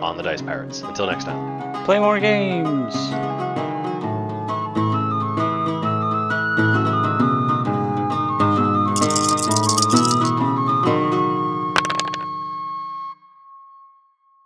on 0.00 0.16
the 0.16 0.22
Dice 0.22 0.42
Pirates. 0.42 0.82
Until 0.82 1.06
next 1.06 1.24
time. 1.24 1.84
Play 1.84 1.98
more 1.98 2.20
games. 2.20 2.94